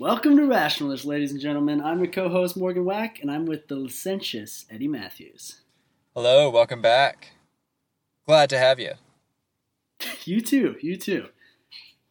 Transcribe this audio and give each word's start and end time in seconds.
Welcome 0.00 0.36
to 0.36 0.46
Rationalist, 0.46 1.04
ladies 1.04 1.32
and 1.32 1.40
gentlemen. 1.40 1.80
I'm 1.80 1.98
your 1.98 2.12
co-host 2.12 2.56
Morgan 2.56 2.84
Wack, 2.84 3.18
and 3.20 3.28
I'm 3.28 3.46
with 3.46 3.66
the 3.66 3.74
licentious 3.74 4.64
Eddie 4.70 4.86
Matthews. 4.86 5.62
Hello, 6.14 6.48
welcome 6.50 6.80
back. 6.80 7.32
Glad 8.24 8.48
to 8.50 8.58
have 8.58 8.78
you. 8.78 8.92
You 10.24 10.40
too, 10.40 10.76
you 10.80 10.96
too. 10.96 11.26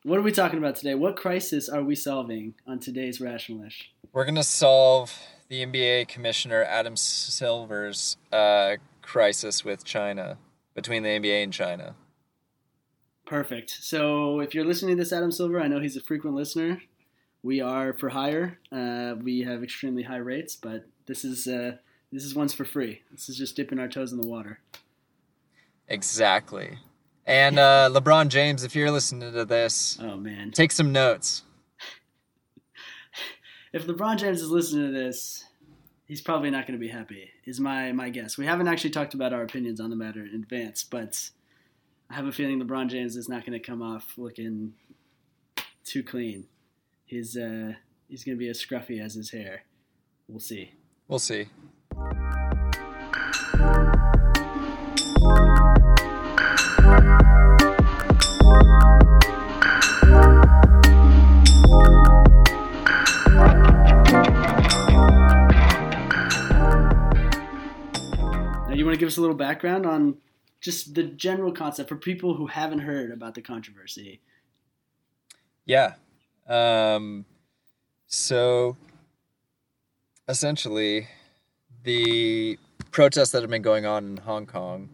What 0.04 0.20
are 0.20 0.22
we 0.22 0.34
talking 0.34 0.60
about 0.60 0.76
today? 0.76 0.96
What 0.96 1.16
crisis 1.16 1.70
are 1.70 1.82
we 1.82 1.96
solving 1.96 2.56
on 2.68 2.80
today's 2.80 3.22
Rationalist? 3.22 3.86
We're 4.12 4.26
going 4.26 4.36
to 4.36 4.44
solve 4.44 5.18
the 5.48 5.66
NBA 5.66 6.10
Commissioner 6.10 6.66
Adam 6.66 6.98
Silver's 6.98 8.18
uh, 8.34 8.76
crisis 9.02 9.64
with 9.64 9.86
China, 9.86 10.38
between 10.76 11.04
the 11.04 11.10
NBA 11.10 11.42
and 11.42 11.54
China. 11.54 11.96
Perfect. 13.26 13.70
So 13.70 14.42
if 14.42 14.54
you're 14.54 14.66
listening 14.66 14.98
to 14.98 15.04
this, 15.04 15.14
Adam 15.14 15.32
Silver, 15.32 15.62
I 15.62 15.70
know 15.70 15.80
he's 15.80 15.96
a 15.96 16.02
frequent 16.02 16.36
listener. 16.36 16.82
We 17.48 17.62
are 17.62 17.94
for 17.94 18.10
hire. 18.10 18.60
Uh, 18.74 19.16
we 19.24 19.40
have 19.44 19.64
extremely 19.64 20.04
high 20.04 20.18
rates, 20.18 20.58
but 20.58 20.86
this 21.06 21.24
is 21.24 21.48
uh, 21.48 21.78
this 22.12 22.26
is 22.26 22.36
once 22.36 22.54
for 22.54 22.66
free. 22.66 23.04
This 23.10 23.30
is 23.30 23.38
just 23.38 23.56
dipping 23.56 23.80
our 23.80 23.88
toes 23.88 24.12
in 24.12 24.20
the 24.20 24.28
water. 24.28 24.60
Exactly. 25.88 26.78
And 27.26 27.58
uh, 27.58 27.90
LeBron 27.90 28.28
James, 28.28 28.66
if 28.66 28.76
you're 28.76 28.92
listening 28.92 29.32
to 29.32 29.46
this, 29.46 29.98
oh 30.02 30.18
man, 30.18 30.52
take 30.52 30.74
some 30.74 30.92
notes. 30.92 31.44
if 33.72 33.88
LeBron 33.88 34.18
James 34.18 34.42
is 34.42 34.52
listening 34.52 34.88
to 34.88 34.92
this, 34.92 35.46
he's 36.06 36.20
probably 36.20 36.52
not 36.52 36.68
going 36.68 36.78
to 36.78 36.86
be 36.86 36.92
happy. 36.92 37.30
Is 37.46 37.62
my 37.62 37.94
my 37.94 38.10
guess. 38.10 38.38
We 38.38 38.46
haven't 38.46 38.68
actually 38.68 38.90
talked 38.90 39.14
about 39.14 39.32
our 39.32 39.44
opinions 39.44 39.80
on 39.80 39.90
the 39.90 39.96
matter 39.96 40.20
in 40.20 40.42
advance, 40.42 40.84
but 40.84 41.30
I 42.10 42.16
have 42.16 42.26
a 42.26 42.34
feeling 42.34 42.62
LeBron 42.62 42.90
James 42.90 43.16
is 43.16 43.30
not 43.30 43.46
going 43.46 43.58
to 43.58 43.66
come 43.66 43.82
off 43.82 44.16
looking 44.18 44.74
too 45.86 46.04
clean. 46.04 46.48
He's 47.08 47.38
uh, 47.38 47.72
he's 48.10 48.26
to 48.26 48.36
be 48.36 48.50
as 48.50 48.62
scruffy 48.62 49.02
as 49.02 49.14
his 49.14 49.32
hair. 49.32 49.64
We'll 50.28 50.42
see. 50.42 50.74
We'll 51.08 51.20
see. 51.20 51.48
Now, 68.68 68.74
you 68.74 68.84
want 68.84 68.96
to 68.96 69.00
give 69.00 69.08
us 69.08 69.16
a 69.16 69.22
little 69.22 69.34
background 69.34 69.86
on 69.86 70.18
just 70.60 70.94
the 70.94 71.04
general 71.04 71.54
concept 71.54 71.88
for 71.88 71.96
people 71.96 72.36
who 72.36 72.48
haven't 72.48 72.80
heard 72.80 73.12
about 73.12 73.34
the 73.34 73.42
controversy? 73.42 74.20
Yeah. 75.66 75.94
Um, 76.48 77.26
so 78.08 78.78
essentially, 80.28 81.08
the 81.84 82.58
protests 82.92 83.32
that 83.32 83.42
have 83.42 83.50
been 83.50 83.62
going 83.62 83.86
on 83.86 84.06
in 84.06 84.18
Hong 84.18 84.46
Kong 84.46 84.90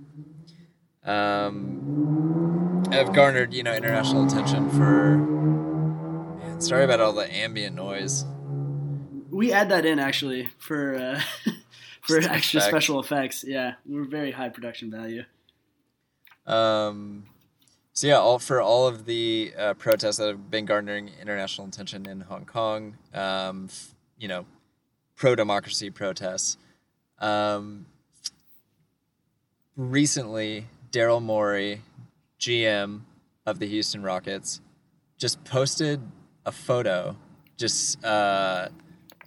um, 1.06 2.84
have 2.92 3.14
garnered, 3.14 3.54
you 3.54 3.64
know, 3.64 3.74
international 3.74 4.26
attention 4.26 4.70
for. 4.72 5.18
Man, 5.18 6.62
sorry 6.62 6.84
about 6.86 7.00
all 7.00 7.14
the 7.14 7.32
ambient 7.34 7.76
noise. 7.76 8.26
We 9.30 9.52
add 9.52 9.70
that 9.70 9.86
in 9.86 10.00
actually 10.00 10.48
for 10.60 10.96
uh, 10.96 11.22
for 12.02 12.18
extra 12.18 12.60
effect. 12.60 12.70
special 12.70 13.00
effects. 13.00 13.44
Yeah, 13.46 13.74
we're 13.86 14.06
very 14.06 14.32
high 14.32 14.50
production 14.50 14.92
value. 14.92 15.24
Um, 16.46 17.26
so 17.94 18.08
yeah, 18.08 18.18
all 18.18 18.40
for 18.40 18.60
all 18.60 18.88
of 18.88 19.06
the 19.06 19.54
uh, 19.58 19.74
protests 19.76 20.18
that 20.18 20.28
have 20.28 20.50
been 20.50 20.66
garnering 20.66 21.12
international 21.22 21.68
attention 21.68 22.08
in 22.08 22.22
Hong 22.22 22.46
Kong, 22.46 22.98
um, 23.14 23.70
you 24.18 24.28
know, 24.28 24.46
pro 25.16 25.36
democracy 25.36 25.92
protests. 25.92 26.58
Um, 27.20 27.86
recently, 29.78 30.66
Daryl 30.92 31.22
Morey, 31.22 31.82
GM 32.40 33.02
of 33.46 33.60
the 33.60 33.68
Houston 33.68 34.02
Rockets, 34.02 34.60
just 35.20 35.44
posted 35.44 36.02
a 36.48 36.52
photo, 36.52 37.16
just 37.58 38.04
uh, 38.04 38.70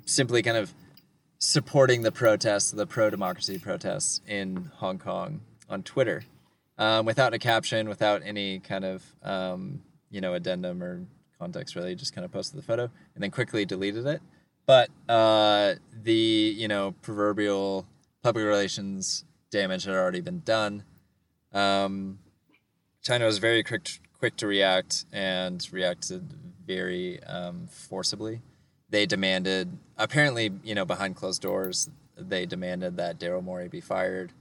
simply 0.06 0.42
kind 0.42 0.56
of 0.56 0.74
supporting 1.38 2.02
the 2.02 2.12
protests, 2.12 2.72
the 2.72 2.86
pro 2.86 3.10
democracy 3.10 3.58
protests 3.58 4.20
in 4.26 4.72
Hong 4.74 4.98
Kong 4.98 5.40
on 5.70 5.84
Twitter, 5.84 6.24
um, 6.78 7.06
without 7.06 7.34
a 7.34 7.38
caption, 7.38 7.88
without 7.88 8.22
any 8.24 8.60
kind 8.60 8.84
of 8.84 9.02
um, 9.22 9.82
you 10.10 10.20
know 10.20 10.34
addendum 10.34 10.82
or 10.82 11.06
context. 11.38 11.74
Really, 11.76 11.94
just 11.94 12.14
kind 12.14 12.24
of 12.24 12.32
posted 12.32 12.58
the 12.58 12.62
photo 12.62 12.90
and 13.14 13.22
then 13.22 13.30
quickly 13.30 13.64
deleted 13.64 14.06
it. 14.06 14.20
But 14.66 14.90
uh, 15.08 15.74
the 16.02 16.12
you 16.12 16.68
know 16.68 16.94
proverbial 17.02 17.86
public 18.22 18.44
relations 18.44 19.24
damage 19.50 19.84
had 19.84 19.94
already 19.94 20.20
been 20.20 20.40
done. 20.40 20.84
Um, 21.52 22.18
China 23.02 23.26
was 23.26 23.38
very 23.38 23.62
quick 23.62 23.88
quick 24.18 24.36
to 24.36 24.46
react 24.46 25.04
and 25.12 25.66
reacted 25.72 26.34
very 26.66 27.22
um, 27.24 27.68
forcibly. 27.68 28.40
They 28.88 29.06
demanded, 29.06 29.78
apparently, 29.96 30.52
you 30.64 30.74
know, 30.74 30.84
behind 30.84 31.16
closed 31.16 31.42
doors, 31.42 31.90
they 32.16 32.46
demanded 32.46 32.96
that 32.96 33.18
Daryl 33.18 33.42
Morey 33.42 33.68
be 33.68 33.80
fired 33.80 34.32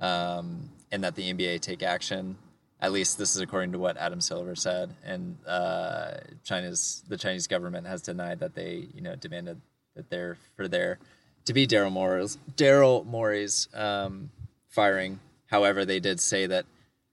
um, 0.00 0.70
and 0.92 1.02
that 1.02 1.16
the 1.16 1.32
NBA 1.32 1.60
take 1.60 1.82
action. 1.82 2.36
At 2.80 2.92
least 2.92 3.18
this 3.18 3.34
is 3.34 3.42
according 3.42 3.72
to 3.72 3.78
what 3.78 3.96
Adam 3.96 4.20
Silver 4.20 4.54
said, 4.54 4.94
and 5.04 5.36
uh, 5.46 6.14
China's 6.44 7.02
the 7.08 7.16
Chinese 7.16 7.46
government 7.46 7.86
has 7.86 8.02
denied 8.02 8.40
that 8.40 8.54
they, 8.54 8.88
you 8.94 9.00
know, 9.00 9.16
demanded 9.16 9.60
that 9.96 10.10
they're 10.10 10.36
for 10.56 10.68
their 10.68 10.98
to 11.44 11.52
be 11.52 11.66
Daryl 11.66 11.92
Morey's 11.92 12.38
Daryl 12.56 13.04
Morey's 13.06 13.68
um, 13.74 14.30
firing 14.68 15.18
However, 15.52 15.84
they 15.84 16.00
did 16.00 16.18
say 16.18 16.46
that 16.46 16.64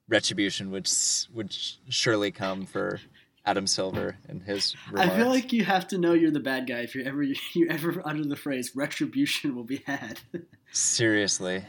retribution 0.08 0.72
would 0.72 0.90
would 1.34 1.54
surely 1.90 2.32
come 2.32 2.66
for 2.66 3.02
Adam 3.46 3.68
Silver 3.68 4.16
and 4.30 4.42
his. 4.42 4.78
Remarks. 4.90 5.12
I 5.12 5.18
feel 5.18 5.28
like 5.28 5.52
you 5.52 5.66
have 5.66 5.90
to 5.90 5.98
know 5.98 6.14
you're 6.14 6.32
the 6.32 6.40
bad 6.40 6.66
guy 6.66 6.80
if 6.80 6.96
you 6.96 7.04
ever 7.04 7.22
you 7.54 7.68
ever 7.70 8.02
utter 8.06 8.24
the 8.24 8.38
phrase 8.38 8.72
"retribution 8.78 9.56
will 9.56 9.66
be 9.66 9.84
had." 9.86 10.22
Seriously, 10.72 11.66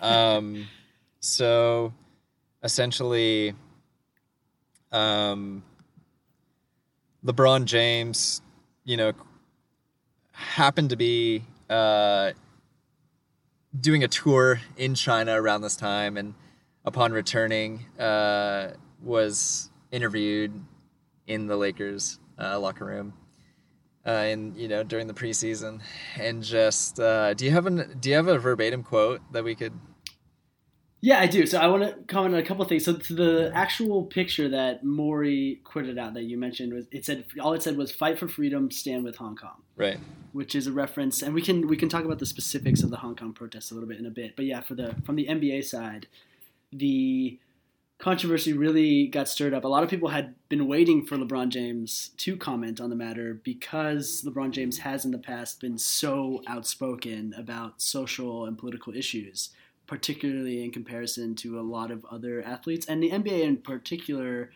um, 0.00 0.66
so 1.20 1.92
essentially, 2.62 3.54
um, 4.90 5.62
LeBron 7.24 7.66
James, 7.66 8.42
you 8.84 8.96
know, 8.96 9.12
happened 10.32 10.90
to 10.90 10.96
be 10.96 11.42
uh, 11.68 12.32
doing 13.78 14.02
a 14.02 14.08
tour 14.08 14.60
in 14.76 14.94
China 14.94 15.40
around 15.40 15.60
this 15.60 15.76
time, 15.76 16.16
and 16.16 16.34
upon 16.84 17.12
returning, 17.12 17.84
uh, 17.98 18.70
was 19.02 19.70
interviewed 19.92 20.52
in 21.26 21.46
the 21.46 21.56
Lakers 21.56 22.18
uh, 22.38 22.58
locker 22.58 22.86
room, 22.86 23.12
uh, 24.06 24.10
and 24.10 24.56
you 24.56 24.68
know 24.68 24.82
during 24.82 25.06
the 25.06 25.14
preseason, 25.14 25.80
and 26.18 26.42
just 26.42 26.98
uh, 26.98 27.34
do 27.34 27.44
you 27.44 27.50
have 27.50 27.66
an 27.66 27.98
do 28.00 28.08
you 28.08 28.16
have 28.16 28.28
a 28.28 28.38
verbatim 28.38 28.82
quote 28.82 29.20
that 29.32 29.44
we 29.44 29.54
could 29.54 29.74
yeah, 31.02 31.18
I 31.18 31.26
do. 31.26 31.46
So 31.46 31.58
I 31.58 31.66
want 31.68 31.82
to 31.82 31.94
comment 32.12 32.34
on 32.34 32.40
a 32.40 32.44
couple 32.44 32.62
of 32.62 32.68
things. 32.68 32.84
So 32.84 32.92
the 32.92 33.50
actual 33.54 34.04
picture 34.04 34.50
that 34.50 34.84
Morey 34.84 35.60
quoted 35.64 35.98
out 35.98 36.12
that 36.14 36.24
you 36.24 36.36
mentioned 36.36 36.74
was 36.74 36.86
it 36.90 37.06
said 37.06 37.24
all 37.40 37.54
it 37.54 37.62
said 37.62 37.76
was 37.76 37.90
"Fight 37.90 38.18
for 38.18 38.28
freedom, 38.28 38.70
stand 38.70 39.04
with 39.04 39.16
Hong 39.16 39.34
Kong." 39.34 39.62
Right. 39.76 39.98
Which 40.32 40.54
is 40.54 40.66
a 40.66 40.72
reference, 40.72 41.22
and 41.22 41.34
we 41.34 41.40
can 41.40 41.68
we 41.68 41.76
can 41.76 41.88
talk 41.88 42.04
about 42.04 42.18
the 42.18 42.26
specifics 42.26 42.82
of 42.82 42.90
the 42.90 42.98
Hong 42.98 43.16
Kong 43.16 43.32
protests 43.32 43.70
a 43.70 43.74
little 43.74 43.88
bit 43.88 43.98
in 43.98 44.06
a 44.06 44.10
bit. 44.10 44.36
But 44.36 44.44
yeah, 44.44 44.60
for 44.60 44.74
the 44.74 44.94
from 45.04 45.16
the 45.16 45.26
NBA 45.26 45.64
side, 45.64 46.06
the 46.70 47.38
controversy 47.98 48.52
really 48.52 49.06
got 49.06 49.28
stirred 49.28 49.54
up. 49.54 49.64
A 49.64 49.68
lot 49.68 49.82
of 49.82 49.88
people 49.88 50.08
had 50.10 50.34
been 50.50 50.66
waiting 50.66 51.06
for 51.06 51.16
LeBron 51.16 51.48
James 51.48 52.10
to 52.18 52.36
comment 52.36 52.80
on 52.80 52.90
the 52.90 52.96
matter 52.96 53.40
because 53.42 54.22
LeBron 54.26 54.50
James 54.50 54.78
has 54.78 55.04
in 55.04 55.10
the 55.10 55.18
past 55.18 55.60
been 55.60 55.78
so 55.78 56.42
outspoken 56.46 57.34
about 57.36 57.80
social 57.80 58.46
and 58.46 58.58
political 58.58 58.94
issues 58.94 59.50
particularly 59.90 60.62
in 60.62 60.70
comparison 60.70 61.34
to 61.34 61.58
a 61.58 61.62
lot 61.62 61.90
of 61.90 62.06
other 62.08 62.40
athletes. 62.44 62.86
And 62.86 63.02
the 63.02 63.10
NBA 63.10 63.42
in 63.42 63.56
particular 63.56 64.52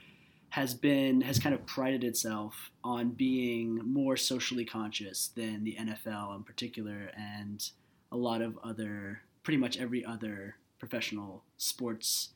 has 0.51 0.75
been 0.75 1.23
has 1.23 1.41
kind 1.41 1.53
of 1.53 1.67
prided 1.67 2.05
itself 2.05 2.71
on 2.85 3.11
being 3.11 3.81
more 3.85 4.17
socially 4.17 4.65
conscious 4.65 5.27
than 5.35 5.65
the 5.65 5.75
NFL 5.75 6.37
in 6.37 6.45
particular 6.45 7.11
and 7.17 7.69
a 8.13 8.17
lot 8.17 8.43
of 8.43 8.57
other 8.63 9.23
pretty 9.43 9.59
much 9.59 9.77
every 9.77 10.05
other 10.05 10.55
professional 10.79 11.43
sports 11.57 12.29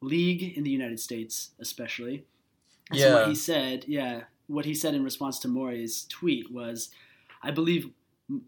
league 0.00 0.42
in 0.56 0.64
the 0.64 0.70
United 0.70 0.98
States 0.98 1.50
especially. 1.60 2.24
And 2.90 2.98
yeah. 2.98 3.06
So 3.06 3.14
what 3.14 3.28
he 3.28 3.36
said, 3.36 3.84
yeah, 3.86 4.22
what 4.48 4.64
he 4.64 4.74
said 4.74 4.96
in 4.96 5.04
response 5.04 5.38
to 5.38 5.48
Morey's 5.48 6.04
tweet 6.08 6.50
was 6.50 6.90
I 7.44 7.52
believe 7.52 7.90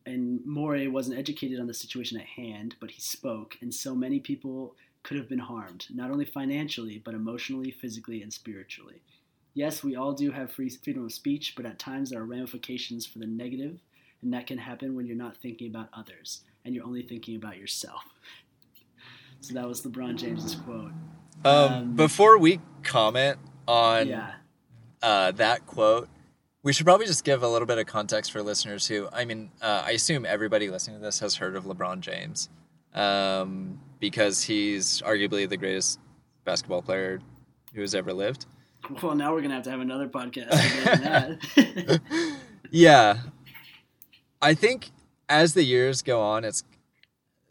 and 0.07 0.45
Morey 0.45 0.89
wasn't 0.89 1.19
educated 1.19 1.61
on 1.61 1.67
the 1.67 1.75
situation 1.75 2.19
at 2.21 2.27
hand, 2.27 2.77
but 2.81 2.91
he 2.91 3.01
spoke, 3.01 3.57
and 3.61 3.73
so 3.75 3.95
many 3.95 4.21
people 4.21 4.75
could 5.03 5.17
have 5.17 5.29
been 5.29 5.39
harmed, 5.39 5.87
not 5.93 6.11
only 6.11 6.25
financially, 6.25 7.01
but 7.05 7.15
emotionally, 7.15 7.71
physically, 7.71 8.23
and 8.23 8.33
spiritually. 8.33 9.03
Yes, 9.55 9.83
we 9.83 9.97
all 9.97 10.13
do 10.13 10.31
have 10.31 10.53
free 10.53 10.69
freedom 10.71 11.05
of 11.05 11.13
speech, 11.13 11.55
but 11.57 11.67
at 11.67 11.79
times 11.79 12.11
there 12.11 12.21
are 12.21 12.25
ramifications 12.25 13.05
for 13.07 13.19
the 13.19 13.27
negative, 13.27 13.81
and 14.23 14.33
that 14.33 14.47
can 14.47 14.59
happen 14.59 14.95
when 14.95 15.07
you're 15.07 15.17
not 15.17 15.37
thinking 15.37 15.69
about 15.69 15.89
others 15.93 16.43
and 16.65 16.75
you're 16.75 16.87
only 16.87 17.03
thinking 17.03 17.37
about 17.37 17.59
yourself. 17.59 18.05
So 19.41 19.55
that 19.55 19.67
was 19.67 19.83
LeBron 19.83 20.15
James's 20.17 20.55
quote. 20.55 20.93
Um, 21.45 21.73
Um, 21.73 21.97
before 21.97 22.39
we 22.39 22.61
comment 22.85 23.39
on 23.67 24.07
Yeah. 24.07 24.35
uh, 25.03 25.33
that 25.33 25.67
quote, 25.67 26.09
we 26.63 26.73
should 26.73 26.87
probably 26.87 27.07
just 27.07 27.25
give 27.25 27.43
a 27.43 27.49
little 27.49 27.67
bit 27.67 27.79
of 27.79 27.87
context 27.87 28.33
for 28.33 28.43
listeners 28.43 28.87
who, 28.87 29.09
I 29.13 29.25
mean, 29.25 29.51
uh, 29.61 29.83
I 29.85 29.93
assume 29.93 30.25
everybody 30.25 30.71
listening 30.71 30.99
to 30.99 31.03
this 31.03 31.19
has 31.21 31.35
heard 31.37 31.57
of 31.57 31.65
LeBron 31.65 32.01
James 32.01 32.49
um, 32.95 33.81
because 33.99 34.43
he's 34.43 35.03
arguably 35.03 35.49
the 35.49 35.57
greatest 35.57 35.99
basketball 36.45 36.83
player 36.83 37.21
who 37.75 37.81
has 37.81 37.95
ever 37.95 38.13
lived. 38.13 38.47
Well, 39.03 39.15
now 39.15 39.33
we're 39.33 39.43
gonna 39.43 39.55
have 39.55 39.63
to 39.65 39.71
have 39.71 39.81
another 39.81 40.09
podcast. 40.09 40.51
that. 41.51 42.01
Yeah. 42.73 43.19
I 44.41 44.55
think 44.55 44.91
as 45.29 45.55
the 45.55 45.63
years 45.63 46.03
go 46.03 46.21
on, 46.21 46.45
it's 46.45 46.65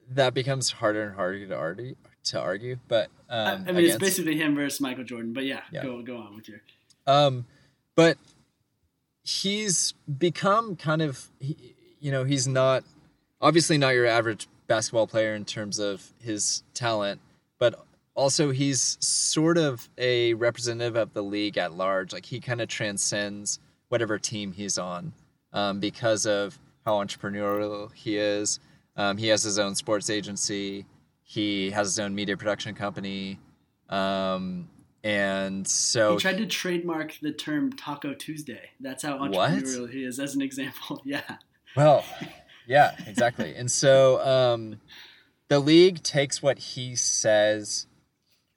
that 0.09 0.33
becomes 0.33 0.71
harder 0.71 1.03
and 1.03 1.15
harder 1.15 1.47
to 1.47 1.55
argue. 1.55 1.95
To 2.25 2.39
argue, 2.39 2.77
but 2.87 3.09
I 3.29 3.53
um, 3.53 3.63
mean, 3.65 3.77
it's 3.77 3.97
basically 3.97 4.37
him 4.37 4.53
versus 4.53 4.79
Michael 4.79 5.03
Jordan. 5.03 5.33
But 5.33 5.45
yeah, 5.45 5.61
Yeah. 5.71 5.81
go 5.83 6.03
go 6.03 6.17
on 6.17 6.35
with 6.35 6.47
your. 6.47 6.61
Um, 7.07 7.45
but 7.95 8.17
he's 9.31 9.93
become 10.17 10.75
kind 10.75 11.01
of, 11.01 11.29
he, 11.39 11.75
you 11.99 12.11
know, 12.11 12.23
he's 12.23 12.47
not 12.47 12.83
obviously 13.39 13.77
not 13.77 13.93
your 13.93 14.05
average 14.05 14.47
basketball 14.67 15.07
player 15.07 15.33
in 15.35 15.45
terms 15.45 15.79
of 15.79 16.13
his 16.19 16.63
talent, 16.73 17.19
but 17.59 17.85
also 18.15 18.51
he's 18.51 18.97
sort 18.99 19.57
of 19.57 19.89
a 19.97 20.33
representative 20.35 20.95
of 20.95 21.13
the 21.13 21.23
league 21.23 21.57
at 21.57 21.73
large. 21.73 22.13
Like 22.13 22.25
he 22.25 22.39
kind 22.39 22.61
of 22.61 22.67
transcends 22.67 23.59
whatever 23.89 24.17
team 24.17 24.51
he's 24.51 24.77
on 24.77 25.13
um, 25.53 25.79
because 25.79 26.25
of 26.25 26.59
how 26.85 26.93
entrepreneurial 26.93 27.93
he 27.93 28.17
is. 28.17 28.59
Um, 28.95 29.17
he 29.17 29.27
has 29.27 29.43
his 29.43 29.57
own 29.59 29.75
sports 29.75 30.09
agency. 30.09 30.85
He 31.23 31.71
has 31.71 31.87
his 31.87 31.99
own 31.99 32.13
media 32.13 32.35
production 32.37 32.75
company. 32.75 33.39
Um, 33.89 34.69
and 35.03 35.67
so 35.67 36.13
He 36.13 36.19
tried 36.19 36.37
to 36.37 36.45
trademark 36.45 37.17
the 37.21 37.31
term 37.31 37.73
Taco 37.73 38.13
Tuesday. 38.13 38.69
That's 38.79 39.03
how 39.03 39.17
What? 39.19 39.31
entrepreneurial 39.31 39.89
he 39.91 40.03
is, 40.03 40.19
as 40.19 40.35
an 40.35 40.41
example. 40.41 41.01
Yeah. 41.05 41.21
Well, 41.75 42.03
yeah, 42.67 42.95
exactly. 43.07 43.55
and 43.55 43.71
so 43.71 44.21
um, 44.25 44.79
the 45.47 45.59
league 45.59 46.03
takes 46.03 46.41
what 46.41 46.59
he 46.59 46.95
says 46.95 47.87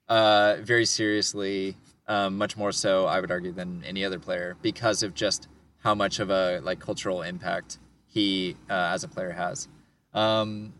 uh, 0.07 0.57
very 0.61 0.85
seriously, 0.85 1.75
um, 2.07 2.37
much 2.37 2.55
more 2.57 2.71
so, 2.71 3.05
I 3.05 3.19
would 3.19 3.31
argue, 3.31 3.51
than 3.51 3.83
any 3.85 4.05
other 4.05 4.19
player 4.19 4.55
because 4.61 5.01
of 5.01 5.13
just 5.13 5.47
how 5.79 5.95
much 5.95 6.19
of 6.19 6.29
a 6.29 6.59
like 6.63 6.79
cultural 6.79 7.21
impact 7.21 7.79
he 8.05 8.55
uh, 8.69 8.91
as 8.93 9.03
a 9.03 9.07
player 9.07 9.31
has. 9.31 9.67
Um, 10.13 10.73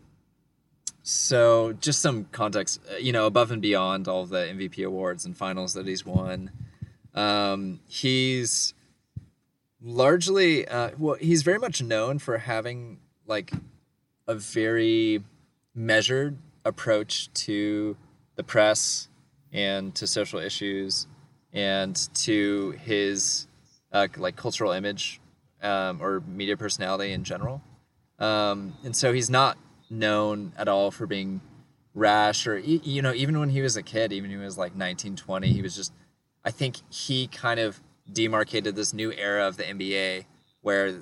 so 1.08 1.72
just 1.74 2.02
some 2.02 2.24
context, 2.32 2.80
uh, 2.92 2.96
you 2.96 3.12
know, 3.12 3.26
above 3.26 3.52
and 3.52 3.62
beyond 3.62 4.08
all 4.08 4.26
the 4.26 4.38
MVP 4.38 4.84
awards 4.84 5.24
and 5.24 5.36
finals 5.36 5.74
that 5.74 5.86
he's 5.86 6.04
won, 6.04 6.50
um, 7.14 7.78
he's 7.86 8.74
largely 9.80 10.66
uh, 10.66 10.90
well 10.98 11.14
he's 11.14 11.42
very 11.44 11.60
much 11.60 11.80
known 11.80 12.18
for 12.18 12.38
having 12.38 12.98
like 13.24 13.52
a 14.26 14.34
very 14.34 15.22
measured 15.76 16.38
approach 16.64 17.32
to 17.34 17.96
the 18.34 18.42
press 18.42 19.06
and 19.52 19.94
to 19.94 20.08
social 20.08 20.40
issues 20.40 21.06
and 21.52 22.12
to 22.14 22.72
his 22.82 23.46
uh, 23.92 24.08
like 24.16 24.34
cultural 24.34 24.72
image 24.72 25.20
um, 25.62 26.02
or 26.02 26.20
media 26.26 26.56
personality 26.56 27.12
in 27.12 27.22
general. 27.22 27.62
Um, 28.18 28.74
and 28.82 28.96
so 28.96 29.12
he's 29.12 29.30
not 29.30 29.56
known 29.90 30.52
at 30.56 30.68
all 30.68 30.90
for 30.90 31.06
being 31.06 31.40
rash 31.94 32.46
or 32.46 32.58
you 32.58 33.00
know 33.00 33.14
even 33.14 33.38
when 33.38 33.48
he 33.48 33.62
was 33.62 33.76
a 33.76 33.82
kid 33.82 34.12
even 34.12 34.30
when 34.30 34.38
he 34.38 34.44
was 34.44 34.58
like 34.58 34.74
19 34.76 35.16
20 35.16 35.48
he 35.48 35.62
was 35.62 35.74
just 35.74 35.94
i 36.44 36.50
think 36.50 36.76
he 36.90 37.26
kind 37.26 37.58
of 37.58 37.80
demarcated 38.12 38.76
this 38.76 38.92
new 38.92 39.10
era 39.12 39.46
of 39.46 39.56
the 39.56 39.62
nba 39.62 40.26
where 40.60 41.00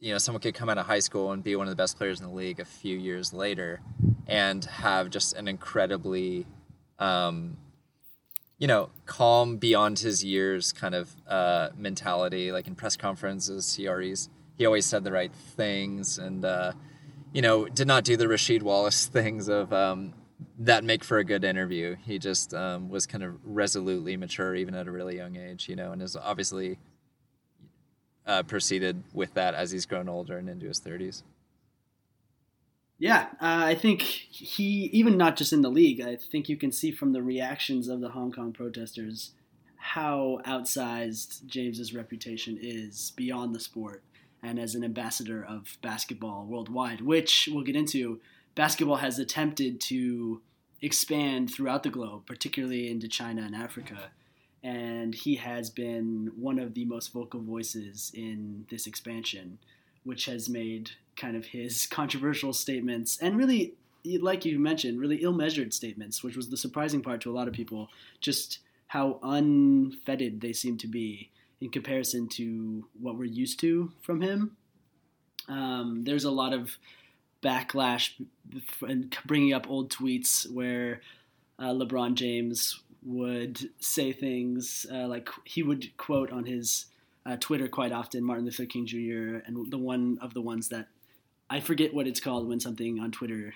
you 0.00 0.10
know 0.10 0.18
someone 0.18 0.40
could 0.40 0.54
come 0.54 0.68
out 0.68 0.78
of 0.78 0.86
high 0.86 0.98
school 0.98 1.30
and 1.30 1.44
be 1.44 1.54
one 1.54 1.68
of 1.68 1.70
the 1.70 1.76
best 1.76 1.96
players 1.96 2.20
in 2.20 2.26
the 2.26 2.32
league 2.32 2.58
a 2.58 2.64
few 2.64 2.98
years 2.98 3.32
later 3.32 3.80
and 4.26 4.64
have 4.64 5.10
just 5.10 5.32
an 5.34 5.46
incredibly 5.46 6.44
um, 6.98 7.56
you 8.58 8.66
know 8.66 8.90
calm 9.06 9.58
beyond 9.58 9.98
his 9.98 10.24
years 10.24 10.72
kind 10.72 10.94
of 10.94 11.10
uh, 11.28 11.70
mentality. 11.76 12.52
Like 12.52 12.66
in 12.66 12.74
press 12.74 12.96
conferences 12.96 13.78
always 13.88 14.28
he 14.56 14.66
always 14.66 14.86
said 14.86 15.04
the 15.04 15.12
right 15.12 15.32
things 15.32 16.18
and 16.18 16.44
uh, 16.44 16.72
you 17.32 17.42
know 17.42 17.66
did 17.66 17.86
not 17.86 18.04
do 18.04 18.16
the 18.16 18.26
Rasheed 18.26 18.62
Wallace 18.62 19.06
things 19.06 19.48
of 19.48 19.72
um, 19.72 20.14
that 20.58 20.84
make 20.84 21.04
for 21.04 21.18
a 21.18 21.24
good 21.24 21.44
interview. 21.44 21.96
He 22.04 22.18
just 22.18 22.54
um, 22.54 22.88
was 22.88 23.06
kind 23.06 23.24
of 23.24 23.36
resolutely 23.44 24.16
mature 24.16 24.54
even 24.54 24.74
at 24.74 24.86
a 24.86 24.90
really 24.90 25.16
young 25.16 25.36
age 25.36 25.68
you 25.68 25.76
know 25.76 25.92
and 25.92 26.02
is 26.02 26.16
obviously 26.16 26.78
uh, 28.26 28.42
proceeded 28.42 29.02
with 29.12 29.34
that 29.34 29.54
as 29.54 29.70
he's 29.70 29.86
grown 29.86 30.08
older 30.08 30.38
and 30.38 30.48
into 30.48 30.66
his 30.66 30.80
30s 30.80 31.22
Yeah, 32.98 33.26
uh, 33.40 33.64
I 33.66 33.74
think 33.74 34.02
he, 34.02 34.84
even 34.92 35.16
not 35.16 35.36
just 35.36 35.52
in 35.52 35.62
the 35.62 35.70
league, 35.70 36.00
I 36.00 36.16
think 36.16 36.48
you 36.48 36.56
can 36.56 36.70
see 36.70 36.92
from 36.92 37.12
the 37.12 37.22
reactions 37.22 37.88
of 37.88 38.00
the 38.00 38.10
Hong 38.10 38.30
Kong 38.30 38.52
protesters 38.52 39.32
how 39.76 40.40
outsized 40.46 41.44
James's 41.46 41.92
reputation 41.92 42.56
is 42.60 43.12
beyond 43.16 43.54
the 43.54 43.60
sport 43.60 44.04
and 44.42 44.58
as 44.58 44.74
an 44.74 44.82
ambassador 44.82 45.44
of 45.44 45.78
basketball 45.82 46.44
worldwide, 46.46 47.00
which 47.00 47.48
we'll 47.52 47.64
get 47.64 47.76
into. 47.76 48.20
Basketball 48.54 48.96
has 48.96 49.18
attempted 49.18 49.80
to 49.80 50.42
expand 50.82 51.50
throughout 51.50 51.84
the 51.84 51.90
globe, 51.90 52.26
particularly 52.26 52.90
into 52.90 53.08
China 53.08 53.42
and 53.42 53.54
Africa. 53.54 54.10
And 54.64 55.14
he 55.14 55.36
has 55.36 55.70
been 55.70 56.32
one 56.36 56.58
of 56.58 56.74
the 56.74 56.84
most 56.84 57.12
vocal 57.12 57.40
voices 57.40 58.10
in 58.14 58.66
this 58.68 58.86
expansion, 58.86 59.58
which 60.04 60.26
has 60.26 60.48
made 60.48 60.90
kind 61.16 61.36
of 61.36 61.46
his 61.46 61.86
controversial 61.90 62.52
statements 62.52 63.18
and 63.18 63.38
really, 63.38 63.74
like 64.04 64.44
you 64.44 64.58
mentioned, 64.58 65.00
really 65.00 65.22
ill 65.22 65.32
measured 65.32 65.72
statements, 65.72 66.24
which 66.24 66.36
was 66.36 66.48
the 66.48 66.56
surprising 66.56 67.00
part 67.00 67.20
to 67.20 67.30
a 67.30 67.34
lot 67.34 67.46
of 67.48 67.54
people, 67.54 67.88
just 68.20 68.58
how 68.88 69.18
unfettered 69.22 70.40
they 70.40 70.52
seem 70.52 70.76
to 70.76 70.88
be 70.88 71.30
in 71.62 71.70
comparison 71.70 72.28
to 72.28 72.84
what 73.00 73.16
we're 73.16 73.24
used 73.24 73.60
to 73.60 73.92
from 74.02 74.20
him. 74.20 74.56
Um, 75.48 76.02
there's 76.02 76.24
a 76.24 76.30
lot 76.30 76.52
of 76.52 76.76
backlash 77.42 78.10
and 78.82 79.16
bringing 79.26 79.52
up 79.52 79.70
old 79.70 79.90
tweets 79.90 80.50
where 80.50 81.00
uh, 81.58 81.72
LeBron 81.72 82.14
James 82.14 82.80
would 83.04 83.70
say 83.78 84.12
things 84.12 84.86
uh, 84.92 85.06
like 85.06 85.28
he 85.44 85.62
would 85.62 85.96
quote 85.96 86.32
on 86.32 86.44
his 86.44 86.86
uh, 87.26 87.36
Twitter 87.38 87.68
quite 87.68 87.92
often 87.92 88.24
Martin 88.24 88.44
Luther 88.44 88.66
King 88.66 88.86
Jr. 88.86 89.44
and 89.46 89.70
the 89.70 89.78
one 89.78 90.18
of 90.20 90.34
the 90.34 90.40
ones 90.40 90.68
that 90.68 90.88
I 91.48 91.60
forget 91.60 91.94
what 91.94 92.06
it's 92.08 92.20
called 92.20 92.48
when 92.48 92.60
something 92.60 92.98
on 92.98 93.12
Twitter 93.12 93.54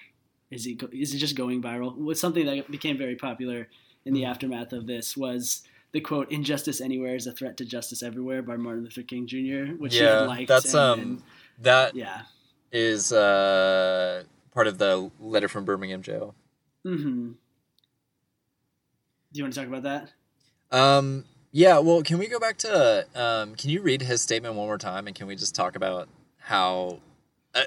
is 0.50 0.66
it 0.66 0.80
is 0.92 1.12
it 1.12 1.18
just 1.18 1.36
going 1.36 1.60
viral? 1.60 1.96
Was 1.96 2.20
something 2.20 2.46
that 2.46 2.70
became 2.70 2.98
very 2.98 3.16
popular 3.16 3.68
in 4.04 4.14
the 4.14 4.24
aftermath 4.24 4.72
of 4.72 4.86
this 4.86 5.16
was 5.16 5.62
the 5.96 6.00
quote 6.02 6.30
"Injustice 6.30 6.82
anywhere 6.82 7.14
is 7.16 7.26
a 7.26 7.32
threat 7.32 7.56
to 7.56 7.64
justice 7.64 8.02
everywhere" 8.02 8.42
by 8.42 8.56
Martin 8.58 8.84
Luther 8.84 9.02
King 9.02 9.26
Jr., 9.26 9.72
which 9.78 9.94
he 9.96 10.02
yeah 10.02 10.20
had 10.20 10.28
liked. 10.28 10.48
that's 10.48 10.74
and- 10.74 10.76
um 10.82 11.00
and- 11.00 11.22
that 11.60 11.94
yeah. 11.96 12.22
is 12.70 13.12
uh, 13.12 14.22
part 14.52 14.66
of 14.66 14.76
the 14.76 15.10
letter 15.18 15.48
from 15.48 15.64
Birmingham 15.64 16.02
jail. 16.02 16.34
Mm-hmm. 16.86 17.28
Do 19.32 19.38
you 19.38 19.42
want 19.44 19.54
to 19.54 19.60
talk 19.60 19.68
about 19.68 19.82
that? 19.84 20.12
Um, 20.70 21.24
yeah, 21.52 21.78
well, 21.78 22.02
can 22.02 22.18
we 22.18 22.26
go 22.26 22.38
back 22.38 22.58
to? 22.58 23.06
Um, 23.14 23.54
can 23.54 23.70
you 23.70 23.80
read 23.80 24.02
his 24.02 24.20
statement 24.20 24.54
one 24.54 24.66
more 24.66 24.76
time, 24.76 25.06
and 25.06 25.16
can 25.16 25.26
we 25.26 25.34
just 25.34 25.54
talk 25.54 25.76
about 25.76 26.08
how, 26.38 27.00
uh, 27.54 27.62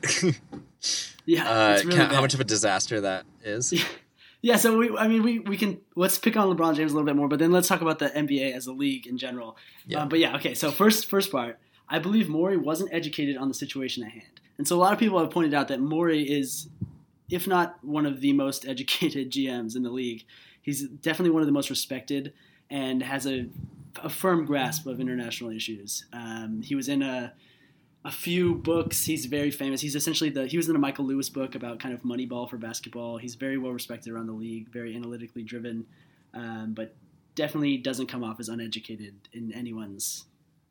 Yeah, 1.25 1.49
uh, 1.49 1.79
really 1.83 1.95
ca- 1.97 2.13
how 2.13 2.21
much 2.21 2.35
of 2.35 2.39
a 2.39 2.43
disaster 2.43 3.01
that 3.01 3.25
is? 3.43 3.73
Yeah, 3.73 3.83
so 4.55 4.77
we, 4.77 4.97
I 4.97 5.07
mean, 5.07 5.23
we, 5.23 5.39
we 5.39 5.57
can 5.57 5.79
let's 5.95 6.17
pick 6.17 6.37
on 6.37 6.55
LeBron 6.55 6.75
James 6.75 6.91
a 6.91 6.95
little 6.95 7.05
bit 7.05 7.15
more, 7.15 7.27
but 7.27 7.39
then 7.39 7.51
let's 7.51 7.67
talk 7.67 7.81
about 7.81 7.99
the 7.99 8.09
NBA 8.09 8.53
as 8.53 8.67
a 8.67 8.73
league 8.73 9.05
in 9.05 9.17
general. 9.17 9.57
Yeah. 9.85 10.01
Um, 10.01 10.09
but 10.09 10.19
yeah, 10.19 10.35
okay. 10.37 10.53
So 10.53 10.71
first, 10.71 11.09
first 11.09 11.31
part, 11.31 11.59
I 11.89 11.99
believe 11.99 12.29
Morey 12.29 12.57
wasn't 12.57 12.93
educated 12.93 13.35
on 13.37 13.47
the 13.47 13.53
situation 13.53 14.03
at 14.03 14.11
hand, 14.11 14.39
and 14.57 14.67
so 14.67 14.75
a 14.75 14.79
lot 14.79 14.93
of 14.93 14.99
people 14.99 15.19
have 15.19 15.29
pointed 15.29 15.53
out 15.53 15.67
that 15.69 15.81
Morey 15.81 16.23
is, 16.23 16.69
if 17.29 17.47
not 17.47 17.83
one 17.83 18.05
of 18.05 18.21
the 18.21 18.33
most 18.33 18.65
educated 18.67 19.31
GMs 19.31 19.75
in 19.75 19.83
the 19.83 19.89
league, 19.89 20.25
he's 20.61 20.83
definitely 20.87 21.31
one 21.31 21.41
of 21.41 21.47
the 21.47 21.53
most 21.53 21.69
respected 21.69 22.33
and 22.69 23.01
has 23.03 23.25
a, 23.25 23.47
a 24.03 24.09
firm 24.09 24.45
grasp 24.45 24.85
of 24.85 24.99
international 24.99 25.49
issues. 25.49 26.05
Um, 26.13 26.61
he 26.61 26.75
was 26.75 26.87
in 26.87 27.01
a 27.01 27.33
a 28.05 28.11
few 28.11 28.55
books. 28.55 29.05
He's 29.05 29.25
very 29.25 29.51
famous. 29.51 29.81
He's 29.81 29.95
essentially 29.95 30.29
the 30.29 30.47
he 30.47 30.57
was 30.57 30.69
in 30.69 30.75
a 30.75 30.79
Michael 30.79 31.05
Lewis 31.05 31.29
book 31.29 31.55
about 31.55 31.79
kind 31.79 31.93
of 31.93 32.01
Moneyball 32.03 32.49
for 32.49 32.57
basketball. 32.57 33.17
He's 33.17 33.35
very 33.35 33.57
well 33.57 33.73
respected 33.73 34.13
around 34.13 34.27
the 34.27 34.33
league, 34.33 34.69
very 34.69 34.95
analytically 34.95 35.43
driven, 35.43 35.85
um, 36.33 36.73
but 36.73 36.95
definitely 37.35 37.77
doesn't 37.77 38.07
come 38.07 38.23
off 38.23 38.39
as 38.39 38.49
uneducated 38.49 39.15
in 39.33 39.51
anyone's 39.53 40.25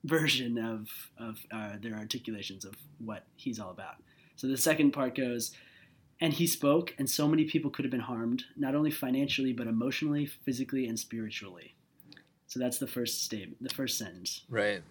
version 0.05 0.59
of 0.59 0.89
of 1.19 1.39
uh, 1.53 1.77
their 1.81 1.95
articulations 1.95 2.65
of 2.65 2.75
what 2.99 3.25
he's 3.37 3.61
all 3.61 3.71
about. 3.71 3.97
So 4.37 4.47
the 4.47 4.57
second 4.57 4.93
part 4.93 5.15
goes, 5.15 5.53
and 6.21 6.33
he 6.33 6.47
spoke, 6.47 6.95
and 6.99 7.11
so 7.11 7.29
many 7.29 7.45
people 7.45 7.71
could 7.71 7.85
have 7.85 7.91
been 7.91 8.01
harmed, 8.01 8.45
not 8.57 8.75
only 8.75 8.91
financially 8.91 9.53
but 9.53 9.67
emotionally, 9.67 10.27
physically, 10.27 10.87
and 10.87 10.99
spiritually. 10.99 11.75
So 12.47 12.59
that's 12.59 12.79
the 12.79 12.87
first 12.87 13.23
statement, 13.25 13.63
the 13.63 13.75
first 13.75 13.99
sentence. 13.99 14.45
Right. 14.49 14.83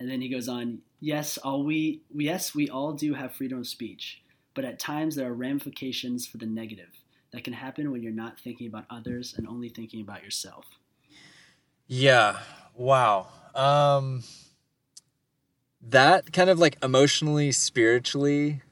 And 0.00 0.10
then 0.10 0.20
he 0.20 0.28
goes 0.28 0.48
on, 0.48 0.80
yes, 1.02 1.36
all 1.38 1.64
we 1.64 2.00
yes, 2.14 2.54
we 2.54 2.70
all 2.70 2.92
do 2.94 3.12
have 3.12 3.34
freedom 3.34 3.58
of 3.58 3.66
speech, 3.66 4.22
but 4.54 4.64
at 4.64 4.78
times 4.78 5.16
there 5.16 5.28
are 5.28 5.34
ramifications 5.34 6.26
for 6.26 6.38
the 6.38 6.46
negative 6.46 6.88
that 7.32 7.44
can 7.44 7.52
happen 7.52 7.90
when 7.90 8.02
you're 8.02 8.12
not 8.12 8.38
thinking 8.40 8.66
about 8.68 8.84
others 8.88 9.34
and 9.36 9.46
only 9.48 9.68
thinking 9.68 10.00
about 10.00 10.22
yourself. 10.22 10.64
Yeah. 11.86 12.38
Wow. 12.76 13.28
Um 13.54 14.22
that 15.88 16.32
kind 16.32 16.48
of 16.48 16.58
like 16.58 16.78
emotionally, 16.82 17.52
spiritually, 17.52 18.62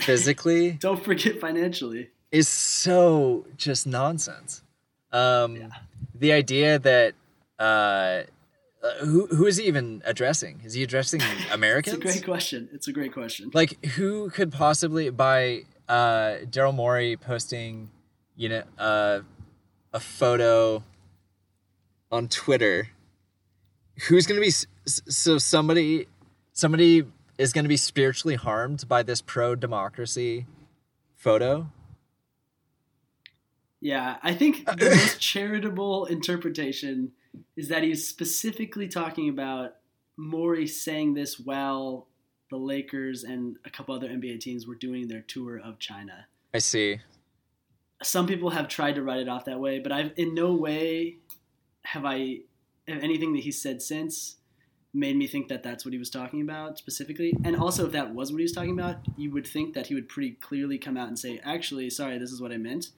physically 0.00 0.72
Don't 0.80 1.02
forget 1.04 1.40
financially. 1.40 2.10
is 2.30 2.48
so 2.48 3.44
just 3.56 3.86
nonsense. 3.86 4.62
Um 5.12 5.56
Yeah. 5.56 5.68
the 6.14 6.32
idea 6.32 6.78
that 6.78 7.14
uh 7.58 8.22
uh, 8.82 9.04
who 9.04 9.26
who 9.28 9.46
is 9.46 9.56
he 9.56 9.64
even 9.66 10.02
addressing? 10.04 10.60
Is 10.64 10.74
he 10.74 10.82
addressing 10.82 11.20
Americans? 11.52 11.96
It's 12.04 12.04
a 12.04 12.08
great 12.08 12.24
question. 12.24 12.68
It's 12.72 12.88
a 12.88 12.92
great 12.92 13.12
question. 13.12 13.50
like 13.54 13.84
who 13.96 14.30
could 14.30 14.52
possibly 14.52 15.10
by 15.10 15.64
uh 15.88 16.38
daryl 16.50 16.74
morey 16.74 17.16
posting 17.16 17.90
you 18.36 18.48
know 18.48 18.62
uh 18.78 19.20
a 19.92 20.00
photo 20.00 20.82
on 22.10 22.26
twitter 22.28 22.88
who's 24.08 24.26
gonna 24.26 24.40
be 24.40 24.48
s- 24.48 24.66
s- 24.86 25.00
so 25.08 25.38
somebody 25.38 26.06
somebody 26.52 27.04
is 27.38 27.52
gonna 27.52 27.68
be 27.68 27.76
spiritually 27.76 28.34
harmed 28.34 28.86
by 28.88 29.00
this 29.04 29.20
pro-democracy 29.22 30.44
photo 31.14 31.68
Yeah, 33.80 34.16
I 34.22 34.34
think 34.34 34.64
the 34.66 34.90
most 34.96 35.20
charitable 35.20 36.06
interpretation 36.06 37.12
is 37.56 37.68
that 37.68 37.82
he's 37.82 38.06
specifically 38.06 38.88
talking 38.88 39.28
about 39.28 39.76
Morey 40.16 40.66
saying 40.66 41.14
this 41.14 41.38
while 41.38 42.08
the 42.50 42.56
Lakers 42.56 43.24
and 43.24 43.56
a 43.64 43.70
couple 43.70 43.94
other 43.94 44.08
NBA 44.08 44.40
teams 44.40 44.66
were 44.66 44.74
doing 44.74 45.08
their 45.08 45.22
tour 45.22 45.58
of 45.58 45.78
China. 45.78 46.26
i 46.54 46.58
see 46.58 47.00
Some 48.02 48.26
people 48.26 48.50
have 48.50 48.68
tried 48.68 48.94
to 48.94 49.02
write 49.02 49.20
it 49.20 49.28
off 49.28 49.44
that 49.46 49.60
way, 49.60 49.78
but 49.78 49.92
I've 49.92 50.12
in 50.16 50.34
no 50.34 50.54
way 50.54 51.16
have 51.82 52.04
I 52.04 52.40
have 52.88 53.02
anything 53.02 53.32
that 53.34 53.42
he 53.42 53.50
said 53.50 53.82
since 53.82 54.36
made 54.94 55.16
me 55.16 55.26
think 55.26 55.48
that 55.48 55.62
that's 55.62 55.84
what 55.84 55.92
he 55.92 55.98
was 55.98 56.08
talking 56.08 56.40
about 56.40 56.78
specifically. 56.78 57.36
And 57.44 57.56
also, 57.56 57.86
if 57.86 57.92
that 57.92 58.14
was 58.14 58.32
what 58.32 58.38
he 58.38 58.44
was 58.44 58.52
talking 58.52 58.78
about, 58.78 58.96
you 59.16 59.30
would 59.32 59.46
think 59.46 59.74
that 59.74 59.88
he 59.88 59.94
would 59.94 60.08
pretty 60.08 60.32
clearly 60.32 60.78
come 60.78 60.96
out 60.96 61.08
and 61.08 61.18
say, 61.18 61.40
"Actually, 61.44 61.90
sorry, 61.90 62.18
this 62.18 62.32
is 62.32 62.40
what 62.40 62.52
I 62.52 62.56
meant," 62.56 62.90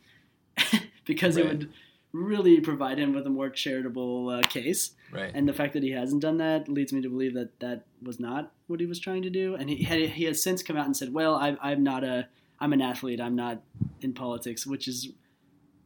because 1.05 1.37
it 1.37 1.47
would 1.47 1.73
really 2.13 2.61
provide 2.61 2.99
him 2.99 3.15
with 3.15 3.27
a 3.27 3.31
more 3.31 3.51
charitable 3.51 4.31
uh, 4.31 4.43
case. 4.43 4.93
right 5.13 5.31
And 5.35 5.49
the 5.49 5.53
fact 5.53 5.75
that 5.75 5.83
he 5.83 5.91
hasn't 5.91 6.23
done 6.23 6.39
that 6.39 6.69
leads 6.69 6.93
me 6.93 7.03
to 7.03 7.09
believe 7.09 7.35
that 7.35 7.59
that 7.61 7.85
was 8.03 8.19
not 8.19 8.53
what 8.67 8.81
he 8.81 8.87
was 8.87 8.99
trying 8.99 9.23
to 9.23 9.31
do. 9.31 9.55
And 9.55 9.69
he 9.69 9.83
had, 9.83 10.01
he 10.01 10.25
has 10.25 10.43
since 10.43 10.63
come 10.63 10.77
out 10.77 10.87
and 10.87 10.97
said, 10.97 11.13
"Well, 11.13 11.35
I, 11.35 11.57
I'm 11.61 11.83
not 11.83 12.05
a 12.05 12.29
I'm 12.61 12.73
an 12.73 12.81
athlete. 12.81 13.21
I'm 13.21 13.37
not 13.37 13.61
in 14.01 14.15
politics," 14.15 14.67
which 14.67 14.89
is 14.89 15.11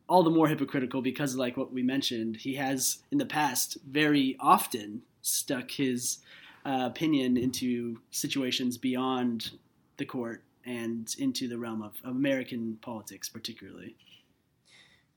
all 0.09 0.23
the 0.23 0.31
more 0.31 0.49
hypocritical 0.49 1.02
because, 1.02 1.37
like 1.37 1.57
what 1.57 1.73
we 1.73 1.83
mentioned, 1.83 2.37
he 2.37 2.55
has 2.55 2.99
in 3.11 3.19
the 3.19 3.26
past 3.26 3.79
very 3.88 4.37
often 4.41 5.02
stuck 5.23 5.71
his 5.71 6.19
uh, 6.64 6.85
opinion 6.91 7.37
into 7.37 7.99
situations 8.11 8.76
beyond 8.76 9.52
the 9.97 10.05
court 10.05 10.43
and 10.64 11.14
into 11.19 11.49
the 11.49 11.59
realm 11.59 11.83
of, 11.83 11.95
of 12.05 12.11
American 12.11 12.79
politics, 12.83 13.29
particularly. 13.29 13.97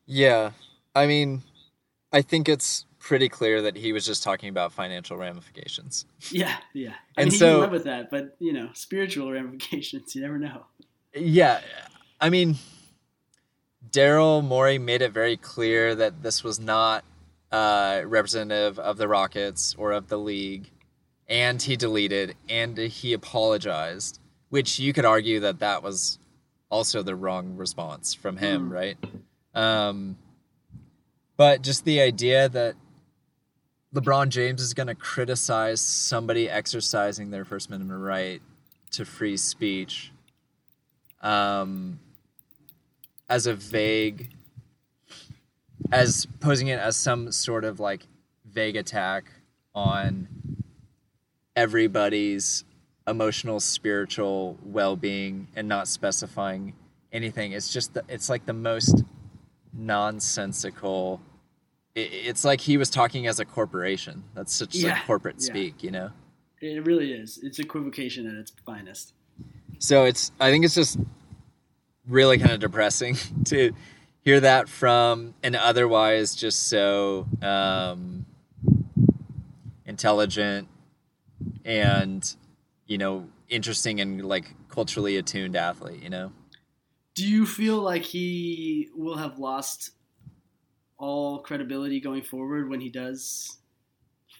yeah 0.06 0.52
i 0.96 1.06
mean 1.06 1.42
i 2.12 2.22
think 2.22 2.48
it's 2.50 2.86
pretty 3.00 3.30
clear 3.30 3.62
that 3.62 3.76
he 3.76 3.94
was 3.94 4.06
just 4.06 4.24
talking 4.24 4.50
about 4.50 4.72
financial 4.74 5.16
ramifications 5.18 6.06
Yeah, 6.32 6.56
yeah. 6.74 6.94
I 7.18 7.22
And 7.22 7.26
mean, 7.28 7.32
he 7.34 7.38
so- 7.38 7.52
can 7.52 7.62
live 7.62 7.72
with 7.72 7.84
that, 7.84 8.10
but 8.10 8.36
you 8.40 8.52
know, 8.54 8.70
spiritual 8.74 9.32
ramifications, 9.38 10.16
you 10.16 10.22
never 10.24 10.40
know. 10.40 10.66
Yeah, 11.14 11.62
I 12.20 12.30
mean, 12.32 12.56
Daryl 13.92 14.44
Morey 14.44 14.78
made 14.80 15.02
it 15.02 15.12
very 15.12 15.38
clear 15.38 15.94
that 15.96 16.24
this 16.24 16.44
was 16.44 16.60
not 16.60 17.06
uh, 17.52 18.02
representative 18.06 18.80
of 18.80 18.98
the 18.98 19.08
Rockets 19.08 19.76
or 19.78 19.92
of 19.92 20.08
the 20.10 20.18
league, 20.18 20.70
and 21.30 21.62
he 21.62 21.76
deleted 21.78 22.36
and 22.50 22.78
he 22.78 23.14
apologized, 23.14 24.20
which 24.50 24.80
you 24.80 24.92
could 24.94 25.06
argue 25.06 25.40
that 25.42 25.60
that 25.60 25.84
was 25.84 26.18
also 26.70 27.04
the 27.04 27.16
wrong 27.16 27.56
response 27.56 28.14
from 28.14 28.38
him, 28.38 28.68
Hmm. 28.68 28.74
right? 28.74 28.98
Um, 29.54 30.18
but 31.38 31.62
just 31.62 31.86
the 31.86 32.02
idea 32.02 32.50
that 32.50 32.76
LeBron 33.94 34.30
James 34.30 34.62
is 34.62 34.74
going 34.74 34.88
to 34.88 34.96
criticize 34.96 35.80
somebody 35.80 36.50
exercising 36.50 37.32
their 37.32 37.46
First 37.46 37.68
Amendment 37.68 38.02
right 38.02 38.42
to 38.92 39.06
free 39.06 39.38
speech 39.38 40.12
um, 41.22 42.00
as 43.30 43.48
a 43.48 43.54
vague, 43.54 44.30
as 45.92 46.28
posing 46.40 46.68
it 46.68 46.80
as 46.80 46.96
some 46.98 47.32
sort 47.32 47.64
of 47.64 47.80
like 47.80 48.06
vague 48.46 48.76
attack 48.76 49.32
on 49.74 50.28
everybody's 51.56 52.64
emotional, 53.08 53.60
spiritual 53.60 54.58
well 54.64 54.96
being 54.96 55.48
and 55.56 55.68
not 55.68 55.88
specifying 55.88 56.74
anything. 57.12 57.54
It's 57.54 57.72
just, 57.72 57.94
the, 57.94 58.04
it's 58.10 58.30
like 58.30 58.46
the 58.46 58.54
most 58.54 59.04
nonsensical. 59.78 61.22
It's 61.96 62.44
like 62.44 62.62
he 62.62 62.78
was 62.78 62.90
talking 62.90 63.28
as 63.28 63.40
a 63.40 63.46
corporation. 63.46 64.24
That's 64.34 64.54
such 64.54 64.76
Yeah, 64.76 64.94
like 64.94 65.06
corporate 65.06 65.36
yeah. 65.40 65.46
speak, 65.46 65.84
you 65.84 65.92
know? 65.92 66.12
It 66.62 66.86
really 66.86 67.12
is. 67.12 67.40
It's 67.44 67.60
equivocation 67.60 68.28
at 68.28 68.36
its 68.36 68.52
finest. 68.66 69.14
So 69.80 70.06
it's 70.06 70.32
I 70.40 70.52
think 70.52 70.66
it's 70.66 70.76
just 70.76 70.98
really 72.08 72.38
kind 72.38 72.52
of 72.52 72.60
depressing 72.60 73.18
to 73.46 73.74
hear 74.22 74.40
that 74.40 74.70
from 74.70 75.34
an 75.44 75.56
otherwise 75.56 76.36
just 76.36 76.68
so 76.68 77.28
um, 77.42 78.26
intelligent 79.86 80.68
and 81.64 82.36
you 82.88 82.98
know 82.98 83.28
interesting 83.50 84.00
and 84.00 84.26
like 84.26 84.54
culturally 84.70 85.18
attuned 85.18 85.56
athlete. 85.56 86.02
You 86.02 86.10
know. 86.10 86.32
Do 87.16 87.26
you 87.26 87.46
feel 87.46 87.82
like 87.82 88.04
he 88.04 88.90
will 88.96 89.18
have 89.18 89.40
lost 89.40 89.92
all 90.98 91.40
credibility 91.40 92.00
going 92.00 92.22
forward 92.22 92.70
when 92.70 92.82
he 92.82 92.90
does 92.90 93.58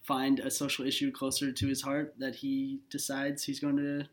find 0.04 0.40
a 0.40 0.52
social 0.52 0.86
issue 0.86 1.12
closer 1.12 1.52
to 1.52 1.68
his 1.68 1.82
heart 1.82 2.16
that 2.20 2.36
he 2.36 2.80
decides 2.90 3.44
he's 3.44 3.60
going 3.60 3.78
to 3.78 4.06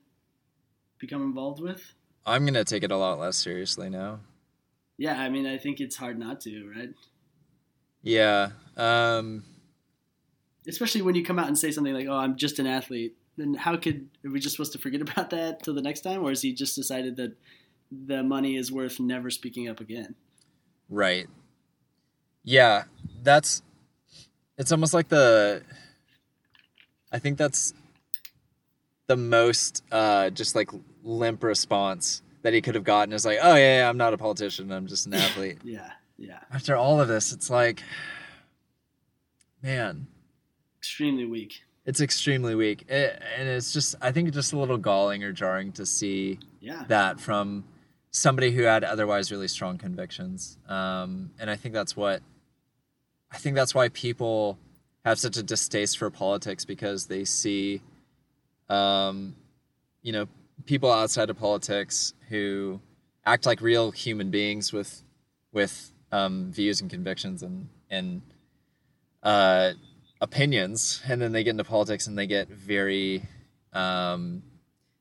become 0.98 1.22
involved 1.22 1.60
with? 1.60 1.94
I'm 2.24 2.44
gonna 2.44 2.64
take 2.64 2.84
it 2.84 2.92
a 2.92 2.96
lot 2.96 3.18
less 3.18 3.36
seriously 3.36 3.90
now. 3.90 4.20
Yeah, 4.96 5.20
I 5.20 5.28
mean, 5.28 5.46
I 5.46 5.58
think 5.58 5.80
it's 5.80 5.96
hard 5.96 6.18
not 6.18 6.40
to, 6.42 6.70
right? 6.74 6.90
Yeah. 8.02 8.50
Um, 8.76 9.44
Especially 10.68 11.02
when 11.02 11.16
you 11.16 11.24
come 11.24 11.38
out 11.38 11.48
and 11.48 11.58
say 11.58 11.72
something 11.72 11.92
like, 11.92 12.06
"Oh, 12.06 12.16
I'm 12.16 12.36
just 12.36 12.60
an 12.60 12.66
athlete." 12.68 13.16
Then 13.36 13.54
how 13.54 13.76
could 13.76 14.08
are 14.24 14.30
we 14.30 14.38
just 14.38 14.54
supposed 14.54 14.72
to 14.72 14.78
forget 14.78 15.00
about 15.08 15.30
that 15.30 15.64
till 15.64 15.74
the 15.74 15.82
next 15.82 16.02
time, 16.02 16.22
or 16.22 16.28
has 16.28 16.42
he 16.42 16.52
just 16.52 16.76
decided 16.76 17.16
that 17.16 17.36
the 18.06 18.22
money 18.22 18.56
is 18.56 18.72
worth 18.72 18.98
never 19.00 19.30
speaking 19.30 19.68
up 19.68 19.80
again? 19.80 20.14
Right. 20.88 21.26
Yeah, 22.44 22.84
that's 23.22 23.62
it's 24.58 24.72
almost 24.72 24.94
like 24.94 25.08
the 25.08 25.62
I 27.12 27.18
think 27.18 27.38
that's 27.38 27.74
the 29.06 29.16
most 29.16 29.82
uh 29.92 30.30
just 30.30 30.54
like 30.56 30.70
limp 31.02 31.42
response 31.42 32.22
that 32.42 32.52
he 32.52 32.60
could 32.60 32.74
have 32.74 32.84
gotten 32.84 33.12
is 33.12 33.24
like, 33.24 33.38
"Oh 33.42 33.54
yeah, 33.54 33.78
yeah 33.80 33.88
I'm 33.88 33.96
not 33.96 34.12
a 34.14 34.18
politician, 34.18 34.72
I'm 34.72 34.86
just 34.86 35.06
an 35.06 35.14
athlete." 35.26 35.58
Yeah, 35.62 35.90
yeah, 36.18 36.40
After 36.52 36.74
all 36.76 37.00
of 37.00 37.08
this, 37.08 37.32
it's 37.32 37.50
like 37.50 37.82
man, 39.62 40.06
extremely 40.78 41.24
weak. 41.24 41.62
it's 41.86 42.00
extremely 42.00 42.54
weak. 42.54 42.84
It, 42.90 43.22
and 43.38 43.48
it's 43.48 43.72
just 43.72 43.94
I 44.02 44.10
think 44.12 44.28
it's 44.28 44.34
just 44.36 44.52
a 44.52 44.58
little 44.58 44.78
galling 44.78 45.22
or 45.22 45.32
jarring 45.32 45.72
to 45.72 45.86
see 45.86 46.38
Yeah, 46.60 46.84
that 46.88 47.20
from 47.20 47.64
somebody 48.12 48.52
who 48.52 48.62
had 48.62 48.84
otherwise 48.84 49.32
really 49.32 49.48
strong 49.48 49.78
convictions. 49.78 50.58
Um, 50.68 51.30
and 51.40 51.50
I 51.50 51.56
think 51.56 51.74
that's 51.74 51.96
what 51.96 52.22
I 53.32 53.38
think 53.38 53.56
that's 53.56 53.74
why 53.74 53.88
people 53.88 54.58
have 55.04 55.18
such 55.18 55.36
a 55.36 55.42
distaste 55.42 55.98
for 55.98 56.10
politics 56.10 56.64
because 56.64 57.06
they 57.06 57.24
see, 57.24 57.80
um, 58.68 59.34
you 60.02 60.12
know, 60.12 60.28
people 60.66 60.92
outside 60.92 61.30
of 61.30 61.38
politics 61.38 62.14
who 62.28 62.80
act 63.24 63.46
like 63.46 63.60
real 63.60 63.90
human 63.90 64.30
beings 64.30 64.72
with 64.72 65.02
with 65.52 65.92
um, 66.12 66.52
views 66.52 66.80
and 66.80 66.90
convictions 66.90 67.42
and 67.42 67.68
and 67.90 68.22
uh, 69.22 69.72
opinions, 70.20 71.02
and 71.08 71.20
then 71.20 71.32
they 71.32 71.44
get 71.44 71.50
into 71.50 71.64
politics 71.64 72.06
and 72.06 72.18
they 72.18 72.26
get 72.26 72.48
very, 72.48 73.22
um, 73.72 74.42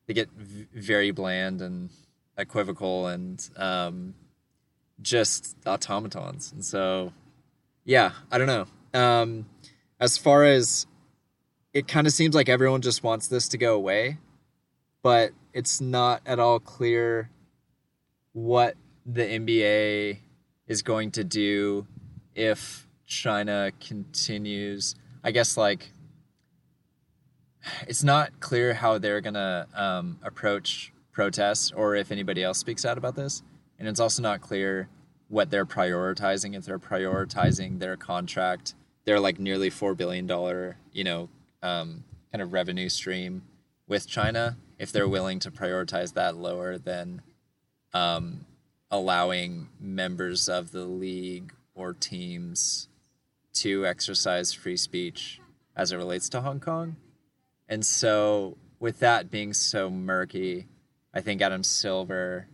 they 0.06 0.14
get 0.14 0.28
v- 0.30 0.66
very 0.74 1.10
bland 1.10 1.60
and 1.60 1.90
equivocal 2.36 3.06
and 3.06 3.48
um, 3.56 4.14
just 5.00 5.56
automatons. 5.66 6.52
And 6.52 6.64
so, 6.64 7.12
yeah, 7.84 8.12
I 8.30 8.38
don't 8.38 8.46
know. 8.46 8.66
Um, 8.98 9.46
as 10.00 10.18
far 10.18 10.44
as 10.44 10.86
it 11.72 11.88
kind 11.88 12.06
of 12.06 12.12
seems 12.12 12.34
like 12.34 12.48
everyone 12.48 12.82
just 12.82 13.02
wants 13.02 13.28
this 13.28 13.48
to 13.48 13.58
go 13.58 13.74
away, 13.74 14.18
but 15.02 15.32
it's 15.52 15.80
not 15.80 16.22
at 16.26 16.38
all 16.38 16.60
clear 16.60 17.30
what 18.32 18.76
the 19.04 19.22
NBA 19.22 20.18
is 20.66 20.82
going 20.82 21.10
to 21.12 21.24
do 21.24 21.86
if 22.34 22.86
China 23.06 23.72
continues. 23.80 24.94
I 25.24 25.30
guess 25.30 25.56
like 25.56 25.92
it's 27.86 28.02
not 28.02 28.40
clear 28.40 28.74
how 28.74 28.98
they're 28.98 29.20
gonna 29.20 29.66
um, 29.74 30.18
approach 30.22 30.91
protests 31.12 31.70
or 31.70 31.94
if 31.94 32.10
anybody 32.10 32.42
else 32.42 32.58
speaks 32.58 32.84
out 32.84 32.98
about 32.98 33.14
this, 33.14 33.42
and 33.78 33.88
it's 33.88 34.00
also 34.00 34.22
not 34.22 34.40
clear 34.40 34.88
what 35.28 35.50
they're 35.50 35.66
prioritizing. 35.66 36.56
If 36.56 36.64
they're 36.64 36.78
prioritizing 36.78 37.78
their 37.78 37.96
contract, 37.96 38.74
their 39.04 39.20
like 39.20 39.38
nearly 39.38 39.70
four 39.70 39.94
billion 39.94 40.26
dollar, 40.26 40.76
you 40.92 41.04
know, 41.04 41.28
um, 41.62 42.04
kind 42.32 42.42
of 42.42 42.52
revenue 42.52 42.88
stream 42.88 43.42
with 43.86 44.08
China, 44.08 44.56
if 44.78 44.90
they're 44.90 45.08
willing 45.08 45.38
to 45.40 45.50
prioritize 45.50 46.14
that 46.14 46.36
lower 46.36 46.78
than 46.78 47.22
um, 47.94 48.46
allowing 48.90 49.68
members 49.80 50.48
of 50.48 50.72
the 50.72 50.84
league 50.84 51.52
or 51.74 51.92
teams 51.92 52.88
to 53.54 53.86
exercise 53.86 54.52
free 54.52 54.76
speech 54.76 55.40
as 55.76 55.92
it 55.92 55.96
relates 55.96 56.28
to 56.30 56.40
Hong 56.40 56.60
Kong. 56.60 56.96
And 57.68 57.84
so, 57.84 58.56
with 58.78 58.98
that 58.98 59.30
being 59.30 59.52
so 59.52 59.88
murky, 59.88 60.66
I 61.14 61.20
think 61.20 61.42
Adam 61.42 61.62
Silver 61.62 62.46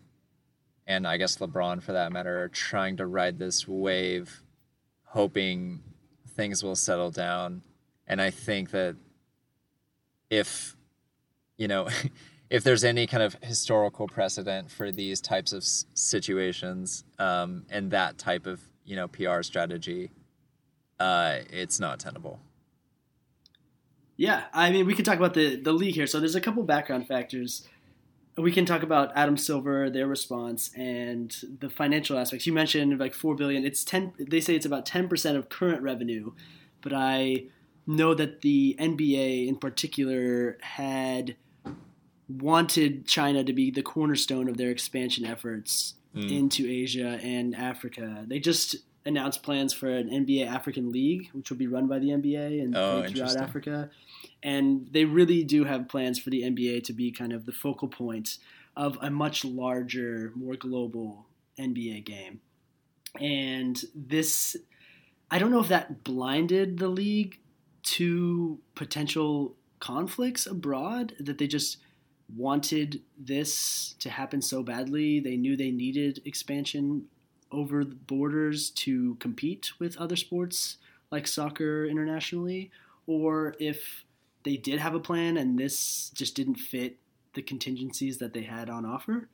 and 0.87 1.07
I 1.07 1.19
guess 1.19 1.37
LeBron 1.37 1.83
for 1.83 1.93
that 1.93 2.12
matter 2.12 2.43
are 2.43 2.49
trying 2.49 2.97
to 2.97 3.07
ride 3.07 3.38
this 3.38 3.69
wave, 3.69 4.43
hoping 5.05 5.83
things 6.35 6.65
will 6.65 6.77
settle 6.77 7.11
down. 7.11 7.62
And 8.07 8.23
I 8.23 8.31
think 8.31 8.71
that 8.71 8.97
if, 10.31 10.77
you 11.59 11.69
know, 11.69 11.88
if 12.50 12.65
there's 12.65 12.85
any 12.85 13.07
kind 13.07 13.23
of 13.23 13.37
historical 13.43 14.09
precedent 14.09 14.71
for 14.71 14.91
these 14.91 15.21
types 15.21 15.53
of 15.53 15.62
situations 15.62 17.05
um, 17.19 17.67
and 17.69 17.91
that 17.91 18.17
type 18.17 18.47
of, 18.47 18.62
you 18.87 18.97
know, 18.97 19.09
PR 19.09 19.43
strategy, 19.43 20.11
uh, 20.99 21.41
it's 21.50 21.79
not 21.79 22.00
tenable. 22.00 22.41
Yeah, 24.17 24.45
I 24.53 24.71
mean, 24.71 24.87
we 24.87 24.95
can 24.95 25.05
talk 25.05 25.17
about 25.17 25.35
the 25.35 25.55
the 25.55 25.73
league 25.73 25.95
here. 25.95 26.09
So 26.09 26.19
there's 26.19 26.35
a 26.35 26.41
couple 26.41 26.65
background 26.65 27.07
factors. 27.07 27.69
We 28.38 28.52
can 28.52 28.64
talk 28.64 28.83
about 28.83 29.11
Adam 29.16 29.37
Silver, 29.37 29.90
their 29.90 30.07
response, 30.07 30.71
and 30.76 31.35
the 31.59 31.68
financial 31.68 32.16
aspects. 32.16 32.47
You 32.47 32.52
mentioned 32.52 32.99
like 32.99 33.14
four 33.14 33.35
billion. 33.35 33.64
It's 33.64 33.83
ten. 33.83 34.12
They 34.18 34.40
say 34.40 34.54
it's 34.54 34.66
about 34.66 34.87
ten 34.87 35.09
percent 35.09 35.37
of 35.37 35.49
current 35.49 35.83
revenue, 35.83 36.33
but 36.80 36.92
I 36.92 37.47
know 37.87 38.14
that 38.14 38.42
the 38.42 38.76
NBA 38.78 39.49
in 39.49 39.57
particular 39.57 40.59
had 40.61 41.37
wanted 42.28 43.07
China 43.07 43.42
to 43.42 43.52
be 43.52 43.71
the 43.71 43.83
cornerstone 43.83 44.49
of 44.49 44.57
their 44.57 44.71
expansion 44.71 45.25
efforts 45.25 45.95
mm. 46.14 46.30
into 46.30 46.68
Asia 46.68 47.18
and 47.23 47.57
Africa. 47.57 48.25
They 48.26 48.38
just 48.38 48.76
announced 49.09 49.43
plans 49.43 49.73
for 49.73 49.88
an 49.88 50.09
NBA 50.11 50.47
African 50.47 50.93
League, 50.93 51.31
which 51.33 51.49
will 51.50 51.57
be 51.57 51.67
run 51.67 51.88
by 51.88 51.99
the 51.99 52.11
NBA 52.11 52.62
and 52.62 52.77
oh, 52.77 53.03
throughout 53.09 53.37
Africa. 53.37 53.91
And 54.43 54.87
they 54.93 55.07
really 55.07 55.43
do 55.43 55.65
have 55.65 55.88
plans 55.88 56.19
for 56.19 56.31
the 56.31 56.43
NBA 56.43 56.85
to 56.85 56.93
be 56.93 57.11
kind 57.11 57.33
of 57.33 57.47
the 57.47 57.53
focal 57.53 57.88
point 57.88 58.37
of 58.77 58.99
a 59.00 59.11
much 59.11 59.45
larger, 59.45 60.33
more 60.37 60.55
global 60.55 61.27
NBA 61.59 62.05
game. 62.05 62.40
And 63.18 63.83
this, 63.94 64.57
I 65.31 65.38
don't 65.38 65.51
know 65.51 65.61
if 65.61 65.68
that 65.68 66.05
blinded 66.05 66.79
the 66.79 66.88
league 66.88 67.40
to 67.83 68.59
potential 68.75 69.57
conflicts 69.81 70.47
abroad, 70.47 71.14
that 71.18 71.38
they 71.38 71.47
just 71.47 71.79
wanted 72.37 73.01
this 73.18 73.94
to 74.01 74.11
happen 74.11 74.42
so 74.42 74.62
badly. 74.62 75.18
They 75.18 75.37
knew 75.37 75.57
they 75.57 75.71
needed 75.71 76.21
expansion 76.27 77.07
over 77.51 77.85
the 77.85 77.95
borders 77.95 78.71
to 78.71 79.15
compete 79.17 79.73
with 79.79 79.97
other 79.97 80.17
sports 80.17 80.79
like 81.11 81.27
soccer 81.27 81.87
internationally, 81.87 82.71
or 83.07 83.55
if 83.59 84.05
they 84.45 84.57
did 84.57 84.79
have 84.79 84.95
a 84.95 85.01
plan 85.01 85.37
and 85.37 85.59
this 85.59 86.11
just 86.11 86.35
didn't 86.35 86.57
fit 86.57 86.99
the 87.35 87.43
contingencies 87.43 88.19
that 88.19 88.35
they 88.35 88.43
had 88.43 88.69
on 88.69 88.85
offer. 88.85 89.29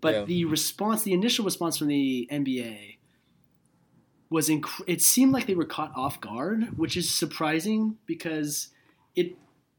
But 0.00 0.14
yeah. 0.14 0.24
the 0.24 0.44
response, 0.44 1.02
the 1.02 1.12
initial 1.12 1.44
response 1.44 1.78
from 1.78 1.88
the 1.88 2.28
NBA 2.30 2.96
was 4.28 4.48
inc- 4.48 4.82
it 4.86 5.00
seemed 5.00 5.32
like 5.32 5.46
they 5.46 5.54
were 5.54 5.64
caught 5.64 5.92
off 5.94 6.20
guard, 6.20 6.76
which 6.76 6.96
is 6.96 7.08
surprising 7.08 7.96
because 8.06 8.68
it 9.14 9.36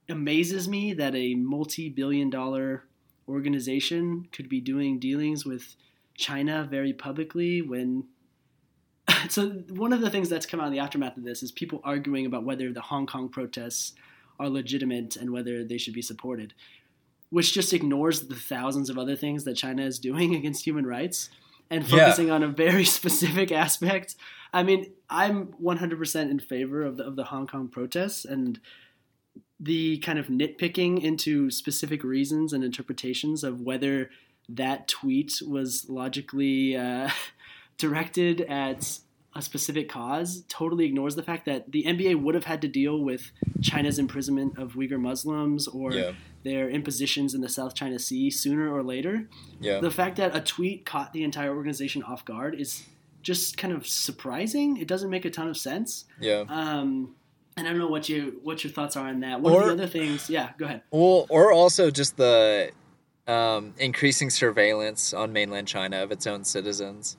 amazes 0.09 0.67
me 0.67 0.93
that 0.93 1.15
a 1.15 1.35
multi-billion 1.35 2.29
dollar 2.29 2.85
organization 3.27 4.27
could 4.31 4.47
be 4.47 4.61
doing 4.61 4.99
dealings 4.99 5.45
with 5.45 5.75
China 6.17 6.67
very 6.69 6.93
publicly 6.93 7.61
when 7.61 8.05
so 9.29 9.49
one 9.69 9.93
of 9.93 10.01
the 10.01 10.09
things 10.09 10.29
that's 10.29 10.45
come 10.45 10.59
out 10.59 10.67
in 10.67 10.73
the 10.73 10.79
aftermath 10.79 11.17
of 11.17 11.23
this 11.23 11.43
is 11.43 11.51
people 11.51 11.81
arguing 11.83 12.25
about 12.25 12.43
whether 12.43 12.71
the 12.71 12.81
Hong 12.81 13.05
Kong 13.05 13.29
protests 13.29 13.93
are 14.39 14.49
legitimate 14.49 15.15
and 15.15 15.31
whether 15.31 15.63
they 15.63 15.77
should 15.77 15.93
be 15.93 16.01
supported, 16.01 16.53
which 17.29 17.53
just 17.53 17.73
ignores 17.73 18.21
the 18.21 18.35
thousands 18.35 18.89
of 18.89 18.97
other 18.97 19.15
things 19.15 19.43
that 19.43 19.55
China 19.55 19.83
is 19.83 19.99
doing 19.99 20.35
against 20.35 20.65
human 20.65 20.85
rights 20.85 21.29
and 21.69 21.87
focusing 21.87 22.27
yeah. 22.27 22.33
on 22.33 22.43
a 22.43 22.47
very 22.47 22.85
specific 22.99 23.51
aspect. 23.51 24.15
I 24.53 24.63
mean, 24.63 24.93
I'm 25.09 25.47
100% 25.61 26.31
in 26.31 26.39
favor 26.39 26.83
of 26.83 26.97
the, 26.97 27.03
of 27.03 27.15
the 27.15 27.25
Hong 27.25 27.47
Kong 27.47 27.67
protests 27.67 28.25
and 28.25 28.59
the 29.59 29.97
kind 29.99 30.19
of 30.19 30.27
nitpicking 30.27 31.01
into 31.01 31.49
specific 31.49 32.03
reasons 32.03 32.53
and 32.53 32.63
interpretations 32.63 33.43
of 33.43 33.61
whether 33.61 34.09
that 34.49 34.87
tweet 34.87 35.41
was 35.45 35.89
logically 35.89 36.75
uh, 36.77 37.09
directed 37.77 38.41
at 38.41 38.99
a 39.35 39.41
specific 39.41 39.89
cause 39.89 40.45
totally 40.47 40.85
ignores 40.85 41.15
the 41.15 41.23
fact 41.23 41.45
that 41.45 41.69
the 41.71 41.83
NBA 41.83 42.21
would 42.21 42.35
have 42.35 42.45
had 42.45 42.61
to 42.61 42.69
deal 42.69 42.99
with 42.99 43.31
China's 43.61 43.99
imprisonment 43.99 44.57
of 44.57 44.73
Uyghur 44.73 44.99
Muslims 44.99 45.67
or 45.67 45.91
yeah. 45.91 46.13
their 46.43 46.69
impositions 46.69 47.35
in 47.35 47.41
the 47.41 47.49
South 47.49 47.75
China 47.75 47.99
Sea 47.99 48.29
sooner 48.31 48.73
or 48.73 48.81
later. 48.81 49.27
Yeah. 49.59 49.81
The 49.81 49.91
fact 49.91 50.15
that 50.17 50.33
a 50.33 50.39
tweet 50.39 50.85
caught 50.85 51.11
the 51.11 51.23
entire 51.23 51.53
organization 51.53 52.01
off 52.01 52.23
guard 52.23 52.55
is 52.55 52.85
just 53.23 53.57
kind 53.57 53.73
of 53.73 53.85
surprising. 53.85 54.77
It 54.77 54.87
doesn't 54.87 55.09
make 55.09 55.25
a 55.25 55.29
ton 55.29 55.49
of 55.49 55.57
sense. 55.57 56.05
Yeah. 56.21 56.45
Um, 56.47 57.15
and 57.57 57.67
I 57.67 57.71
don't 57.71 57.79
know 57.79 57.87
what 57.87 58.07
you 58.07 58.39
what 58.43 58.63
your 58.63 58.71
thoughts 58.71 58.95
are 58.95 59.07
on 59.07 59.19
that. 59.21 59.41
One 59.41 59.53
or, 59.53 59.61
of 59.61 59.65
the 59.67 59.73
other 59.83 59.87
things, 59.87 60.29
yeah, 60.29 60.51
go 60.57 60.65
ahead. 60.65 60.81
Well, 60.91 61.25
or 61.29 61.51
also 61.51 61.89
just 61.89 62.17
the 62.17 62.71
um, 63.27 63.73
increasing 63.77 64.29
surveillance 64.29 65.13
on 65.13 65.33
mainland 65.33 65.67
China 65.67 66.03
of 66.03 66.11
its 66.11 66.27
own 66.27 66.43
citizens. 66.43 67.17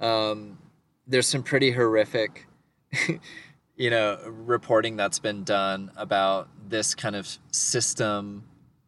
Um, 0.00 0.58
there's 1.06 1.28
some 1.28 1.42
pretty 1.42 1.70
horrific, 1.70 2.46
you 3.76 3.90
know, 3.90 4.18
reporting 4.26 4.96
that's 4.96 5.18
been 5.18 5.44
done 5.44 5.90
about 5.96 6.48
this 6.68 6.94
kind 6.94 7.16
of 7.16 7.38
system 7.52 8.44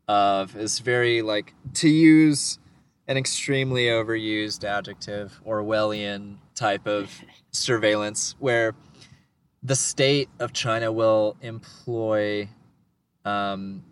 of 0.08 0.56
is 0.56 0.78
very 0.78 1.22
like 1.22 1.54
to 1.74 1.88
use 1.88 2.58
an 3.06 3.16
extremely 3.16 3.84
overused 3.84 4.64
adjective 4.64 5.40
Orwellian 5.46 6.36
type 6.54 6.86
of 6.86 7.22
surveillance 7.50 8.34
where 8.38 8.74
the 9.62 9.76
state 9.76 10.28
of 10.38 10.52
China 10.52 10.92
will 10.92 11.36
employ 11.40 12.48
um, 13.24 13.82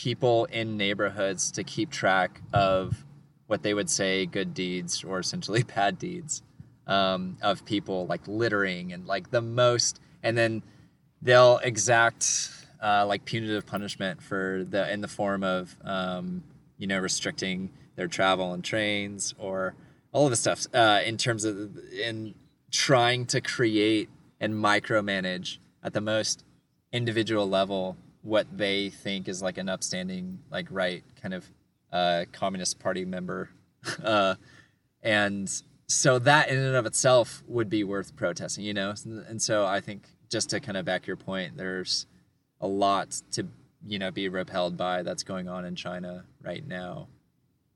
people 0.00 0.46
in 0.46 0.78
neighborhoods 0.78 1.50
to 1.50 1.62
keep 1.62 1.90
track 1.90 2.40
of 2.54 3.04
what 3.48 3.62
they 3.62 3.74
would 3.74 3.90
say 3.90 4.24
good 4.24 4.54
deeds 4.54 5.04
or 5.04 5.18
essentially 5.18 5.62
bad 5.76 5.98
deeds 5.98 6.42
um, 6.86 7.36
of 7.42 7.62
people 7.66 8.06
like 8.06 8.26
littering 8.26 8.94
and 8.94 9.06
like 9.06 9.30
the 9.30 9.42
most 9.42 10.00
and 10.22 10.38
then 10.38 10.62
they'll 11.20 11.58
exact 11.58 12.50
uh, 12.82 13.04
like 13.06 13.26
punitive 13.26 13.66
punishment 13.66 14.22
for 14.22 14.64
the 14.66 14.90
in 14.90 15.02
the 15.02 15.08
form 15.08 15.44
of 15.44 15.76
um, 15.84 16.42
you 16.78 16.86
know 16.86 16.98
restricting 16.98 17.70
their 17.96 18.08
travel 18.08 18.46
on 18.46 18.62
trains 18.62 19.34
or 19.38 19.74
all 20.12 20.24
of 20.24 20.30
the 20.30 20.36
stuff 20.36 20.66
uh, 20.72 21.02
in 21.04 21.18
terms 21.18 21.44
of 21.44 21.76
in 21.92 22.34
trying 22.70 23.26
to 23.26 23.38
create 23.42 24.08
and 24.40 24.54
micromanage 24.54 25.58
at 25.84 25.92
the 25.92 26.00
most 26.00 26.42
individual 26.90 27.46
level 27.46 27.98
what 28.22 28.46
they 28.56 28.90
think 28.90 29.28
is 29.28 29.42
like 29.42 29.58
an 29.58 29.68
upstanding, 29.68 30.40
like 30.50 30.66
right 30.70 31.02
kind 31.20 31.34
of 31.34 31.50
uh, 31.92 32.24
Communist 32.32 32.78
Party 32.78 33.04
member, 33.04 33.50
uh, 34.04 34.34
and 35.02 35.50
so 35.86 36.18
that 36.20 36.48
in 36.50 36.58
and 36.58 36.76
of 36.76 36.86
itself 36.86 37.42
would 37.48 37.68
be 37.68 37.82
worth 37.82 38.14
protesting, 38.14 38.64
you 38.64 38.74
know. 38.74 38.94
And 39.04 39.40
so 39.40 39.66
I 39.66 39.80
think 39.80 40.04
just 40.30 40.50
to 40.50 40.60
kind 40.60 40.76
of 40.76 40.84
back 40.84 41.06
your 41.06 41.16
point, 41.16 41.56
there's 41.56 42.06
a 42.60 42.66
lot 42.66 43.20
to 43.32 43.46
you 43.86 43.98
know 43.98 44.10
be 44.10 44.28
repelled 44.28 44.76
by 44.76 45.02
that's 45.02 45.22
going 45.22 45.48
on 45.48 45.64
in 45.64 45.74
China 45.74 46.24
right 46.42 46.66
now. 46.66 47.08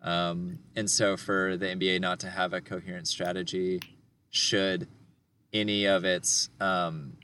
Um, 0.02 0.58
and 0.76 0.88
so 0.90 1.16
for 1.16 1.56
the 1.56 1.66
NBA 1.66 2.00
not 2.00 2.20
to 2.20 2.30
have 2.30 2.52
a 2.52 2.60
coherent 2.60 3.08
strategy, 3.08 3.80
should 4.30 4.86
any 5.52 5.86
of 5.86 6.04
its 6.04 6.50
um, 6.60 7.14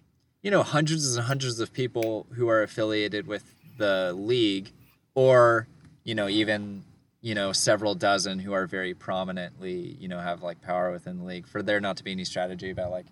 you 0.43 0.51
know 0.51 0.63
hundreds 0.63 1.17
and 1.17 1.27
hundreds 1.27 1.61
of 1.61 1.73
people 1.73 2.27
who 2.35 2.49
are 2.49 2.63
affiliated 2.63 3.27
with 3.27 3.55
the 3.79 4.13
league, 4.17 4.71
or 5.15 5.67
you 6.05 6.15
know 6.15 6.29
even 6.29 6.85
you 7.21 7.35
know 7.35 7.53
several 7.53 7.95
dozen 7.95 8.39
who 8.39 8.53
are 8.53 8.67
very 8.67 8.95
prominently 8.95 9.97
you 10.01 10.09
know 10.09 10.19
have 10.19 10.43
like 10.43 10.61
power 10.63 10.91
within 10.91 11.19
the 11.19 11.25
league, 11.25 11.47
for 11.47 11.63
there 11.63 11.81
not 11.81 11.97
to 11.99 12.05
be 12.05 12.13
any 12.13 12.25
strategy 12.25 12.71
about 12.71 12.91
like 12.91 13.07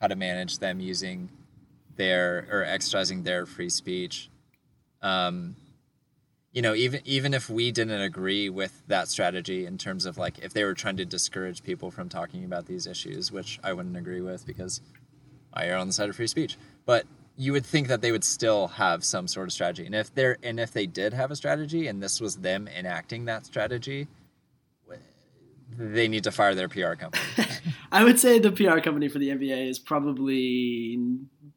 how 0.00 0.06
to 0.06 0.16
manage 0.16 0.58
them 0.58 0.80
using 0.80 1.28
their 1.96 2.46
or 2.50 2.64
exercising 2.64 3.22
their 3.22 3.46
free 3.46 3.68
speech. 3.68 4.30
Um, 5.02 5.56
you 6.52 6.62
know, 6.62 6.74
even 6.74 7.00
even 7.04 7.34
if 7.34 7.48
we 7.48 7.70
didn't 7.70 8.00
agree 8.00 8.48
with 8.48 8.82
that 8.88 9.08
strategy 9.08 9.66
in 9.66 9.78
terms 9.78 10.06
of 10.06 10.18
like 10.18 10.38
if 10.38 10.52
they 10.52 10.64
were 10.64 10.74
trying 10.74 10.96
to 10.96 11.04
discourage 11.04 11.62
people 11.62 11.90
from 11.90 12.08
talking 12.08 12.44
about 12.44 12.66
these 12.66 12.86
issues, 12.86 13.30
which 13.30 13.60
I 13.62 13.72
wouldn't 13.72 13.96
agree 13.96 14.20
with 14.20 14.46
because 14.46 14.80
I 15.52 15.68
are 15.68 15.76
on 15.76 15.86
the 15.86 15.92
side 15.92 16.08
of 16.08 16.16
free 16.16 16.26
speech. 16.26 16.56
But 16.86 17.06
you 17.36 17.52
would 17.52 17.64
think 17.64 17.88
that 17.88 18.02
they 18.02 18.12
would 18.12 18.24
still 18.24 18.68
have 18.68 19.04
some 19.04 19.26
sort 19.26 19.48
of 19.48 19.52
strategy. 19.52 19.86
And 19.86 19.94
if 19.94 20.14
they're 20.14 20.36
and 20.42 20.60
if 20.60 20.72
they 20.72 20.86
did 20.86 21.12
have 21.12 21.30
a 21.30 21.36
strategy 21.36 21.86
and 21.86 22.02
this 22.02 22.20
was 22.20 22.36
them 22.36 22.68
enacting 22.68 23.24
that 23.26 23.46
strategy, 23.46 24.08
they 25.76 26.08
need 26.08 26.24
to 26.24 26.30
fire 26.30 26.54
their 26.54 26.68
PR 26.68 26.94
company. 26.94 27.24
I 27.92 28.04
would 28.04 28.18
say 28.18 28.38
the 28.38 28.52
PR 28.52 28.80
company 28.80 29.08
for 29.08 29.18
the 29.18 29.30
NBA 29.30 29.68
is 29.68 29.78
probably 29.78 30.98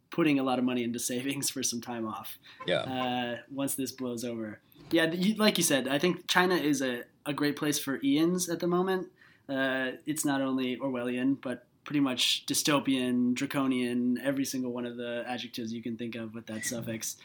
putting 0.09 0.39
a 0.39 0.43
lot 0.43 0.59
of 0.59 0.65
money 0.65 0.83
into 0.83 0.99
savings 0.99 1.49
for 1.49 1.63
some 1.63 1.81
time 1.81 2.07
off. 2.07 2.37
Yeah. 2.67 2.81
Uh, 2.81 3.37
once 3.51 3.75
this 3.75 3.91
blows 3.91 4.23
over. 4.23 4.61
Yeah, 4.91 5.11
you, 5.11 5.35
like 5.35 5.57
you 5.57 5.63
said, 5.63 5.87
I 5.87 5.97
think 5.97 6.27
China 6.27 6.55
is 6.55 6.81
a, 6.81 7.01
a 7.25 7.33
great 7.33 7.55
place 7.55 7.79
for 7.79 7.99
Ian's 8.03 8.47
at 8.47 8.59
the 8.59 8.67
moment. 8.67 9.07
Uh, 9.49 9.91
it's 10.05 10.23
not 10.23 10.41
only 10.41 10.77
Orwellian, 10.77 11.37
but 11.41 11.65
pretty 11.83 11.99
much 11.99 12.45
dystopian, 12.45 13.33
draconian, 13.33 14.19
every 14.23 14.45
single 14.45 14.71
one 14.71 14.85
of 14.85 14.97
the 14.97 15.23
adjectives 15.27 15.73
you 15.73 15.83
can 15.83 15.97
think 15.97 16.15
of 16.15 16.33
with 16.33 16.45
that 16.47 16.65
suffix. 16.65 17.17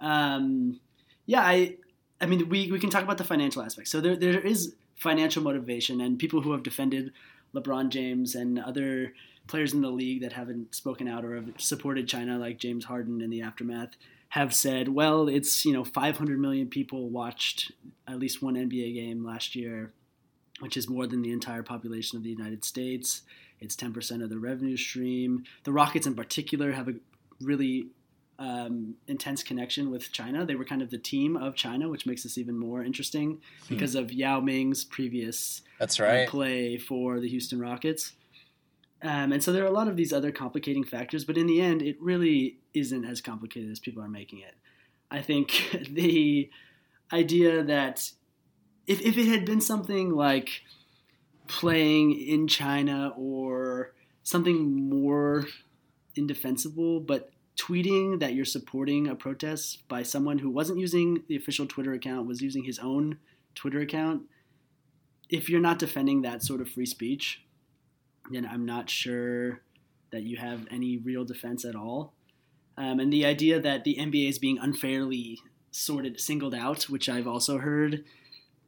Um, 0.00 0.80
yeah, 1.26 1.42
I, 1.42 1.76
I 2.20 2.26
mean, 2.26 2.48
we, 2.48 2.70
we 2.70 2.78
can 2.78 2.90
talk 2.90 3.02
about 3.02 3.18
the 3.18 3.24
financial 3.24 3.62
aspect. 3.62 3.88
So 3.88 4.00
there, 4.00 4.16
there 4.16 4.40
is 4.40 4.74
financial 4.96 5.42
motivation, 5.42 6.00
and 6.00 6.18
people 6.18 6.40
who 6.40 6.52
have 6.52 6.62
defended 6.62 7.12
LeBron 7.54 7.90
James 7.90 8.34
and 8.34 8.58
other 8.58 9.12
players 9.46 9.72
in 9.72 9.80
the 9.80 9.90
league 9.90 10.22
that 10.22 10.32
haven't 10.32 10.74
spoken 10.74 11.06
out 11.08 11.24
or 11.24 11.36
have 11.36 11.50
supported 11.58 12.08
China, 12.08 12.38
like 12.38 12.58
James 12.58 12.86
Harden 12.86 13.20
in 13.20 13.30
the 13.30 13.42
aftermath, 13.42 13.90
have 14.30 14.54
said, 14.54 14.88
well, 14.88 15.28
it's, 15.28 15.64
you 15.64 15.72
know, 15.72 15.84
500 15.84 16.38
million 16.38 16.68
people 16.68 17.08
watched 17.08 17.72
at 18.08 18.18
least 18.18 18.42
one 18.42 18.54
NBA 18.54 18.94
game 18.94 19.24
last 19.24 19.54
year, 19.54 19.92
which 20.60 20.76
is 20.76 20.88
more 20.88 21.06
than 21.06 21.22
the 21.22 21.32
entire 21.32 21.62
population 21.62 22.16
of 22.16 22.22
the 22.22 22.30
United 22.30 22.64
States. 22.64 23.22
It's 23.60 23.76
10% 23.76 24.22
of 24.22 24.30
the 24.30 24.38
revenue 24.38 24.76
stream. 24.76 25.44
The 25.64 25.72
Rockets, 25.72 26.06
in 26.06 26.14
particular, 26.14 26.72
have 26.72 26.88
a 26.88 26.94
really 27.40 27.88
um, 28.38 28.96
intense 29.06 29.42
connection 29.42 29.90
with 29.90 30.12
China. 30.12 30.44
They 30.44 30.54
were 30.54 30.64
kind 30.64 30.82
of 30.82 30.90
the 30.90 30.98
team 30.98 31.36
of 31.36 31.54
China, 31.54 31.88
which 31.88 32.06
makes 32.06 32.22
this 32.22 32.36
even 32.36 32.58
more 32.58 32.82
interesting 32.82 33.40
hmm. 33.66 33.74
because 33.74 33.94
of 33.94 34.12
Yao 34.12 34.40
Ming's 34.40 34.84
previous 34.84 35.62
That's 35.78 35.98
right. 35.98 36.26
Uh, 36.26 36.30
play 36.30 36.78
for 36.78 37.20
the 37.20 37.28
Houston 37.28 37.60
Rockets. 37.60 38.12
Um, 39.02 39.32
and 39.32 39.42
so 39.42 39.52
there 39.52 39.62
are 39.62 39.68
a 39.68 39.72
lot 39.72 39.88
of 39.88 39.96
these 39.96 40.12
other 40.12 40.32
complicating 40.32 40.84
factors, 40.84 41.24
but 41.24 41.36
in 41.36 41.46
the 41.46 41.60
end, 41.60 41.82
it 41.82 42.00
really 42.00 42.58
isn't 42.74 43.04
as 43.04 43.20
complicated 43.20 43.70
as 43.70 43.78
people 43.78 44.02
are 44.02 44.08
making 44.08 44.40
it. 44.40 44.54
I 45.10 45.20
think 45.22 45.86
the 45.90 46.50
idea 47.12 47.62
that 47.62 48.10
if, 48.86 49.00
if 49.00 49.16
it 49.18 49.26
had 49.26 49.44
been 49.44 49.60
something 49.60 50.10
like 50.10 50.62
playing 51.48 52.12
in 52.12 52.48
China 52.48 53.12
or 53.16 53.92
something 54.22 54.88
more 54.88 55.46
indefensible, 56.14 57.00
but 57.00 57.30
tweeting 57.56 58.20
that 58.20 58.34
you're 58.34 58.44
supporting 58.44 59.08
a 59.08 59.14
protest 59.14 59.86
by 59.88 60.02
someone 60.02 60.38
who 60.38 60.50
wasn't 60.50 60.78
using 60.78 61.22
the 61.28 61.36
official 61.36 61.66
Twitter 61.66 61.92
account, 61.92 62.26
was 62.26 62.42
using 62.42 62.64
his 62.64 62.78
own 62.78 63.18
Twitter 63.54 63.80
account, 63.80 64.22
if 65.28 65.48
you're 65.48 65.60
not 65.60 65.78
defending 65.78 66.22
that 66.22 66.42
sort 66.42 66.60
of 66.60 66.68
free 66.68 66.86
speech, 66.86 67.42
then 68.30 68.46
I'm 68.46 68.64
not 68.64 68.90
sure 68.90 69.62
that 70.12 70.22
you 70.22 70.36
have 70.36 70.66
any 70.70 70.98
real 70.98 71.24
defense 71.24 71.64
at 71.64 71.74
all. 71.74 72.12
Um, 72.76 73.00
and 73.00 73.12
the 73.12 73.24
idea 73.24 73.60
that 73.60 73.84
the 73.84 73.96
NBA 73.96 74.28
is 74.28 74.38
being 74.38 74.58
unfairly 74.58 75.38
sorted, 75.70 76.20
singled 76.20 76.54
out, 76.54 76.84
which 76.84 77.08
I've 77.08 77.26
also 77.26 77.58
heard, 77.58 78.04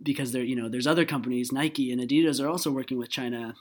because 0.03 0.33
there, 0.33 0.43
you 0.43 0.57
know, 0.57 0.69
there's 0.69 0.87
other 0.87 1.05
companies, 1.05 1.53
Nike 1.53 1.93
and 1.93 2.01
Adidas, 2.01 2.43
are 2.43 2.49
also 2.49 2.71
working 2.71 2.99
with 2.99 3.11
China, 3.11 3.55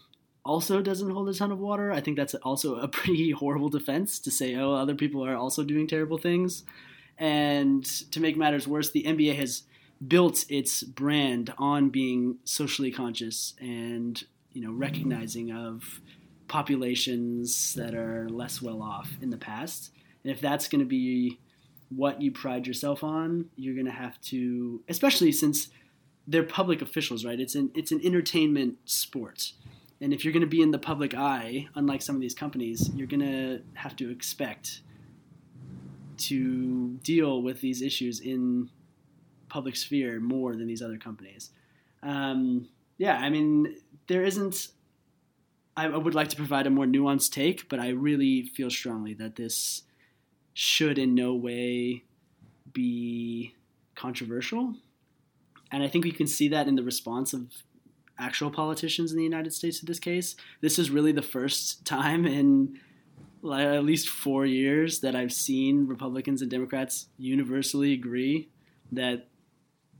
also 0.45 0.81
doesn't 0.81 1.09
hold 1.09 1.29
a 1.29 1.33
ton 1.33 1.51
of 1.51 1.59
water. 1.59 1.91
I 1.91 2.01
think 2.01 2.17
that's 2.17 2.35
also 2.35 2.75
a 2.75 2.87
pretty 2.99 3.31
horrible 3.31 3.69
defense 3.69 4.19
to 4.19 4.31
say, 4.31 4.55
oh, 4.55 4.73
other 4.73 4.95
people 4.95 5.25
are 5.25 5.35
also 5.35 5.63
doing 5.63 5.87
terrible 5.87 6.17
things. 6.17 6.63
And 7.17 7.83
to 8.11 8.19
make 8.19 8.37
matters 8.37 8.67
worse, 8.67 8.91
the 8.91 9.03
NBA 9.03 9.35
has 9.37 9.63
built 10.05 10.45
its 10.49 10.83
brand 10.83 11.53
on 11.57 11.89
being 11.89 12.37
socially 12.43 12.91
conscious 12.91 13.55
and 13.59 14.23
you 14.53 14.61
know 14.61 14.71
recognizing 14.71 15.51
of 15.51 16.01
populations 16.47 17.73
that 17.73 17.95
are 17.95 18.29
less 18.29 18.61
well 18.61 18.81
off 18.81 19.09
in 19.21 19.29
the 19.29 19.37
past. 19.37 19.91
And 20.23 20.31
if 20.31 20.39
that's 20.39 20.67
going 20.67 20.79
to 20.79 20.85
be 20.85 21.39
what 21.89 22.21
you 22.21 22.31
pride 22.31 22.67
yourself 22.67 23.03
on, 23.03 23.49
you're 23.55 23.73
going 23.73 23.85
to 23.85 23.91
have 23.91 24.19
to, 24.21 24.81
especially 24.87 25.31
since 25.31 25.69
they're 26.27 26.43
public 26.43 26.81
officials, 26.81 27.25
right? 27.25 27.39
It's 27.39 27.55
an 27.55 27.71
it's 27.73 27.91
an 27.91 28.01
entertainment 28.03 28.77
sport. 28.85 29.53
And 29.99 30.13
if 30.13 30.23
you're 30.23 30.33
going 30.33 30.41
to 30.41 30.47
be 30.47 30.61
in 30.61 30.71
the 30.71 30.77
public 30.77 31.15
eye, 31.15 31.67
unlike 31.73 32.03
some 32.03 32.15
of 32.15 32.21
these 32.21 32.35
companies, 32.35 32.91
you're 32.93 33.07
going 33.07 33.21
to 33.21 33.61
have 33.73 33.95
to 33.95 34.11
expect 34.11 34.81
to 36.17 36.99
deal 37.03 37.41
with 37.41 37.61
these 37.61 37.81
issues 37.81 38.19
in 38.19 38.69
public 39.49 39.75
sphere 39.75 40.19
more 40.19 40.55
than 40.55 40.67
these 40.67 40.81
other 40.81 40.97
companies. 40.97 41.49
Um, 42.03 42.67
yeah, 42.97 43.17
I 43.17 43.29
mean, 43.29 43.77
there 44.07 44.23
isn't. 44.23 44.67
I 45.75 45.87
would 45.87 46.15
like 46.15 46.29
to 46.29 46.35
provide 46.35 46.65
a 46.65 46.71
more 46.71 46.85
nuanced 46.85 47.31
take, 47.31 47.69
but 47.69 47.79
I 47.79 47.89
really 47.89 48.43
feel 48.43 48.71
strongly 48.71 49.13
that 49.15 49.35
this 49.35 49.83
should 50.55 50.97
in 50.97 51.13
no 51.13 51.35
way 51.35 52.03
be 52.73 53.53
controversial. 53.93 54.73
And 55.71 55.83
I 55.83 55.87
think 55.87 56.05
we 56.05 56.11
can 56.11 56.27
see 56.27 56.47
that 56.49 56.67
in 56.67 56.75
the 56.75 56.83
response 56.83 57.33
of 57.33 57.47
actual 58.19 58.49
politicians 58.49 59.11
in 59.11 59.17
the 59.17 59.23
United 59.23 59.53
States 59.53 59.79
to 59.79 59.85
this 59.85 59.99
case. 59.99 60.35
This 60.61 60.79
is 60.79 60.89
really 60.89 61.11
the 61.11 61.21
first 61.21 61.85
time 61.85 62.25
in 62.25 62.79
at 63.45 63.83
least 63.83 64.09
four 64.09 64.45
years 64.45 65.01
that 65.01 65.15
I've 65.15 65.33
seen 65.33 65.87
Republicans 65.87 66.41
and 66.41 66.49
Democrats 66.49 67.07
universally 67.17 67.93
agree 67.93 68.49
that 68.91 69.27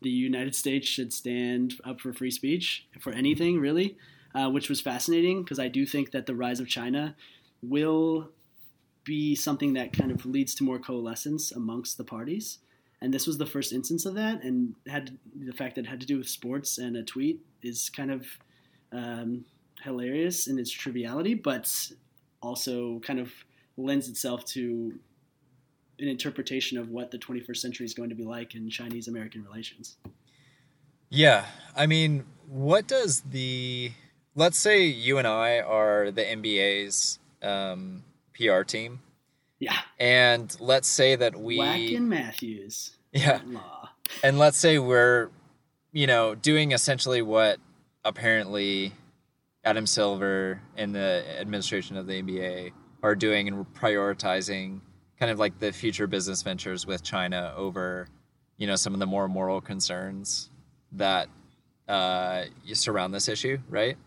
the 0.01 0.09
United 0.09 0.55
States 0.55 0.87
should 0.87 1.13
stand 1.13 1.75
up 1.83 2.01
for 2.01 2.13
free 2.13 2.31
speech 2.31 2.87
for 2.99 3.11
anything 3.13 3.59
really, 3.59 3.97
uh, 4.35 4.49
which 4.49 4.69
was 4.69 4.81
fascinating 4.81 5.43
because 5.43 5.59
I 5.59 5.67
do 5.67 5.85
think 5.85 6.11
that 6.11 6.25
the 6.25 6.35
rise 6.35 6.59
of 6.59 6.67
China 6.67 7.15
will 7.61 8.29
be 9.03 9.35
something 9.35 9.73
that 9.73 9.93
kind 9.93 10.11
of 10.11 10.25
leads 10.25 10.53
to 10.55 10.63
more 10.63 10.79
coalescence 10.79 11.51
amongst 11.51 11.97
the 11.97 12.03
parties. 12.03 12.59
And 13.01 13.13
this 13.13 13.27
was 13.27 13.37
the 13.37 13.45
first 13.45 13.73
instance 13.73 14.05
of 14.05 14.15
that, 14.15 14.43
and 14.43 14.73
had 14.87 15.17
the 15.35 15.53
fact 15.53 15.75
that 15.75 15.85
it 15.85 15.87
had 15.87 15.99
to 16.01 16.07
do 16.07 16.17
with 16.17 16.27
sports 16.27 16.77
and 16.79 16.97
a 16.97 17.03
tweet 17.03 17.41
is 17.61 17.89
kind 17.89 18.11
of 18.11 18.25
um, 18.91 19.45
hilarious 19.83 20.47
in 20.47 20.57
its 20.57 20.71
triviality, 20.71 21.35
but 21.35 21.91
also 22.41 22.99
kind 22.99 23.19
of 23.19 23.31
lends 23.77 24.09
itself 24.09 24.45
to 24.45 24.97
an 25.99 26.07
interpretation 26.07 26.77
of 26.77 26.89
what 26.89 27.11
the 27.11 27.19
21st 27.19 27.57
century 27.57 27.85
is 27.85 27.93
going 27.93 28.09
to 28.09 28.15
be 28.15 28.23
like 28.23 28.55
in 28.55 28.69
Chinese 28.69 29.07
American 29.07 29.43
relations. 29.43 29.97
Yeah, 31.09 31.45
I 31.75 31.85
mean, 31.85 32.25
what 32.47 32.87
does 32.87 33.21
the 33.21 33.91
let's 34.35 34.57
say 34.57 34.85
you 34.85 35.17
and 35.17 35.27
I 35.27 35.59
are 35.59 36.11
the 36.11 36.23
NBA's 36.23 37.19
um, 37.41 38.03
PR 38.33 38.61
team. 38.61 38.99
Yeah. 39.59 39.77
And 39.99 40.55
let's 40.59 40.87
say 40.87 41.15
that 41.15 41.35
we 41.35 41.57
Wack 41.57 41.79
and 41.79 42.09
Matthews. 42.09 42.97
Yeah. 43.11 43.39
Law. 43.45 43.89
And 44.23 44.37
let's 44.37 44.57
say 44.57 44.77
we're, 44.79 45.29
you 45.91 46.07
know, 46.07 46.35
doing 46.35 46.71
essentially 46.71 47.21
what 47.21 47.57
apparently 48.05 48.93
Adam 49.63 49.85
Silver 49.85 50.61
and 50.75 50.93
the 50.93 51.25
administration 51.39 51.97
of 51.97 52.07
the 52.07 52.21
NBA 52.21 52.71
are 53.03 53.15
doing 53.15 53.47
and 53.47 53.65
prioritizing 53.73 54.81
kind 55.19 55.31
of 55.31 55.39
like 55.39 55.59
the 55.59 55.71
future 55.71 56.07
business 56.07 56.41
ventures 56.41 56.85
with 56.85 57.03
China 57.03 57.53
over, 57.57 58.07
you 58.57 58.67
know, 58.67 58.75
some 58.75 58.93
of 58.93 58.99
the 58.99 59.05
more 59.05 59.27
moral 59.27 59.61
concerns 59.61 60.49
that 60.93 61.27
uh, 61.87 62.43
surround 62.73 63.13
this 63.13 63.27
issue, 63.27 63.57
right? 63.69 63.97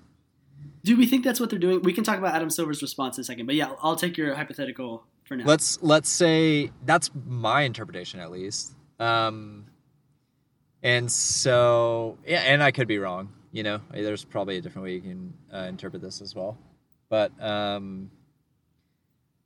Do 0.84 0.96
we 0.96 1.06
think 1.06 1.24
that's 1.24 1.40
what 1.40 1.50
they're 1.50 1.58
doing? 1.58 1.82
We 1.82 1.92
can 1.92 2.04
talk 2.04 2.18
about 2.18 2.34
Adam 2.34 2.50
Silver's 2.50 2.80
response 2.80 3.18
in 3.18 3.22
a 3.22 3.24
second, 3.24 3.46
but 3.46 3.54
yeah, 3.54 3.72
I'll 3.82 3.96
take 3.96 4.16
your 4.16 4.34
hypothetical 4.34 5.04
for 5.30 5.36
now. 5.36 5.44
let's 5.46 5.80
let's 5.80 6.10
say 6.10 6.72
that's 6.84 7.10
my 7.26 7.62
interpretation 7.62 8.18
at 8.20 8.30
least. 8.32 8.74
Um 8.98 9.66
and 10.82 11.10
so 11.10 12.18
yeah 12.26 12.40
and 12.40 12.62
i 12.62 12.70
could 12.70 12.88
be 12.88 12.98
wrong 12.98 13.28
you 13.52 13.62
know? 13.64 13.80
There's 13.90 14.24
probably 14.24 14.58
a 14.58 14.60
different 14.60 14.84
way 14.84 14.94
you 14.94 15.00
can 15.00 15.34
uh, 15.52 15.66
interpret 15.68 16.02
this 16.02 16.20
as 16.20 16.34
well. 16.34 16.56
But 17.08 17.32
um 17.42 18.10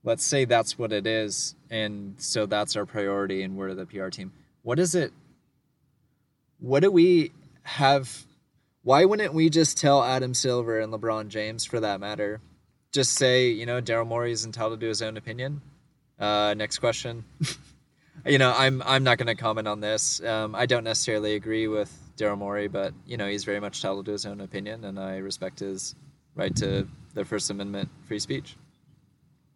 let's 0.02 0.24
say 0.24 0.44
that's 0.44 0.78
what 0.78 0.92
it 0.92 1.06
is 1.06 1.54
and 1.70 2.14
so 2.18 2.46
that's 2.46 2.76
our 2.76 2.84
priority 2.86 3.42
and 3.42 3.56
we're 3.56 3.74
the 3.74 3.86
pr 3.86 4.08
team. 4.08 4.32
What 4.62 4.78
is 4.78 4.94
it 4.94 5.12
what 6.60 6.80
do 6.80 6.90
we 6.90 7.32
have 7.62 8.24
why 8.82 9.04
wouldn't 9.04 9.34
we 9.34 9.50
just 9.50 9.78
tell 9.78 10.02
adam 10.02 10.32
silver 10.34 10.80
and 10.80 10.92
lebron 10.92 11.28
james 11.28 11.64
for 11.66 11.80
that 11.80 12.00
matter? 12.00 12.40
Just 12.90 13.12
say 13.12 13.50
you 13.50 13.66
know 13.66 13.82
daryl 13.82 14.06
morey 14.06 14.32
is 14.32 14.46
entitled 14.46 14.80
to 14.80 14.86
his 14.86 15.02
own 15.02 15.18
opinion 15.18 15.60
uh, 16.18 16.54
next 16.56 16.78
question. 16.78 17.24
you 18.26 18.38
know, 18.38 18.52
I'm 18.56 18.82
I'm 18.84 19.04
not 19.04 19.18
going 19.18 19.26
to 19.28 19.34
comment 19.34 19.68
on 19.68 19.80
this. 19.80 20.22
Um, 20.22 20.54
I 20.54 20.66
don't 20.66 20.84
necessarily 20.84 21.34
agree 21.34 21.68
with 21.68 21.92
Daryl 22.16 22.38
Morey, 22.38 22.68
but 22.68 22.94
you 23.06 23.16
know, 23.16 23.26
he's 23.26 23.44
very 23.44 23.60
much 23.60 23.78
entitled 23.78 24.06
to 24.06 24.12
his 24.12 24.26
own 24.26 24.40
opinion, 24.40 24.84
and 24.84 24.98
I 24.98 25.18
respect 25.18 25.60
his 25.60 25.94
right 26.34 26.54
to 26.56 26.88
the 27.14 27.24
First 27.24 27.50
Amendment 27.50 27.88
free 28.06 28.18
speech. 28.18 28.56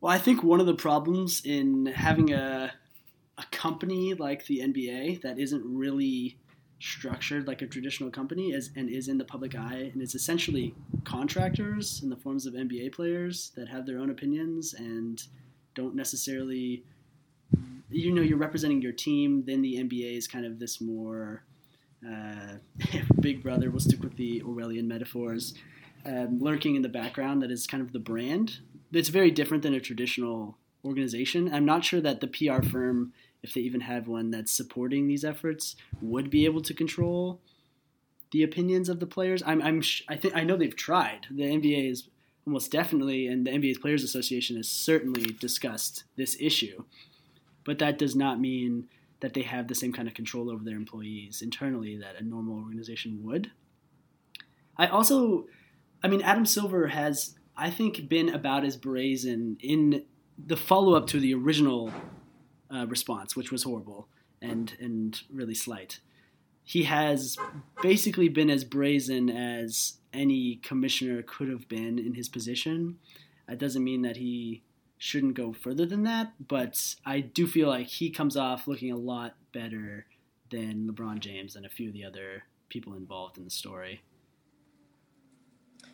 Well, 0.00 0.12
I 0.12 0.18
think 0.18 0.42
one 0.42 0.60
of 0.60 0.66
the 0.66 0.74
problems 0.74 1.42
in 1.44 1.86
having 1.86 2.32
a 2.32 2.72
a 3.38 3.44
company 3.52 4.14
like 4.14 4.46
the 4.46 4.60
NBA 4.60 5.22
that 5.22 5.38
isn't 5.38 5.62
really 5.64 6.38
structured 6.80 7.46
like 7.46 7.62
a 7.62 7.66
traditional 7.66 8.10
company 8.10 8.50
is 8.50 8.70
and 8.76 8.88
is 8.88 9.08
in 9.08 9.18
the 9.18 9.24
public 9.24 9.54
eye 9.54 9.90
and 9.92 10.02
is 10.02 10.14
essentially 10.14 10.74
contractors 11.04 12.00
in 12.02 12.08
the 12.08 12.16
forms 12.16 12.46
of 12.46 12.54
NBA 12.54 12.92
players 12.92 13.50
that 13.56 13.68
have 13.68 13.86
their 13.86 13.98
own 13.98 14.10
opinions 14.10 14.74
and 14.74 15.22
don't 15.78 15.94
necessarily 15.94 16.84
you 17.90 18.12
know 18.12 18.22
you're 18.22 18.36
representing 18.36 18.82
your 18.82 18.92
team 18.92 19.44
then 19.46 19.62
the 19.62 19.76
nba 19.76 20.16
is 20.16 20.28
kind 20.28 20.44
of 20.44 20.58
this 20.58 20.80
more 20.80 21.42
uh, 22.06 22.56
big 23.20 23.42
brother 23.42 23.70
we'll 23.70 23.80
stick 23.80 24.02
with 24.02 24.16
the 24.16 24.42
orwellian 24.42 24.84
metaphors 24.84 25.54
um, 26.04 26.38
lurking 26.40 26.76
in 26.76 26.82
the 26.82 26.88
background 26.88 27.42
that 27.42 27.50
is 27.50 27.66
kind 27.66 27.82
of 27.82 27.92
the 27.92 27.98
brand. 27.98 28.58
It's 28.92 29.08
very 29.08 29.30
different 29.30 29.62
than 29.62 29.74
a 29.74 29.80
traditional 29.80 30.56
organization. 30.84 31.52
I'm 31.52 31.64
not 31.64 31.84
sure 31.84 32.00
that 32.00 32.20
the 32.20 32.26
pr 32.26 32.62
firm 32.62 33.12
if 33.42 33.54
they 33.54 33.60
even 33.60 33.82
have 33.82 34.08
one 34.08 34.30
that's 34.30 34.50
supporting 34.50 35.06
these 35.06 35.24
efforts 35.24 35.76
would 36.00 36.28
be 36.30 36.44
able 36.44 36.60
to 36.62 36.74
control 36.74 37.40
the 38.32 38.42
opinions 38.42 38.88
of 38.88 39.00
the 39.00 39.06
players. 39.06 39.42
I'm, 39.46 39.62
I'm 39.62 39.82
i 40.08 40.16
think 40.16 40.34
i 40.34 40.44
know 40.44 40.56
they've 40.56 40.74
tried. 40.74 41.26
The 41.30 41.44
nba 41.44 41.90
is 41.90 42.08
almost 42.48 42.72
definitely, 42.72 43.26
and 43.26 43.46
the 43.46 43.50
NBA 43.50 43.78
Players 43.78 44.02
Association 44.02 44.56
has 44.56 44.68
certainly 44.68 45.36
discussed 45.38 46.04
this 46.16 46.34
issue. 46.40 46.82
But 47.62 47.78
that 47.80 47.98
does 47.98 48.16
not 48.16 48.40
mean 48.40 48.88
that 49.20 49.34
they 49.34 49.42
have 49.42 49.68
the 49.68 49.74
same 49.74 49.92
kind 49.92 50.08
of 50.08 50.14
control 50.14 50.50
over 50.50 50.64
their 50.64 50.76
employees 50.76 51.42
internally 51.42 51.98
that 51.98 52.18
a 52.18 52.24
normal 52.24 52.56
organization 52.56 53.20
would. 53.22 53.50
I 54.78 54.86
also, 54.86 55.44
I 56.02 56.08
mean, 56.08 56.22
Adam 56.22 56.46
Silver 56.46 56.86
has, 56.86 57.34
I 57.54 57.68
think, 57.68 58.08
been 58.08 58.30
about 58.30 58.64
as 58.64 58.78
brazen 58.78 59.58
in 59.60 60.04
the 60.38 60.56
follow 60.56 60.94
up 60.94 61.06
to 61.08 61.20
the 61.20 61.34
original 61.34 61.92
uh, 62.74 62.86
response, 62.86 63.36
which 63.36 63.52
was 63.52 63.64
horrible 63.64 64.08
and 64.40 64.74
and 64.80 65.20
really 65.30 65.54
slight. 65.54 66.00
He 66.64 66.84
has 66.84 67.36
basically 67.82 68.30
been 68.30 68.48
as 68.48 68.64
brazen 68.64 69.28
as 69.28 69.97
any 70.12 70.56
commissioner 70.56 71.22
could 71.22 71.48
have 71.48 71.68
been 71.68 71.98
in 71.98 72.14
his 72.14 72.28
position. 72.28 72.98
That 73.48 73.58
doesn't 73.58 73.84
mean 73.84 74.02
that 74.02 74.16
he 74.16 74.62
shouldn't 74.98 75.34
go 75.34 75.52
further 75.52 75.86
than 75.86 76.02
that, 76.04 76.32
but 76.46 76.96
I 77.06 77.20
do 77.20 77.46
feel 77.46 77.68
like 77.68 77.86
he 77.86 78.10
comes 78.10 78.36
off 78.36 78.66
looking 78.66 78.92
a 78.92 78.96
lot 78.96 79.36
better 79.52 80.06
than 80.50 80.90
LeBron 80.90 81.20
James 81.20 81.56
and 81.56 81.64
a 81.64 81.68
few 81.68 81.88
of 81.88 81.94
the 81.94 82.04
other 82.04 82.44
people 82.68 82.94
involved 82.94 83.38
in 83.38 83.44
the 83.44 83.50
story. 83.50 84.02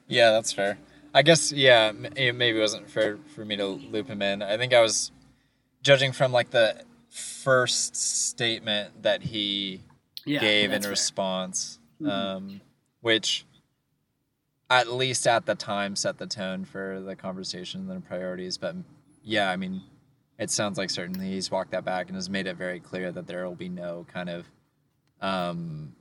Yeah, 0.07 0.31
that's 0.31 0.53
fair. 0.53 0.79
I 1.15 1.23
guess 1.23 1.53
yeah, 1.53 1.93
it 2.17 2.35
maybe 2.35 2.59
wasn't 2.59 2.91
fair 2.91 3.19
for 3.35 3.45
me 3.45 3.57
to 3.57 3.67
loop 3.67 4.09
him 4.09 4.21
in. 4.21 4.43
I 4.43 4.57
think 4.57 4.73
I 4.75 4.81
was 4.81 5.13
judging 5.83 6.13
from 6.13 6.33
like 6.33 6.51
the 6.51 6.83
first 7.11 7.95
statement 7.95 9.03
that 9.03 9.23
he 9.23 9.81
yeah, 10.25 10.41
gave 10.41 10.73
in 10.73 10.83
response, 10.83 11.79
mm-hmm. 12.01 12.11
um, 12.11 12.61
which 13.01 13.47
at 14.71 14.93
least 14.93 15.27
at 15.27 15.47
the 15.47 15.55
time 15.55 15.97
set 15.97 16.19
the 16.19 16.27
tone 16.27 16.65
for 16.65 17.01
the 17.01 17.17
conversation 17.17 17.89
and 17.89 18.03
the 18.03 18.07
priorities. 18.07 18.59
But 18.59 18.77
yeah, 19.23 19.51
I 19.51 19.57
mean, 19.57 19.83
it 20.39 20.51
sounds 20.51 20.79
like 20.79 20.91
certainly 20.91 21.29
he's 21.29 21.51
walked 21.51 21.73
that 21.73 21.85
back 21.85 22.09
and 22.09 22.17
has 22.17 22.31
made 22.31 22.47
it 22.47 22.57
very 22.57 22.81
clear 22.81 23.13
that 23.13 23.27
there 23.27 23.47
will 23.47 23.55
be 23.55 23.69
no 23.69 24.07
kind 24.13 24.29
of 24.29 24.47
um, 25.21 25.95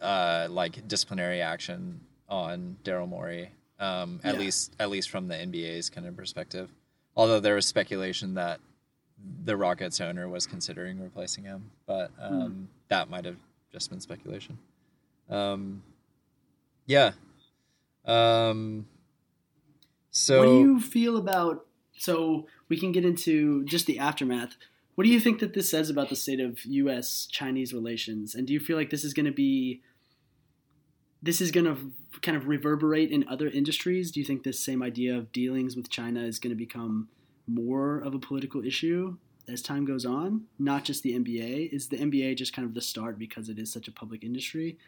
uh, 0.00 0.48
like 0.50 0.86
disciplinary 0.88 1.40
action 1.40 2.00
on 2.28 2.76
Daryl 2.84 3.08
Morey. 3.08 3.50
Um, 3.80 4.18
at 4.24 4.34
yeah. 4.34 4.40
least 4.40 4.74
at 4.80 4.90
least 4.90 5.08
from 5.08 5.28
the 5.28 5.36
NBA's 5.36 5.88
kind 5.88 6.06
of 6.06 6.16
perspective. 6.16 6.68
Although 7.16 7.38
there 7.38 7.54
was 7.54 7.66
speculation 7.66 8.34
that 8.34 8.60
the 9.44 9.56
Rockets 9.56 10.00
owner 10.00 10.28
was 10.28 10.46
considering 10.46 11.00
replacing 11.00 11.44
him, 11.44 11.70
but 11.86 12.10
um, 12.20 12.32
mm. 12.32 12.66
that 12.88 13.08
might 13.08 13.24
have 13.24 13.38
just 13.72 13.90
been 13.90 14.00
speculation. 14.00 14.58
Um, 15.30 15.82
yeah, 16.86 17.12
um, 18.08 18.86
so, 20.10 20.38
what 20.38 20.46
do 20.46 20.60
you 20.60 20.80
feel 20.80 21.16
about? 21.16 21.66
So 21.96 22.46
we 22.68 22.78
can 22.78 22.92
get 22.92 23.04
into 23.04 23.64
just 23.64 23.86
the 23.86 23.98
aftermath. 23.98 24.56
What 24.94 25.04
do 25.04 25.10
you 25.10 25.20
think 25.20 25.38
that 25.40 25.54
this 25.54 25.70
says 25.70 25.90
about 25.90 26.08
the 26.08 26.16
state 26.16 26.40
of 26.40 26.64
U.S. 26.64 27.28
Chinese 27.30 27.72
relations? 27.72 28.34
And 28.34 28.46
do 28.46 28.52
you 28.52 28.60
feel 28.60 28.76
like 28.76 28.90
this 28.90 29.04
is 29.04 29.14
going 29.14 29.26
to 29.26 29.32
be 29.32 29.82
this 31.22 31.40
is 31.40 31.50
going 31.50 31.66
to 31.66 31.92
kind 32.20 32.36
of 32.36 32.46
reverberate 32.46 33.10
in 33.10 33.28
other 33.28 33.48
industries? 33.48 34.10
Do 34.10 34.20
you 34.20 34.26
think 34.26 34.42
this 34.42 34.58
same 34.58 34.82
idea 34.82 35.16
of 35.16 35.32
dealings 35.32 35.76
with 35.76 35.90
China 35.90 36.22
is 36.22 36.38
going 36.38 36.50
to 36.50 36.56
become 36.56 37.08
more 37.46 37.98
of 37.98 38.14
a 38.14 38.18
political 38.18 38.64
issue 38.64 39.16
as 39.48 39.62
time 39.62 39.84
goes 39.84 40.04
on? 40.04 40.44
Not 40.58 40.84
just 40.84 41.02
the 41.02 41.18
NBA. 41.18 41.72
Is 41.72 41.88
the 41.88 41.98
NBA 41.98 42.36
just 42.36 42.52
kind 42.52 42.66
of 42.66 42.74
the 42.74 42.80
start 42.80 43.18
because 43.18 43.48
it 43.48 43.58
is 43.58 43.72
such 43.72 43.88
a 43.88 43.92
public 43.92 44.22
industry? 44.22 44.78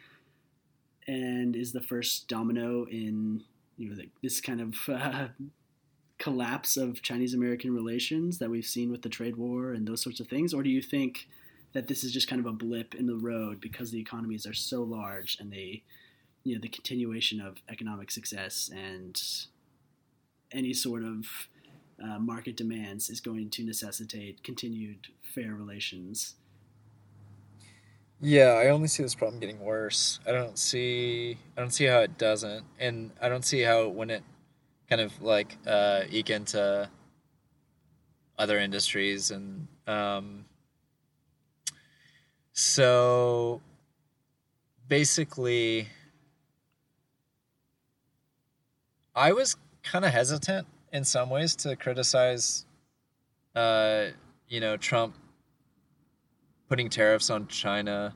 And 1.07 1.55
is 1.55 1.71
the 1.71 1.81
first 1.81 2.27
domino 2.27 2.85
in 2.85 3.43
you 3.77 3.89
know 3.89 4.01
this 4.21 4.41
kind 4.41 4.61
of 4.61 4.75
uh, 4.89 5.27
collapse 6.17 6.77
of 6.77 7.01
Chinese 7.01 7.33
American 7.33 7.73
relations 7.73 8.37
that 8.37 8.49
we've 8.49 8.65
seen 8.65 8.91
with 8.91 9.01
the 9.01 9.09
trade 9.09 9.35
war 9.35 9.73
and 9.73 9.87
those 9.87 10.01
sorts 10.01 10.19
of 10.19 10.27
things, 10.27 10.53
or 10.53 10.61
do 10.61 10.69
you 10.69 10.81
think 10.81 11.27
that 11.73 11.87
this 11.87 12.03
is 12.03 12.11
just 12.11 12.27
kind 12.27 12.39
of 12.39 12.45
a 12.45 12.51
blip 12.51 12.93
in 12.95 13.07
the 13.07 13.15
road 13.15 13.59
because 13.61 13.91
the 13.91 13.99
economies 13.99 14.45
are 14.45 14.53
so 14.53 14.83
large 14.83 15.37
and 15.39 15.51
they 15.51 15.83
you 16.43 16.55
know 16.55 16.61
the 16.61 16.67
continuation 16.67 17.39
of 17.39 17.57
economic 17.69 18.11
success 18.11 18.69
and 18.73 19.21
any 20.51 20.73
sort 20.73 21.03
of 21.03 21.25
uh, 22.03 22.19
market 22.19 22.57
demands 22.57 23.09
is 23.09 23.21
going 23.21 23.49
to 23.49 23.63
necessitate 23.63 24.43
continued 24.43 25.07
fair 25.21 25.53
relations 25.53 26.35
yeah, 28.21 28.59
I 28.63 28.67
only 28.69 28.87
see 28.87 29.03
this 29.03 29.15
problem 29.15 29.39
getting 29.39 29.59
worse. 29.59 30.19
I 30.27 30.31
don't 30.31 30.57
see 30.57 31.37
I 31.57 31.61
don't 31.61 31.71
see 31.71 31.85
how 31.85 31.99
it 31.99 32.17
doesn't, 32.17 32.63
and 32.79 33.11
I 33.21 33.29
don't 33.29 33.43
see 33.43 33.61
how 33.61 33.87
when 33.87 34.09
it 34.09 34.23
kind 34.89 35.01
of 35.01 35.21
like 35.21 35.57
uh, 35.65 36.03
eke 36.09 36.29
into 36.29 36.89
other 38.37 38.57
industries 38.59 39.31
and 39.31 39.67
um, 39.87 40.45
so 42.53 43.61
basically 44.87 45.87
I 49.15 49.31
was 49.31 49.55
kind 49.83 50.03
of 50.05 50.11
hesitant 50.11 50.67
in 50.91 51.03
some 51.03 51.29
ways 51.29 51.55
to 51.57 51.75
criticize 51.75 52.65
uh, 53.55 54.07
you 54.49 54.59
know 54.59 54.75
Trump 54.75 55.15
putting 56.71 56.89
tariffs 56.89 57.29
on 57.29 57.45
China. 57.47 58.15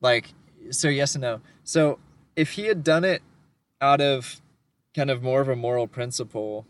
Like, 0.00 0.32
so 0.70 0.88
yes 0.88 1.14
and 1.14 1.20
no. 1.20 1.42
So 1.62 1.98
if 2.34 2.52
he 2.52 2.68
had 2.68 2.82
done 2.82 3.04
it 3.04 3.20
out 3.82 4.00
of 4.00 4.40
kind 4.94 5.10
of 5.10 5.22
more 5.22 5.42
of 5.42 5.50
a 5.50 5.56
moral 5.56 5.86
principle 5.86 6.66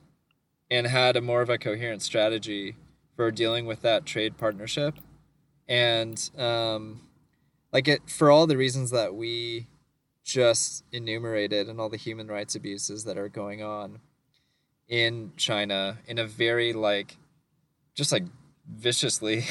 and 0.69 0.85
had 0.85 1.17
a 1.17 1.21
more 1.21 1.43
of 1.43 1.49
a 1.49 1.59
coherent 1.59 2.03
strategy 2.03 2.75
for 3.15 3.31
dealing 3.31 3.67
with 3.67 3.83
that 3.83 4.05
trade 4.05 4.37
partnership 4.37 4.99
and 5.69 6.29
um, 6.37 7.03
like 7.73 7.87
it 7.87 8.11
for 8.11 8.29
all 8.29 8.49
the 8.49 8.57
reasons 8.57 8.91
that 8.91 9.15
we 9.15 9.69
just 10.25 10.83
enumerated 10.91 11.69
and 11.69 11.81
all 11.81 11.89
the 11.89 11.97
human 11.97 12.27
rights 12.27 12.57
abuses 12.57 13.05
that 13.05 13.17
are 13.17 13.29
going 13.29 13.63
on 13.63 14.01
in 14.89 15.31
China 15.37 15.99
in 16.09 16.19
a 16.19 16.27
very 16.27 16.73
like 16.73 17.17
just 17.95 18.11
like 18.11 18.25
viciously 18.69 19.45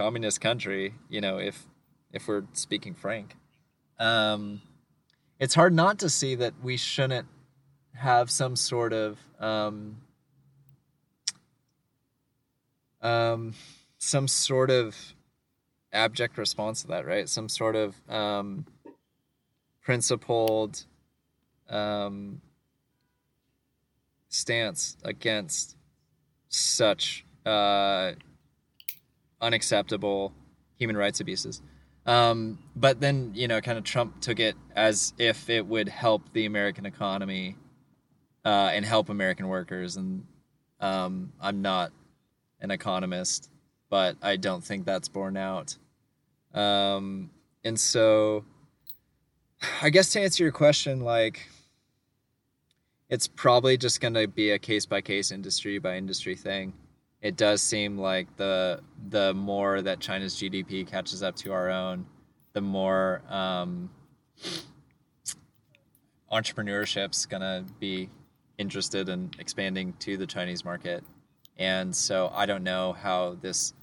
communist 0.00 0.40
country, 0.40 0.94
you 1.10 1.20
know, 1.20 1.36
if 1.36 1.66
if 2.10 2.26
we're 2.26 2.44
speaking 2.54 2.94
frank, 2.94 3.36
um, 3.98 4.62
it's 5.38 5.54
hard 5.54 5.74
not 5.74 5.98
to 5.98 6.08
see 6.08 6.34
that 6.36 6.54
we 6.62 6.78
shouldn't 6.78 7.28
have 7.94 8.30
some 8.30 8.56
sort 8.56 8.94
of 8.94 9.18
um, 9.38 9.98
um, 13.02 13.52
some 13.98 14.26
sort 14.26 14.70
of 14.70 14.96
abject 15.92 16.38
response 16.38 16.80
to 16.80 16.88
that, 16.88 17.04
right? 17.04 17.28
Some 17.28 17.50
sort 17.50 17.76
of 17.76 17.94
um, 18.08 18.64
principled 19.82 20.82
um, 21.68 22.40
stance 24.30 24.96
against 25.04 25.76
such 26.48 27.26
uh, 27.44 28.12
unacceptable 29.40 30.32
human 30.76 30.96
rights 30.96 31.20
abuses. 31.20 31.62
Um, 32.06 32.58
but 32.74 33.00
then, 33.00 33.32
you 33.34 33.46
know, 33.46 33.60
kind 33.60 33.78
of 33.78 33.84
Trump 33.84 34.20
took 34.20 34.40
it 34.40 34.56
as 34.74 35.12
if 35.18 35.50
it 35.50 35.66
would 35.66 35.88
help 35.88 36.22
the 36.32 36.46
American 36.46 36.86
economy 36.86 37.56
uh, 38.44 38.70
and 38.72 38.84
help 38.84 39.10
American 39.10 39.48
workers. 39.48 39.96
And 39.96 40.24
um, 40.80 41.32
I'm 41.40 41.60
not 41.62 41.92
an 42.60 42.70
economist, 42.70 43.50
but 43.90 44.16
I 44.22 44.36
don't 44.36 44.64
think 44.64 44.86
that's 44.86 45.08
borne 45.08 45.36
out. 45.36 45.76
Um, 46.54 47.30
and 47.64 47.78
so, 47.78 48.44
I 49.82 49.90
guess 49.90 50.10
to 50.12 50.20
answer 50.20 50.42
your 50.42 50.52
question, 50.52 51.00
like, 51.00 51.46
it's 53.10 53.28
probably 53.28 53.76
just 53.76 54.00
going 54.00 54.14
to 54.14 54.26
be 54.26 54.50
a 54.50 54.58
case 54.58 54.86
by 54.86 55.00
case, 55.00 55.32
industry 55.32 55.78
by 55.78 55.96
industry 55.96 56.34
thing. 56.34 56.72
It 57.22 57.36
does 57.36 57.60
seem 57.60 57.98
like 57.98 58.34
the 58.36 58.80
the 59.08 59.34
more 59.34 59.82
that 59.82 60.00
China's 60.00 60.34
GDP 60.36 60.86
catches 60.86 61.22
up 61.22 61.36
to 61.36 61.52
our 61.52 61.68
own, 61.68 62.06
the 62.54 62.60
more 62.60 63.22
um, 63.28 63.90
entrepreneurship's 66.32 67.26
to 67.26 67.64
be 67.78 68.08
interested 68.58 69.08
in 69.08 69.30
expanding 69.38 69.94
to 70.00 70.16
the 70.16 70.26
Chinese 70.26 70.64
market. 70.64 71.04
And 71.58 71.94
so 71.94 72.30
I 72.34 72.46
don't 72.46 72.62
know 72.62 72.94
how 72.94 73.36
this 73.40 73.74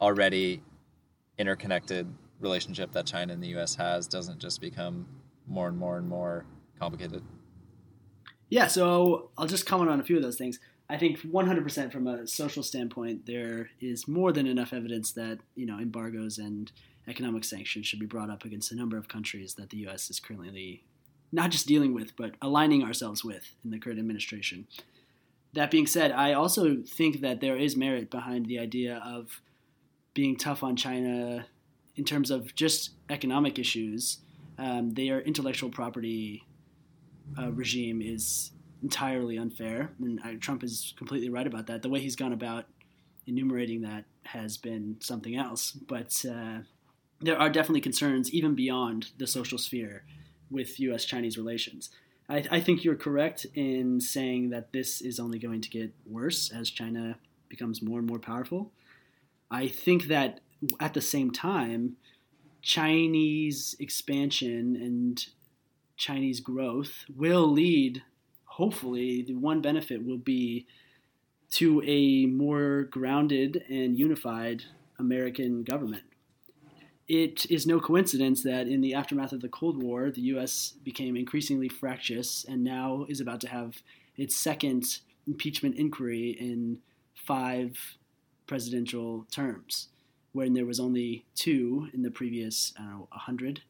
already 0.00 0.62
interconnected 1.38 2.06
relationship 2.40 2.92
that 2.92 3.06
China 3.06 3.32
and 3.32 3.42
the 3.42 3.58
US 3.58 3.74
has 3.74 4.06
doesn't 4.06 4.38
just 4.38 4.60
become 4.60 5.06
more 5.46 5.68
and 5.68 5.76
more 5.76 5.98
and 5.98 6.08
more 6.08 6.44
complicated. 6.78 7.22
Yeah, 8.48 8.68
so 8.68 9.30
I'll 9.36 9.46
just 9.46 9.66
comment 9.66 9.90
on 9.90 10.00
a 10.00 10.04
few 10.04 10.16
of 10.16 10.22
those 10.22 10.36
things. 10.36 10.60
I 10.88 10.96
think 10.96 11.20
100% 11.20 11.92
from 11.92 12.06
a 12.06 12.26
social 12.26 12.62
standpoint, 12.62 13.26
there 13.26 13.70
is 13.80 14.06
more 14.06 14.32
than 14.32 14.46
enough 14.46 14.72
evidence 14.72 15.12
that 15.12 15.38
you 15.54 15.66
know 15.66 15.78
embargoes 15.78 16.38
and 16.38 16.70
economic 17.08 17.44
sanctions 17.44 17.86
should 17.86 18.00
be 18.00 18.06
brought 18.06 18.30
up 18.30 18.44
against 18.44 18.72
a 18.72 18.76
number 18.76 18.96
of 18.96 19.08
countries 19.08 19.54
that 19.54 19.70
the 19.70 19.78
U.S. 19.78 20.10
is 20.10 20.20
currently 20.20 20.84
not 21.32 21.50
just 21.50 21.66
dealing 21.66 21.92
with, 21.92 22.16
but 22.16 22.34
aligning 22.40 22.82
ourselves 22.82 23.24
with 23.24 23.54
in 23.64 23.70
the 23.70 23.78
current 23.78 23.98
administration. 23.98 24.66
That 25.54 25.70
being 25.70 25.86
said, 25.86 26.12
I 26.12 26.32
also 26.32 26.82
think 26.86 27.20
that 27.20 27.40
there 27.40 27.56
is 27.56 27.76
merit 27.76 28.10
behind 28.10 28.46
the 28.46 28.58
idea 28.58 29.02
of 29.04 29.40
being 30.14 30.36
tough 30.36 30.62
on 30.62 30.76
China 30.76 31.46
in 31.96 32.04
terms 32.04 32.30
of 32.30 32.54
just 32.54 32.90
economic 33.10 33.58
issues. 33.58 34.18
Um, 34.58 34.94
their 34.94 35.20
intellectual 35.20 35.70
property 35.70 36.44
uh, 37.38 37.52
regime 37.52 38.00
is 38.00 38.52
entirely 38.86 39.36
unfair, 39.36 39.90
and 40.00 40.20
uh, 40.24 40.38
Trump 40.40 40.62
is 40.62 40.94
completely 40.96 41.28
right 41.28 41.46
about 41.46 41.66
that. 41.66 41.82
The 41.82 41.88
way 41.88 42.00
he's 42.00 42.14
gone 42.14 42.32
about 42.32 42.66
enumerating 43.26 43.80
that 43.82 44.04
has 44.22 44.56
been 44.56 44.96
something 45.00 45.34
else, 45.36 45.72
but 45.72 46.24
uh, 46.24 46.58
there 47.20 47.38
are 47.42 47.50
definitely 47.50 47.80
concerns 47.80 48.32
even 48.32 48.54
beyond 48.54 49.10
the 49.18 49.26
social 49.26 49.58
sphere 49.58 50.04
with 50.50 50.78
U.S.-Chinese 50.78 51.36
relations. 51.36 51.90
I, 52.28 52.44
I 52.56 52.60
think 52.60 52.84
you're 52.84 52.94
correct 53.08 53.44
in 53.54 54.00
saying 54.00 54.50
that 54.50 54.72
this 54.72 55.00
is 55.00 55.18
only 55.18 55.40
going 55.40 55.62
to 55.62 55.70
get 55.70 55.92
worse 56.06 56.52
as 56.52 56.70
China 56.70 57.18
becomes 57.48 57.82
more 57.82 57.98
and 57.98 58.08
more 58.08 58.20
powerful. 58.20 58.70
I 59.50 59.66
think 59.66 60.04
that 60.04 60.40
at 60.78 60.94
the 60.94 61.00
same 61.00 61.32
time, 61.32 61.96
Chinese 62.62 63.74
expansion 63.80 64.76
and 64.76 65.26
Chinese 65.96 66.40
growth 66.40 67.04
will 67.14 67.48
lead, 67.50 68.02
hopefully, 68.56 69.20
the 69.20 69.34
one 69.34 69.60
benefit 69.60 70.02
will 70.02 70.16
be 70.16 70.66
to 71.50 71.82
a 71.84 72.24
more 72.24 72.84
grounded 72.84 73.62
and 73.68 73.98
unified 73.98 74.62
American 74.98 75.62
government. 75.62 76.04
It 77.06 77.48
is 77.50 77.66
no 77.66 77.78
coincidence 77.78 78.42
that 78.44 78.66
in 78.66 78.80
the 78.80 78.94
aftermath 78.94 79.32
of 79.32 79.42
the 79.42 79.50
Cold 79.50 79.82
War, 79.82 80.10
the 80.10 80.22
U.S. 80.32 80.72
became 80.82 81.16
increasingly 81.16 81.68
fractious 81.68 82.46
and 82.48 82.64
now 82.64 83.04
is 83.10 83.20
about 83.20 83.42
to 83.42 83.48
have 83.48 83.82
its 84.16 84.34
second 84.34 85.00
impeachment 85.26 85.76
inquiry 85.76 86.30
in 86.40 86.78
five 87.14 87.76
presidential 88.46 89.26
terms, 89.30 89.88
when 90.32 90.54
there 90.54 90.64
was 90.64 90.80
only 90.80 91.26
two 91.34 91.88
in 91.92 92.00
the 92.02 92.10
previous, 92.10 92.72
I 92.78 92.82
don't 92.84 92.90
know, 92.90 93.08
100. 93.10 93.60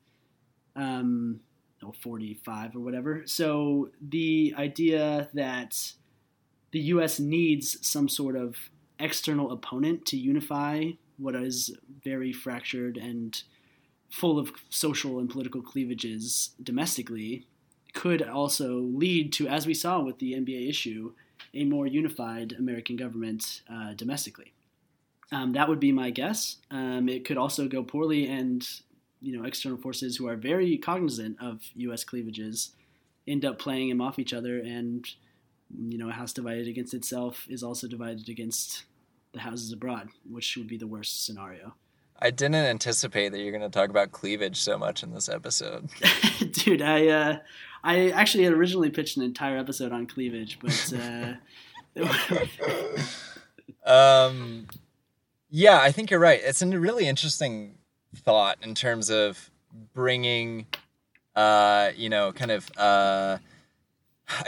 Um, 0.76 1.40
45 1.92 2.76
or 2.76 2.80
whatever. 2.80 3.22
So 3.26 3.90
the 4.00 4.54
idea 4.56 5.28
that 5.34 5.92
the 6.72 6.80
U.S. 6.80 7.18
needs 7.18 7.78
some 7.86 8.08
sort 8.08 8.36
of 8.36 8.56
external 8.98 9.52
opponent 9.52 10.06
to 10.06 10.16
unify 10.16 10.90
what 11.18 11.34
is 11.34 11.74
very 12.04 12.32
fractured 12.32 12.96
and 12.96 13.42
full 14.10 14.38
of 14.38 14.52
social 14.68 15.18
and 15.18 15.28
political 15.28 15.62
cleavages 15.62 16.50
domestically 16.62 17.46
could 17.94 18.22
also 18.22 18.76
lead 18.76 19.32
to, 19.32 19.48
as 19.48 19.66
we 19.66 19.74
saw 19.74 20.00
with 20.00 20.18
the 20.18 20.34
NBA 20.34 20.68
issue, 20.68 21.12
a 21.54 21.64
more 21.64 21.86
unified 21.86 22.52
American 22.58 22.96
government 22.96 23.62
uh, 23.72 23.94
domestically. 23.94 24.52
Um, 25.32 25.52
that 25.54 25.68
would 25.68 25.80
be 25.80 25.92
my 25.92 26.10
guess. 26.10 26.58
Um, 26.70 27.08
it 27.08 27.24
could 27.24 27.38
also 27.38 27.66
go 27.68 27.82
poorly, 27.82 28.28
and 28.28 28.68
you 29.20 29.36
know 29.36 29.44
external 29.44 29.78
forces 29.78 30.16
who 30.16 30.28
are 30.28 30.36
very 30.36 30.76
cognizant 30.78 31.36
of 31.40 31.62
U.S. 31.76 32.04
cleavages 32.04 32.72
end 33.26 33.44
up 33.44 33.58
playing 33.58 33.88
them 33.88 34.00
off 34.00 34.18
each 34.18 34.32
other, 34.32 34.58
and 34.58 35.06
you 35.76 35.98
know 35.98 36.08
a 36.08 36.12
house 36.12 36.32
divided 36.32 36.68
against 36.68 36.94
itself 36.94 37.46
is 37.48 37.62
also 37.62 37.88
divided 37.88 38.28
against 38.28 38.84
the 39.32 39.40
houses 39.40 39.72
abroad, 39.72 40.08
which 40.28 40.56
would 40.56 40.68
be 40.68 40.78
the 40.78 40.86
worst 40.86 41.24
scenario. 41.24 41.74
I 42.18 42.30
didn't 42.30 42.54
anticipate 42.54 43.30
that 43.32 43.40
you're 43.40 43.52
going 43.52 43.60
to 43.62 43.68
talk 43.68 43.90
about 43.90 44.10
cleavage 44.10 44.56
so 44.56 44.78
much 44.78 45.02
in 45.02 45.12
this 45.12 45.28
episode. 45.28 45.90
Dude, 46.52 46.80
I 46.80 47.08
uh, 47.08 47.38
I 47.84 48.10
actually 48.10 48.44
had 48.44 48.52
originally 48.52 48.90
pitched 48.90 49.16
an 49.16 49.22
entire 49.22 49.58
episode 49.58 49.92
on 49.92 50.06
cleavage, 50.06 50.58
but 50.60 50.92
uh... 50.98 51.34
um, 53.86 54.66
yeah, 55.50 55.80
I 55.80 55.92
think 55.92 56.10
you're 56.10 56.20
right. 56.20 56.40
It's 56.42 56.62
a 56.62 56.66
really 56.66 57.06
interesting 57.06 57.76
thought 58.14 58.58
in 58.62 58.74
terms 58.74 59.10
of 59.10 59.50
bringing, 59.94 60.66
uh, 61.34 61.90
you 61.96 62.08
know, 62.08 62.32
kind 62.32 62.50
of 62.50 62.70
uh, 62.76 63.38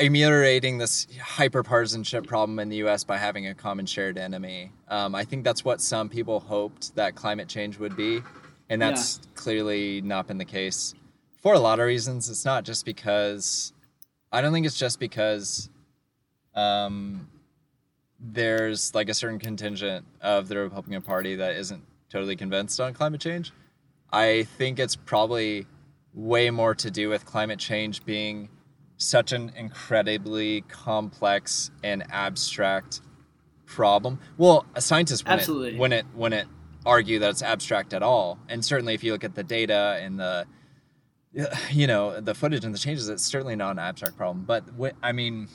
ameliorating 0.01 0.79
this 0.79 1.07
hyperpartisanship 1.07 2.27
problem 2.27 2.59
in 2.59 2.69
the 2.69 2.77
U.S. 2.77 3.05
by 3.05 3.17
having 3.17 3.47
a 3.47 3.55
common 3.55 3.87
shared 3.87 4.19
enemy. 4.19 4.73
Um, 4.89 5.15
I 5.15 5.25
think 5.25 5.45
that's 5.45 5.65
what 5.65 5.81
some 5.81 6.09
people 6.09 6.41
hoped 6.41 6.95
that 6.97 7.15
climate 7.15 7.49
change 7.49 7.79
would 7.79 7.97
be, 7.97 8.23
and 8.69 8.81
that's 8.81 9.21
yeah. 9.23 9.29
clearly 9.35 10.01
not 10.01 10.27
been 10.27 10.39
the 10.39 10.45
case 10.45 10.95
for 11.41 11.55
a 11.55 11.59
lot 11.59 11.81
of 11.81 11.87
reasons. 11.87 12.29
It's 12.29 12.45
not 12.45 12.65
just 12.65 12.85
because 12.85 13.73
I 14.33 14.41
don't 14.41 14.53
think 14.53 14.67
it's 14.67 14.79
just 14.79 15.01
because 15.01 15.71
um, 16.55 17.29
there's 18.21 18.95
like 18.95 19.09
a 19.09 19.15
certain 19.15 19.39
contingent 19.39 20.05
of 20.21 20.49
the 20.49 20.59
Republican 20.59 21.03
Party 21.03 21.37
that 21.37 21.57
isn't 21.57 21.85
totally 22.11 22.37
convinced 22.37 22.81
on 22.81 22.95
climate 22.95 23.21
change. 23.21 23.53
I 24.13 24.45
think 24.45 24.79
it's 24.79 24.97
probably 24.97 25.67
way 26.15 26.51
more 26.51 26.75
to 26.75 26.91
do 26.91 27.09
with 27.09 27.25
climate 27.25 27.59
change 27.59 28.05
being 28.05 28.49
such 28.97 29.33
an 29.33 29.53
incredibly 29.57 30.63
complex 30.63 31.71
and 31.85 32.05
abstract 32.11 33.01
problem. 33.67 34.19
Well, 34.37 34.67
a 34.75 34.81
scientist 34.81 35.25
wouldn't, 35.25 35.41
Absolutely. 35.41 35.79
wouldn't 35.79 36.17
wouldn't 36.17 36.49
argue 36.85 37.19
that 37.21 37.31
it's 37.31 37.43
abstract 37.43 37.93
at 37.93 38.03
all. 38.03 38.39
And 38.49 38.65
certainly, 38.65 38.95
if 38.95 39.05
you 39.05 39.13
look 39.13 39.25
at 39.25 39.35
the 39.35 39.45
data 39.45 39.99
and 40.01 40.19
the 40.19 40.47
you 41.71 41.87
know 41.87 42.21
the 42.21 42.35
footage 42.35 42.65
and 42.65 42.75
the 42.75 42.79
changes, 42.79 43.09
it's 43.09 43.25
certainly 43.25 43.57
not 43.57 43.73
an 43.73 43.79
abstract 43.79 44.17
problem. 44.17 44.45
But 44.45 44.65
I 45.03 45.13
mean, 45.13 45.49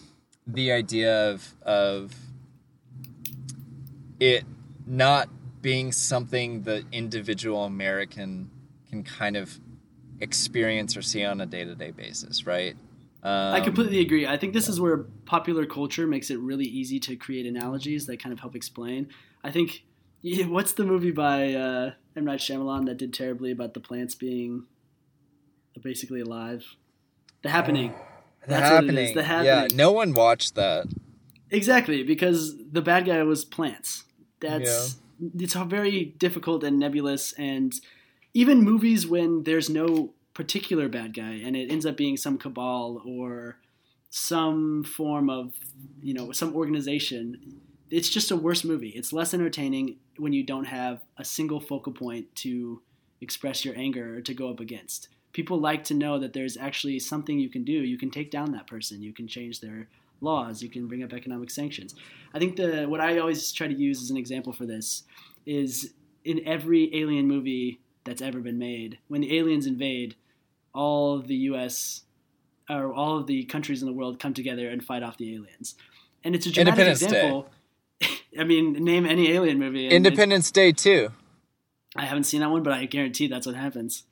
the 0.47 0.71
idea 0.71 1.31
of 1.31 1.55
of 1.63 2.13
it 4.19 4.45
not 4.85 5.29
being 5.63 5.91
something 5.91 6.61
the 6.61 6.83
individual 6.91 7.63
American 7.63 8.51
can 8.89 9.03
kind 9.03 9.35
of 9.35 9.59
experience 10.19 10.95
or 10.95 11.01
see 11.01 11.23
on 11.23 11.41
a 11.41 11.45
day 11.47 11.63
to 11.63 11.73
day 11.73 11.89
basis, 11.89 12.45
right? 12.45 12.75
Um, 13.23 13.53
I 13.55 13.61
completely 13.61 14.01
agree. 14.01 14.27
I 14.27 14.37
think 14.37 14.53
this 14.53 14.67
is 14.67 14.79
where 14.79 14.97
popular 15.25 15.65
culture 15.65 16.05
makes 16.05 16.29
it 16.29 16.37
really 16.39 16.65
easy 16.65 16.99
to 16.99 17.15
create 17.15 17.45
analogies 17.45 18.05
that 18.07 18.21
kind 18.21 18.33
of 18.33 18.41
help 18.41 18.55
explain. 18.55 19.07
I 19.43 19.49
think 19.49 19.83
what's 20.45 20.73
the 20.73 20.83
movie 20.83 21.11
by 21.11 21.53
uh, 21.53 21.91
M 22.15 22.25
Night 22.25 22.39
Shyamalan 22.39 22.85
that 22.85 22.97
did 22.97 23.13
terribly 23.13 23.51
about 23.51 23.73
the 23.73 23.79
plants 23.79 24.13
being 24.13 24.65
basically 25.81 26.21
alive? 26.21 26.63
The 27.41 27.49
Happening. 27.49 27.93
the 28.41 28.49
That's 28.49 28.69
happening. 28.69 29.15
The 29.15 29.23
Happening. 29.23 29.71
Yeah, 29.71 29.75
no 29.75 29.91
one 29.91 30.13
watched 30.13 30.55
that. 30.55 30.85
Exactly, 31.49 32.03
because 32.03 32.55
the 32.71 32.81
bad 32.81 33.05
guy 33.05 33.23
was 33.23 33.45
plants 33.45 34.03
that's 34.43 34.97
it's 35.37 35.53
very 35.53 36.05
difficult 36.17 36.63
and 36.63 36.79
nebulous 36.79 37.33
and 37.33 37.73
even 38.33 38.61
movies 38.61 39.05
when 39.05 39.43
there's 39.43 39.69
no 39.69 40.13
particular 40.33 40.89
bad 40.89 41.13
guy 41.13 41.41
and 41.43 41.55
it 41.55 41.71
ends 41.71 41.85
up 41.85 41.95
being 41.95 42.17
some 42.17 42.37
cabal 42.37 43.01
or 43.05 43.57
some 44.09 44.83
form 44.83 45.29
of 45.29 45.53
you 46.01 46.13
know 46.13 46.31
some 46.31 46.55
organization 46.55 47.61
it's 47.93 48.09
just 48.09 48.31
a 48.31 48.35
worse 48.35 48.63
movie. 48.63 48.89
It's 48.89 49.13
less 49.13 49.35
entertaining 49.35 49.97
when 50.17 50.33
you 50.33 50.43
don't 50.43 50.65
have 50.65 51.01
a 51.17 51.23
single 51.23 51.59
focal 51.59 51.93
point 51.93 52.35
to 52.37 52.81
express 53.21 53.63
your 53.63 53.77
anger 53.77 54.17
or 54.17 54.21
to 54.21 54.33
go 54.33 54.49
up 54.49 54.59
against. 54.59 55.09
People 55.31 55.59
like 55.59 55.83
to 55.85 55.93
know 55.93 56.17
that 56.17 56.33
there's 56.33 56.57
actually 56.57 56.97
something 56.99 57.37
you 57.37 57.49
can 57.49 57.63
do. 57.63 57.71
You 57.71 57.99
can 57.99 58.09
take 58.09 58.31
down 58.31 58.51
that 58.53 58.65
person. 58.65 59.03
You 59.03 59.13
can 59.13 59.27
change 59.27 59.59
their 59.59 59.87
laws 60.23 60.61
you 60.63 60.69
can 60.69 60.87
bring 60.87 61.03
up 61.03 61.13
economic 61.13 61.49
sanctions. 61.49 61.95
I 62.33 62.39
think 62.39 62.55
the 62.55 62.85
what 62.85 63.01
i 63.01 63.17
always 63.19 63.51
try 63.51 63.67
to 63.67 63.73
use 63.73 64.01
as 64.01 64.09
an 64.09 64.17
example 64.17 64.53
for 64.53 64.65
this 64.65 65.03
is 65.45 65.93
in 66.23 66.41
every 66.47 66.95
alien 66.95 67.27
movie 67.27 67.79
that's 68.05 68.21
ever 68.21 68.39
been 68.39 68.57
made 68.57 68.97
when 69.07 69.21
the 69.21 69.37
aliens 69.37 69.65
invade 69.65 70.15
all 70.73 71.15
of 71.15 71.27
the 71.27 71.35
us 71.35 72.03
or 72.69 72.93
all 72.93 73.17
of 73.17 73.27
the 73.27 73.43
countries 73.45 73.81
in 73.81 73.87
the 73.87 73.93
world 73.93 74.19
come 74.19 74.33
together 74.33 74.69
and 74.69 74.83
fight 74.83 75.03
off 75.03 75.17
the 75.17 75.33
aliens. 75.35 75.75
And 76.23 76.33
it's 76.33 76.45
a 76.45 76.51
dramatic 76.51 76.87
example. 76.87 77.49
I 78.39 78.43
mean 78.43 78.73
name 78.73 79.05
any 79.05 79.31
alien 79.31 79.59
movie. 79.59 79.89
Independence 79.89 80.51
Day 80.51 80.71
too. 80.71 81.11
I 81.95 82.05
haven't 82.05 82.23
seen 82.23 82.41
that 82.41 82.49
one, 82.49 82.63
but 82.63 82.73
I 82.73 82.85
guarantee 82.85 83.27
that's 83.27 83.45
what 83.45 83.55
happens. 83.55 84.03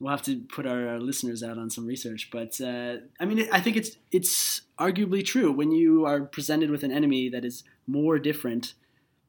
We'll 0.00 0.10
have 0.10 0.22
to 0.22 0.40
put 0.40 0.66
our, 0.66 0.88
our 0.88 0.98
listeners 0.98 1.42
out 1.42 1.56
on 1.56 1.70
some 1.70 1.86
research, 1.86 2.30
but 2.32 2.60
uh, 2.60 2.96
I 3.20 3.24
mean, 3.24 3.48
I 3.52 3.60
think 3.60 3.76
it's 3.76 3.96
it's 4.10 4.62
arguably 4.78 5.24
true 5.24 5.52
when 5.52 5.70
you 5.70 6.04
are 6.04 6.22
presented 6.22 6.70
with 6.70 6.82
an 6.82 6.90
enemy 6.90 7.28
that 7.28 7.44
is 7.44 7.62
more 7.86 8.18
different 8.18 8.74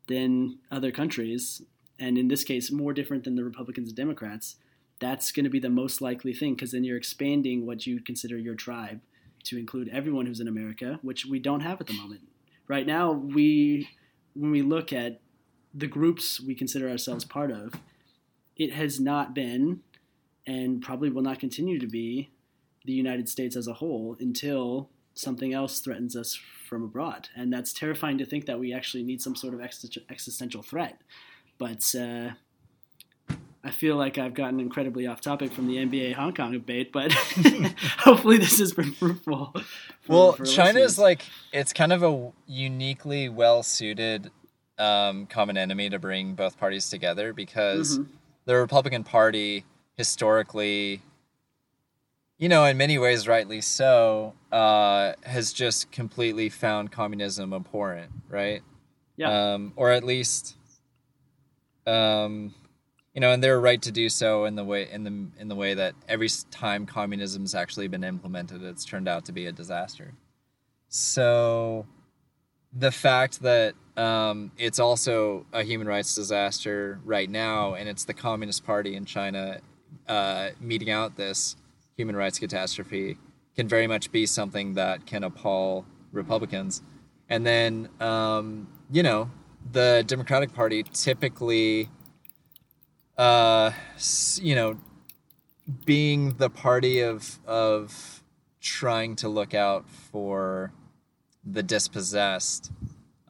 than 0.08 0.58
other 0.72 0.92
countries, 0.92 1.62
and 2.00 2.18
in 2.18 2.28
this 2.28 2.44
case, 2.44 2.72
more 2.72 2.94
different 2.94 3.24
than 3.24 3.36
the 3.36 3.44
Republicans 3.44 3.90
and 3.90 3.98
Democrats. 3.98 4.56
That's 5.00 5.32
going 5.32 5.44
to 5.44 5.50
be 5.50 5.60
the 5.60 5.70
most 5.70 6.02
likely 6.02 6.34
thing 6.34 6.56
because 6.56 6.72
then 6.72 6.84
you're 6.84 6.98
expanding 6.98 7.66
what 7.66 7.86
you 7.86 8.00
consider 8.00 8.38
your 8.38 8.56
tribe 8.56 9.02
to 9.44 9.58
include 9.58 9.90
everyone 9.90 10.26
who's 10.26 10.40
in 10.40 10.48
America, 10.48 11.00
which 11.02 11.26
we 11.26 11.38
don't 11.38 11.60
have 11.60 11.82
at 11.82 11.88
the 11.88 11.94
moment. 11.94 12.22
Right 12.68 12.88
now, 12.88 13.12
we 13.12 13.90
when 14.34 14.52
we 14.52 14.62
look 14.62 14.92
at 14.92 15.22
the 15.74 15.88
groups 15.88 16.42
we 16.42 16.56
consider 16.56 16.90
ourselves 16.90 17.26
part 17.26 17.52
of, 17.52 17.74
it 18.56 18.74
has 18.74 19.00
not 19.00 19.36
been 19.36 19.82
and 20.48 20.82
probably 20.82 21.10
will 21.10 21.22
not 21.24 21.40
continue 21.40 21.80
to 21.80 21.88
be 21.88 22.30
the 22.86 22.94
United 22.94 23.28
States 23.30 23.56
as 23.56 23.68
a 23.68 23.74
whole 23.74 24.16
until 24.20 24.90
something 25.16 25.54
else 25.54 25.80
threatens 25.80 26.16
us 26.16 26.38
from 26.68 26.84
abroad. 26.84 27.30
And 27.36 27.52
that's 27.52 27.74
terrifying 27.74 28.18
to 28.20 28.26
think 28.26 28.46
that 28.46 28.60
we 28.60 28.74
actually 28.74 29.04
need 29.04 29.22
some 29.22 29.36
sort 29.36 29.54
of 29.54 29.62
existential 30.10 30.62
threat. 30.62 31.00
But 31.58 31.96
uh, 31.98 32.32
I 33.64 33.72
feel 33.72 33.96
like 33.96 34.18
I've 34.20 34.34
gotten 34.36 34.60
incredibly 34.60 35.08
off 35.08 35.22
topic 35.22 35.52
from 35.54 35.68
the 35.68 35.78
NBA 35.78 36.14
Hong 36.14 36.34
Kong 36.34 36.52
debate, 36.52 36.92
but 36.92 37.12
hopefully 37.98 38.38
this 38.38 38.60
has 38.60 38.74
been 38.74 38.92
fruitful. 38.92 39.52
for- 39.54 39.64
Well, 40.08 40.34
for 40.34 40.46
China 40.46 40.80
is 40.82 41.00
like 41.00 41.24
it's 41.52 41.74
kind 41.74 41.92
of 41.92 42.04
a 42.04 42.32
uniquely 42.46 43.30
well 43.30 43.64
suited 43.64 44.30
um, 44.78 45.26
common 45.28 45.58
enemy 45.58 45.90
to 45.90 45.98
bring 45.98 46.36
both 46.36 46.60
parties 46.60 46.90
together 46.90 47.34
because 47.34 47.98
Mhm. 48.00 48.08
the 48.46 48.56
Republican 48.56 49.04
Party 49.04 49.64
historically, 49.98 51.02
you 52.38 52.50
know, 52.50 52.66
in 52.66 52.78
many 52.78 52.98
ways, 52.98 53.28
rightly 53.28 53.62
so, 53.62 54.34
uh, 54.52 55.14
has 55.24 55.54
just 55.54 55.92
completely 55.92 56.50
found 56.50 56.92
communism 56.92 57.54
abhorrent, 57.54 58.12
right? 58.30 58.62
Yeah. 59.18 59.54
Um, 59.54 59.74
or 59.76 59.92
at 59.92 60.04
least, 60.04 60.56
um, 61.88 62.54
you 63.14 63.22
know, 63.22 63.32
and 63.32 63.42
they're 63.42 63.60
right 63.60 63.82
to 63.82 63.92
do 63.92 64.10
so 64.10 64.44
in 64.44 64.56
the 64.56 64.64
way 64.64 64.90
in 64.92 65.04
the 65.04 65.42
in 65.42 65.48
the 65.48 65.56
way 65.56 65.74
that 65.74 65.96
every 66.10 66.28
time 66.52 66.86
communism's 66.86 67.56
actually 67.56 67.88
been 67.88 68.04
implemented, 68.04 68.62
it's 68.62 68.84
turned 68.84 69.08
out 69.08 69.26
to 69.26 69.32
be 69.32 69.46
a 69.46 69.54
disaster. 69.54 70.14
So, 70.90 71.86
the 72.74 72.92
fact 72.92 73.42
that 73.42 73.76
um, 73.96 74.52
it's 74.58 74.80
also 74.80 75.46
a 75.54 75.64
human 75.64 75.88
rights 75.88 76.14
disaster 76.14 77.00
right 77.06 77.30
now, 77.30 77.76
and 77.76 77.88
it's 77.88 78.04
the 78.04 78.14
Communist 78.14 78.66
Party 78.66 78.96
in 78.96 79.06
China 79.06 79.62
uh, 80.08 80.50
meting 80.60 80.90
out 80.90 81.16
this 81.16 81.56
human 81.98 82.16
rights 82.16 82.40
catastrophe, 82.40 83.18
can 83.56 83.68
very 83.68 83.88
much 83.88 84.12
be 84.12 84.26
something 84.26 84.74
that 84.74 85.06
can 85.06 85.24
appall 85.24 85.86
Republicans. 86.12 86.82
And 87.30 87.46
then, 87.46 87.90
um, 88.00 88.68
you 88.92 89.02
know, 89.02 89.32
the 89.72 90.04
Democratic 90.06 90.54
Party 90.54 90.84
typically, 90.84 91.90
uh, 93.18 93.72
you 94.42 94.56
know, 94.56 94.78
being 95.86 96.36
the 96.38 96.50
party 96.50 97.00
of 97.00 97.40
of 97.48 98.24
trying 98.62 99.16
to 99.16 99.30
look 99.30 99.54
out 99.54 99.90
for 99.90 100.72
the 101.44 101.64
dispossessed, 101.64 102.72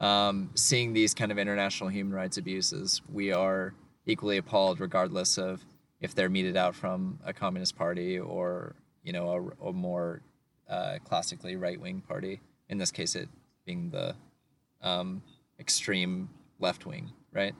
um, 0.00 0.50
seeing 0.54 0.92
these 0.92 1.14
kind 1.14 1.30
of 1.30 1.38
international 1.38 1.90
human 1.90 2.14
rights 2.14 2.36
abuses, 2.36 3.02
we 3.12 3.32
are 3.32 3.74
equally 4.06 4.36
appalled, 4.36 4.80
regardless 4.80 5.38
of 5.38 5.64
if 6.00 6.14
they're 6.14 6.28
meted 6.28 6.56
out 6.56 6.74
from 6.74 7.18
a 7.24 7.32
communist 7.32 7.76
party 7.76 8.18
or 8.18 8.76
you 9.02 9.12
know 9.12 9.54
a, 9.62 9.68
a 9.68 9.72
more 9.72 10.22
uh, 10.68 10.98
classically 11.04 11.56
right 11.56 11.80
wing 11.80 12.02
party. 12.06 12.40
In 12.68 12.78
this 12.78 12.90
case, 12.90 13.14
it 13.14 13.28
being 13.64 13.90
the 13.90 14.14
um, 14.82 15.22
extreme 15.58 16.28
left 16.58 16.86
wing, 16.86 17.12
right? 17.32 17.54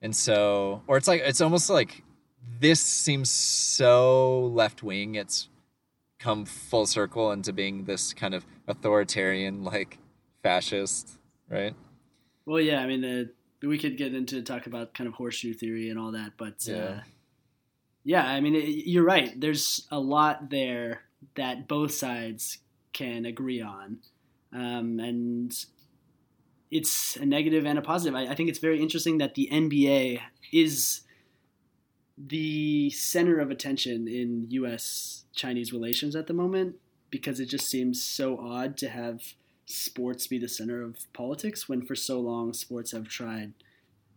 And 0.00 0.14
so, 0.14 0.82
or 0.86 0.96
it's 0.96 1.08
like 1.08 1.22
it's 1.24 1.40
almost 1.40 1.70
like 1.70 2.02
this 2.60 2.80
seems 2.80 3.30
so 3.30 4.46
left 4.46 4.82
wing. 4.82 5.14
It's 5.14 5.48
come 6.18 6.44
full 6.44 6.86
circle 6.86 7.32
into 7.32 7.52
being 7.52 7.84
this 7.84 8.12
kind 8.12 8.34
of 8.34 8.46
authoritarian, 8.68 9.64
like 9.64 9.98
fascist, 10.42 11.18
right? 11.48 11.74
Well, 12.46 12.60
yeah, 12.60 12.80
I 12.80 12.86
mean, 12.86 13.00
the, 13.00 13.30
we 13.66 13.78
could 13.78 13.96
get 13.96 14.14
into 14.14 14.42
talk 14.42 14.66
about 14.66 14.94
kind 14.94 15.08
of 15.08 15.14
horseshoe 15.14 15.54
theory 15.54 15.90
and 15.90 15.98
all 15.98 16.12
that, 16.12 16.32
but 16.36 16.68
uh, 16.68 17.00
Yeah. 18.04 18.26
I 18.26 18.40
mean, 18.40 18.54
it, 18.54 18.86
you're 18.86 19.04
right. 19.04 19.38
There's 19.38 19.86
a 19.90 19.98
lot 19.98 20.50
there 20.50 21.02
that 21.36 21.68
both 21.68 21.92
sides 21.92 22.58
can 22.92 23.24
agree 23.24 23.62
on, 23.62 23.98
um, 24.52 24.98
and 25.00 25.54
it's 26.70 27.16
a 27.16 27.24
negative 27.24 27.64
and 27.64 27.78
a 27.78 27.82
positive. 27.82 28.14
I, 28.14 28.28
I 28.28 28.34
think 28.34 28.48
it's 28.48 28.58
very 28.58 28.80
interesting 28.80 29.18
that 29.18 29.34
the 29.34 29.48
NBA 29.52 30.20
is 30.52 31.02
the 32.18 32.90
center 32.90 33.38
of 33.38 33.50
attention 33.50 34.06
in 34.08 34.46
U.S. 34.50 35.24
Chinese 35.34 35.72
relations 35.72 36.14
at 36.14 36.26
the 36.26 36.34
moment 36.34 36.76
because 37.10 37.40
it 37.40 37.46
just 37.46 37.68
seems 37.68 38.02
so 38.02 38.38
odd 38.38 38.76
to 38.78 38.88
have 38.88 39.34
sports 39.66 40.26
be 40.26 40.38
the 40.38 40.48
center 40.48 40.82
of 40.82 40.96
politics 41.12 41.68
when 41.68 41.82
for 41.82 41.94
so 41.94 42.20
long 42.20 42.52
sports 42.52 42.92
have 42.92 43.08
tried 43.08 43.52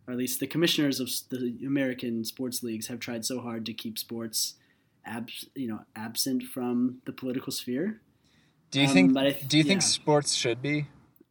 or 0.08 0.12
at 0.14 0.18
least 0.18 0.40
the 0.40 0.48
commissioners 0.48 1.00
of 1.00 1.10
the 1.30 1.58
American 1.66 2.24
sports 2.24 2.62
leagues 2.64 2.88
have 2.88 3.00
tried 3.00 3.26
so 3.26 3.40
hard 3.42 3.66
to 3.66 3.74
keep 3.74 3.98
sports 3.98 4.56
abs- 5.06 5.48
you 5.56 5.68
know 5.68 5.82
absent 5.96 6.44
from 6.44 7.02
the 7.06 7.12
political 7.14 7.52
sphere 7.52 8.02
Do 8.72 8.82
you 8.82 8.88
Um, 8.88 8.94
think? 8.94 9.14
th- 9.18 9.48
do 9.48 9.58
you 9.58 9.64
think 9.64 9.82
sports 9.82 10.34
should 10.34 10.62
be 10.62 10.88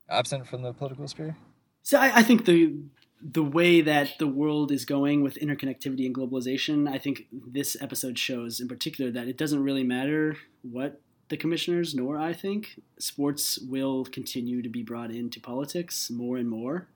absent 0.08 0.46
from 0.46 0.62
the 0.62 0.72
political 0.72 1.06
sphere? 1.08 1.36
So 1.82 1.98
I, 1.98 2.18
I 2.20 2.22
think 2.22 2.44
the 2.46 2.74
the 3.20 3.42
way 3.42 3.80
that 3.80 4.18
the 4.18 4.26
world 4.26 4.70
is 4.70 4.84
going 4.84 5.22
with 5.22 5.36
interconnectivity 5.36 6.04
and 6.06 6.14
globalization, 6.14 6.86
I 6.88 6.98
think 6.98 7.26
this 7.32 7.74
episode 7.80 8.18
shows 8.18 8.60
in 8.60 8.68
particular 8.68 9.10
that 9.12 9.28
it 9.28 9.38
doesn't 9.38 9.62
really 9.62 9.82
matter 9.84 10.36
what 10.62 11.00
the 11.30 11.36
commissioners 11.38 11.94
nor 11.94 12.18
I 12.18 12.34
think 12.34 12.78
sports 12.98 13.58
will 13.58 14.04
continue 14.04 14.60
to 14.62 14.68
be 14.68 14.82
brought 14.82 15.10
into 15.10 15.40
politics 15.40 16.10
more 16.10 16.36
and 16.36 16.48
more. 16.50 16.86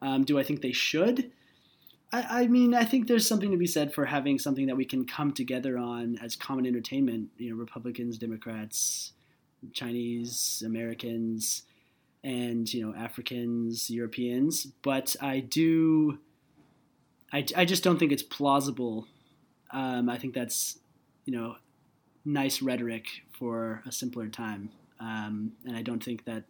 Um, 0.00 0.24
do 0.24 0.38
I 0.38 0.42
think 0.42 0.62
they 0.62 0.72
should? 0.72 1.30
I, 2.12 2.42
I 2.42 2.46
mean, 2.46 2.74
I 2.74 2.84
think 2.84 3.06
there's 3.06 3.26
something 3.26 3.50
to 3.50 3.56
be 3.56 3.66
said 3.66 3.92
for 3.92 4.06
having 4.06 4.38
something 4.38 4.66
that 4.66 4.76
we 4.76 4.84
can 4.84 5.04
come 5.04 5.32
together 5.32 5.76
on 5.78 6.18
as 6.22 6.36
common 6.36 6.66
entertainment. 6.66 7.30
You 7.36 7.50
know, 7.50 7.56
Republicans, 7.56 8.18
Democrats, 8.18 9.12
Chinese, 9.72 10.62
Americans, 10.64 11.62
and 12.24 12.72
you 12.72 12.86
know 12.86 12.94
Africans, 12.94 13.90
Europeans. 13.90 14.66
But 14.82 15.16
I 15.20 15.40
do, 15.40 16.18
I, 17.32 17.44
I 17.56 17.64
just 17.64 17.84
don't 17.84 17.98
think 17.98 18.12
it's 18.12 18.22
plausible. 18.22 19.06
Um, 19.70 20.08
I 20.08 20.18
think 20.18 20.34
that's 20.34 20.78
you 21.24 21.36
know 21.36 21.56
nice 22.24 22.62
rhetoric 22.62 23.06
for 23.32 23.82
a 23.86 23.92
simpler 23.92 24.28
time, 24.28 24.70
um, 25.00 25.52
and 25.66 25.76
I 25.76 25.82
don't 25.82 26.02
think 26.02 26.24
that 26.24 26.44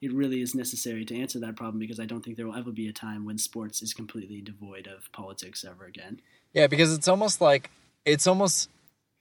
it 0.00 0.12
really 0.12 0.40
is 0.40 0.54
necessary 0.54 1.04
to 1.04 1.20
answer 1.20 1.38
that 1.40 1.56
problem 1.56 1.78
because 1.78 2.00
I 2.00 2.06
don't 2.06 2.24
think 2.24 2.36
there 2.36 2.46
will 2.46 2.56
ever 2.56 2.72
be 2.72 2.88
a 2.88 2.92
time 2.92 3.24
when 3.24 3.38
sports 3.38 3.82
is 3.82 3.92
completely 3.92 4.40
devoid 4.40 4.86
of 4.86 5.10
politics 5.12 5.64
ever 5.64 5.84
again. 5.84 6.20
Yeah, 6.54 6.66
because 6.66 6.92
it's 6.94 7.08
almost 7.08 7.40
like 7.40 7.70
it's 8.04 8.26
almost 8.26 8.70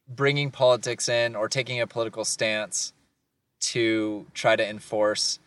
bringing 0.07 0.51
politics 0.51 1.09
in 1.09 1.35
or 1.35 1.49
taking 1.49 1.81
a 1.81 1.87
political 1.87 2.25
stance 2.25 2.93
to 3.59 4.25
try 4.33 4.55
to 4.55 4.67
enforce 4.67 5.39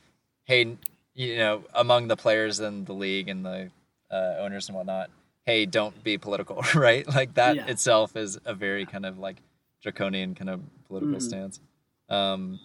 hey 0.44 0.76
you 1.14 1.36
know, 1.36 1.62
among 1.74 2.08
the 2.08 2.16
players 2.16 2.58
and 2.60 2.86
the 2.86 2.92
league 2.94 3.28
and 3.28 3.44
the 3.44 3.70
uh, 4.10 4.36
owners 4.40 4.68
and 4.68 4.76
whatnot, 4.76 5.10
hey, 5.44 5.66
don't 5.66 6.02
be 6.02 6.16
political, 6.16 6.62
right? 6.74 7.06
Like 7.06 7.34
that 7.34 7.56
Yeah. 7.56 7.66
itself 7.66 8.16
is 8.16 8.38
a 8.46 8.54
very 8.54 8.86
kind 8.86 9.04
of 9.04 9.18
like 9.18 9.36
draconian 9.82 10.34
kind 10.34 10.48
of 10.48 10.60
political 10.88 11.18
Mhm. 11.18 11.22
stance. 11.22 11.60
Um, 12.08 12.60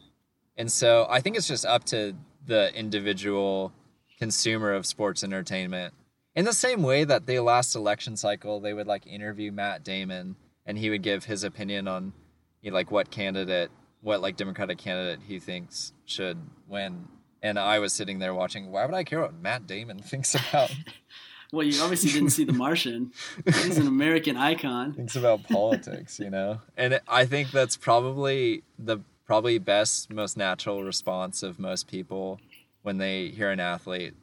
and 0.55 0.72
so 0.72 1.07
I 1.09 1.20
think 1.20 1.36
it's 1.36 1.47
just 1.47 1.65
up 1.65 1.84
to 1.86 2.15
the 2.48 2.74
individual 2.74 3.72
consumer 4.18 4.74
of 4.74 4.86
sports 4.86 5.24
entertainment. 5.24 5.93
In 6.36 6.45
the 6.45 6.54
same 6.54 6.84
way 6.84 7.04
that 7.04 7.26
the 7.26 7.39
last 7.39 7.76
election 7.76 8.16
cycle, 8.16 8.60
they 8.60 8.74
would 8.74 8.88
like 8.88 9.06
interview 9.06 9.52
Matt 9.52 9.84
Damon 9.84 10.36
and 10.66 10.78
he 10.78 10.89
would 10.89 11.04
give 11.04 11.26
his 11.26 11.43
opinion 11.43 11.88
on 11.88 12.14
you 12.62 12.72
know, 12.72 12.76
like 12.76 12.91
what 12.91 13.12
candidate, 13.12 13.72
what 14.02 14.22
like 14.22 14.36
Democratic 14.36 14.78
candidate 14.78 15.20
he 15.28 15.39
thinks 15.39 15.93
should 16.06 16.38
win. 16.68 17.08
And 17.41 17.60
I 17.60 17.80
was 17.80 17.93
sitting 17.93 18.20
there 18.20 18.34
watching. 18.34 18.72
Why 18.72 18.86
would 18.86 18.95
I 18.95 19.04
care 19.04 19.22
what 19.22 19.34
Matt 19.34 19.68
Damon 19.68 20.00
thinks 20.04 20.36
about 20.36 20.74
Well, 21.54 21.66
you 21.66 21.82
obviously 21.82 22.12
didn't 22.12 22.32
see 22.32 22.43
The 22.43 22.52
Martian. 22.52 23.14
He's 23.45 23.78
an 23.78 23.88
American 23.88 24.36
icon. 24.36 24.93
thinks 24.95 25.16
about 25.16 25.43
politics? 25.43 26.20
You 26.20 26.30
know, 26.30 26.62
and 26.76 27.00
I 27.08 27.26
think 27.26 27.52
that's 27.52 27.78
probably 27.78 28.64
the 28.78 29.00
probably 29.28 29.60
best, 29.60 30.10
most 30.10 30.38
natural 30.38 30.84
response 30.84 31.44
of 31.44 31.60
most 31.60 31.88
people 31.88 32.40
when 32.82 32.98
they 32.98 33.28
hear 33.28 33.52
an 33.52 33.60
athlete, 33.60 34.16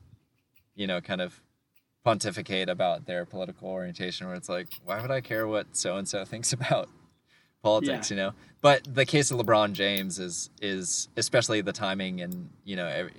you 0.75 0.87
know, 0.87 1.01
kind 1.01 1.21
of 1.21 1.43
pontificate 2.03 2.69
about 2.69 3.07
their 3.07 3.25
political 3.27 3.69
orientation. 3.69 4.27
Where 4.27 4.35
it's 4.35 4.49
like, 4.49 4.69
why 4.83 5.01
would 5.01 5.11
I 5.11 5.21
care 5.21 5.47
what 5.47 5.77
so 5.77 5.97
and 5.97 6.09
so 6.09 6.25
thinks 6.25 6.53
about 6.53 6.89
politics? 7.63 8.11
You 8.11 8.17
know, 8.17 8.33
but 8.63 8.83
the 8.93 9.05
case 9.05 9.31
of 9.31 9.39
LeBron 9.39 9.75
James 9.75 10.19
is 10.19 10.51
is 10.61 11.09
especially 11.17 11.61
the 11.61 11.73
timing 11.73 12.23
and 12.23 12.49
you 12.65 12.75
know, 12.75 12.87
every, 12.87 13.13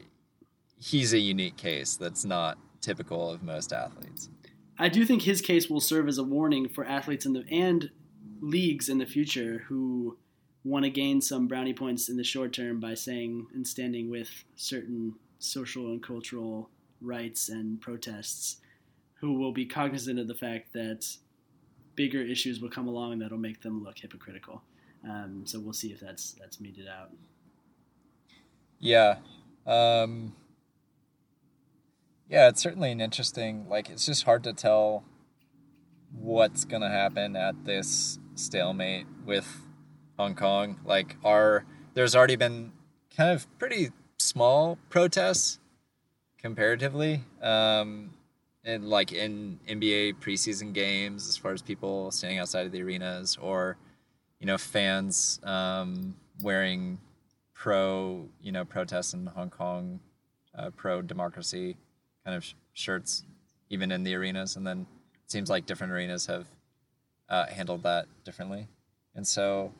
he's 0.77 1.13
a 1.13 1.19
unique 1.19 1.55
case 1.55 1.95
that's 1.95 2.25
not 2.25 2.57
typical 2.81 3.29
of 3.29 3.43
most 3.43 3.71
athletes. 3.71 4.29
I 4.77 4.89
do 4.89 5.05
think 5.05 5.21
his 5.21 5.39
case 5.39 5.69
will 5.69 5.79
serve 5.79 6.07
as 6.07 6.17
a 6.17 6.23
warning 6.23 6.67
for 6.67 6.83
athletes 6.83 7.25
in 7.25 7.33
the 7.33 7.45
and 7.49 7.91
leagues 8.41 8.89
in 8.89 8.97
the 8.97 9.05
future 9.05 9.63
who 9.67 10.17
want 10.65 10.83
to 10.83 10.89
gain 10.89 11.21
some 11.21 11.47
brownie 11.47 11.73
points 11.73 12.09
in 12.09 12.17
the 12.17 12.23
short 12.23 12.51
term 12.51 12.79
by 12.79 12.95
saying 12.95 13.47
and 13.53 13.65
standing 13.65 14.09
with 14.09 14.43
certain 14.55 15.13
social 15.39 15.85
and 15.87 16.03
cultural 16.03 16.69
rights 16.99 17.47
and 17.47 17.79
protests 17.79 18.57
who 19.21 19.33
will 19.39 19.51
be 19.51 19.65
cognizant 19.65 20.19
of 20.19 20.27
the 20.27 20.33
fact 20.33 20.73
that 20.73 21.05
bigger 21.95 22.21
issues 22.21 22.59
will 22.59 22.69
come 22.69 22.87
along 22.87 23.19
that'll 23.19 23.37
make 23.37 23.61
them 23.61 23.83
look 23.83 23.99
hypocritical. 23.99 24.63
Um, 25.07 25.43
so 25.45 25.59
we'll 25.59 25.73
see 25.73 25.91
if 25.91 25.99
that's 25.99 26.33
that's 26.39 26.59
meted 26.59 26.87
out. 26.87 27.11
Yeah. 28.79 29.17
Um, 29.65 30.35
yeah, 32.27 32.49
it's 32.49 32.61
certainly 32.61 32.91
an 32.91 33.01
interesting, 33.01 33.69
like, 33.69 33.89
it's 33.89 34.05
just 34.05 34.23
hard 34.23 34.43
to 34.45 34.53
tell 34.53 35.03
what's 36.11 36.65
to 36.81 36.89
happen 36.89 37.35
at 37.35 37.65
this 37.65 38.19
stalemate 38.35 39.05
with 39.25 39.64
Hong 40.17 40.35
Kong. 40.35 40.79
Like, 40.85 41.17
are, 41.23 41.65
there's 41.93 42.15
already 42.15 42.35
been 42.35 42.71
kind 43.15 43.31
of 43.31 43.47
pretty 43.59 43.91
small 44.17 44.77
protests 44.89 45.59
comparatively. 46.37 47.23
Um, 47.41 48.11
and 48.63 48.89
like 48.89 49.11
in 49.11 49.59
NBA 49.69 50.15
preseason 50.19 50.73
games, 50.73 51.27
as 51.27 51.37
far 51.37 51.53
as 51.53 51.61
people 51.61 52.11
standing 52.11 52.39
outside 52.39 52.65
of 52.65 52.71
the 52.71 52.81
arenas 52.81 53.37
or, 53.39 53.77
you 54.39 54.47
know, 54.47 54.57
fans 54.57 55.39
um, 55.43 56.15
wearing 56.41 56.97
pro, 57.53 58.27
you 58.41 58.51
know, 58.51 58.65
protests 58.65 59.13
in 59.13 59.27
Hong 59.27 59.49
Kong, 59.49 59.99
uh, 60.57 60.71
pro 60.75 61.01
democracy 61.01 61.77
kind 62.25 62.35
of 62.35 62.43
sh- 62.43 62.53
shirts, 62.73 63.23
even 63.69 63.91
in 63.91 64.03
the 64.03 64.15
arenas. 64.15 64.55
And 64.55 64.65
then 64.65 64.87
it 65.23 65.31
seems 65.31 65.49
like 65.49 65.65
different 65.65 65.93
arenas 65.93 66.25
have 66.25 66.47
uh, 67.29 67.45
handled 67.47 67.83
that 67.83 68.07
differently. 68.23 68.67
And 69.15 69.25
so, 69.27 69.73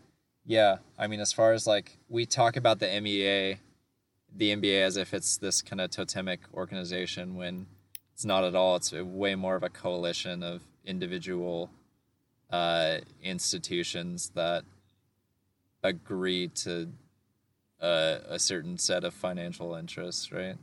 yeah, 0.46 0.78
I 0.98 1.08
mean, 1.08 1.20
as 1.20 1.34
far 1.34 1.54
as 1.54 1.66
like 1.66 1.98
we 2.10 2.26
talk 2.26 2.56
about 2.56 2.80
the 2.80 2.88
MEA, 3.02 3.58
the 4.36 4.56
NBA 4.56 4.84
as 4.84 4.98
if 4.98 5.14
it's 5.14 5.38
this 5.38 5.62
kind 5.62 5.82
of 5.82 5.90
totemic 5.90 6.42
organization 6.54 7.36
when 7.36 7.68
it's 8.14 8.26
not 8.26 8.44
at 8.44 8.56
all. 8.56 8.76
It's 8.76 8.92
way 8.92 9.36
more 9.36 9.56
of 9.56 9.64
a 9.64 9.70
coalition 9.70 10.44
of 10.44 10.62
individual 10.86 11.70
uh, 12.50 13.00
institutions 13.22 14.32
that 14.36 14.64
agree 15.84 16.48
to 16.50 16.90
uh, 17.82 18.20
a 18.28 18.40
certain 18.40 18.78
set 18.78 19.04
of 19.04 19.14
financial 19.14 19.76
interests, 19.76 20.32
right? 20.32 20.56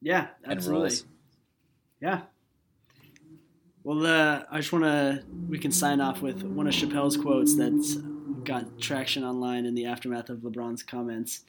Yeah, 0.00 0.28
And 0.42 0.52
absolutely. 0.52 0.88
rules. 0.88 1.04
Yeah. 2.00 2.20
Well, 3.84 4.06
uh, 4.06 4.44
I 4.50 4.58
just 4.58 4.72
want 4.72 4.84
to. 4.84 5.22
We 5.48 5.58
can 5.58 5.72
sign 5.72 6.00
off 6.00 6.20
with 6.20 6.42
one 6.42 6.66
of 6.66 6.74
Chappelle's 6.74 7.16
quotes 7.16 7.56
that's 7.56 7.96
got 8.44 8.78
traction 8.80 9.24
online 9.24 9.66
in 9.66 9.74
the 9.74 9.86
aftermath 9.86 10.28
of 10.30 10.38
LeBron's 10.38 10.82
comments. 10.82 11.40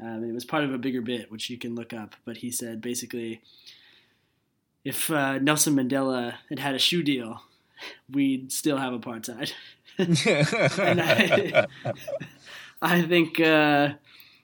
Um, 0.00 0.24
it 0.24 0.32
was 0.32 0.44
part 0.44 0.64
of 0.64 0.72
a 0.74 0.78
bigger 0.78 1.00
bit, 1.00 1.30
which 1.30 1.48
you 1.50 1.58
can 1.58 1.74
look 1.74 1.92
up. 1.92 2.14
But 2.24 2.38
he 2.38 2.50
said 2.50 2.80
basically, 2.80 3.40
if 4.84 5.10
uh, 5.10 5.38
Nelson 5.38 5.74
Mandela 5.74 6.34
had 6.48 6.58
had 6.58 6.74
a 6.74 6.78
shoe 6.78 7.02
deal, 7.02 7.42
we'd 8.10 8.50
still 8.52 8.78
have 8.78 8.92
apartheid. 8.92 9.52
And 9.98 11.00
I- 11.00 11.66
I 12.82 13.02
think 13.02 13.38
uh, 13.38 13.90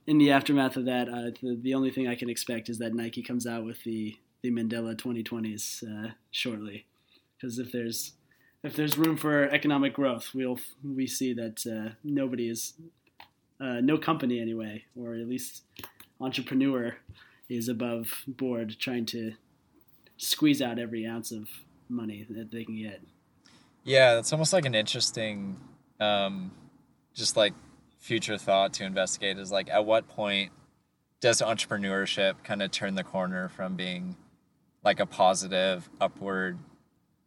in 0.07 0.19
the 0.19 0.31
aftermath 0.31 0.77
of 0.77 0.85
that, 0.85 1.09
uh, 1.09 1.31
the, 1.43 1.59
the 1.61 1.75
only 1.75 1.91
thing 1.91 2.07
I 2.07 2.15
can 2.15 2.29
expect 2.31 2.69
is 2.69 2.79
that 2.79 2.95
Nike 2.95 3.23
comes 3.23 3.47
out 3.47 3.65
with 3.65 3.83
the 3.85 4.17
the 4.43 4.51
Mandela 4.53 4.95
2020s 4.95 5.83
uh, 5.83 6.11
shortly, 6.31 6.87
because 7.37 7.59
if 7.59 7.73
there's 7.73 8.13
if 8.63 8.75
there's 8.75 8.99
room 8.99 9.17
for 9.17 9.45
economic 9.45 9.95
growth, 9.95 10.31
we'll 10.35 10.59
we 10.85 11.07
see 11.07 11.33
that 11.35 11.67
uh, 11.67 11.95
nobody 12.03 12.49
is 12.49 12.75
uh, 13.61 13.81
no 13.81 13.99
company 13.99 14.41
anyway, 14.41 14.85
or 14.97 15.15
at 15.15 15.29
least 15.29 15.63
entrepreneur 16.21 16.97
is 17.49 17.69
above 17.69 18.25
board 18.27 18.77
trying 18.79 19.07
to 19.07 19.33
squeeze 20.17 20.61
out 20.61 20.79
every 20.79 21.07
ounce 21.07 21.31
of 21.31 21.49
money 21.89 22.27
that 22.29 22.51
they 22.51 22.65
can 22.65 22.77
get. 22.77 23.01
Yeah, 23.85 24.19
it's 24.19 24.33
almost 24.33 24.53
like 24.53 24.67
an 24.67 24.75
interesting, 24.75 25.59
um, 26.01 26.51
just 27.15 27.37
like 27.37 27.55
future 27.99 28.37
thought 28.37 28.73
to 28.75 28.85
investigate 28.85 29.39
is 29.39 29.51
like 29.51 29.71
at 29.71 29.85
what 29.85 30.09
point 30.09 30.53
does 31.21 31.41
entrepreneurship 31.41 32.43
kind 32.45 32.63
of 32.63 32.71
turn 32.71 32.95
the 32.95 33.03
corner 33.03 33.49
from 33.49 33.77
being 33.77 34.17
like 34.85 35.01
a 35.01 35.07
positive 35.07 35.89
upward, 36.01 36.59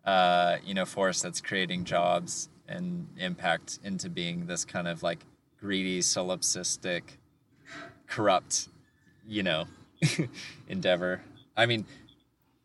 uh, 0.05 0.57
you 0.65 0.73
know, 0.73 0.85
force 0.85 1.21
that's 1.21 1.41
creating 1.41 1.83
jobs 1.83 2.49
and 2.67 3.07
impact 3.17 3.79
into 3.83 4.09
being 4.09 4.45
this 4.45 4.65
kind 4.65 4.87
of 4.87 5.03
like 5.03 5.25
greedy, 5.59 5.99
solipsistic, 5.99 7.01
corrupt, 8.07 8.69
you 9.27 9.43
know, 9.43 9.65
endeavor. 10.67 11.21
I 11.55 11.65
mean, 11.65 11.85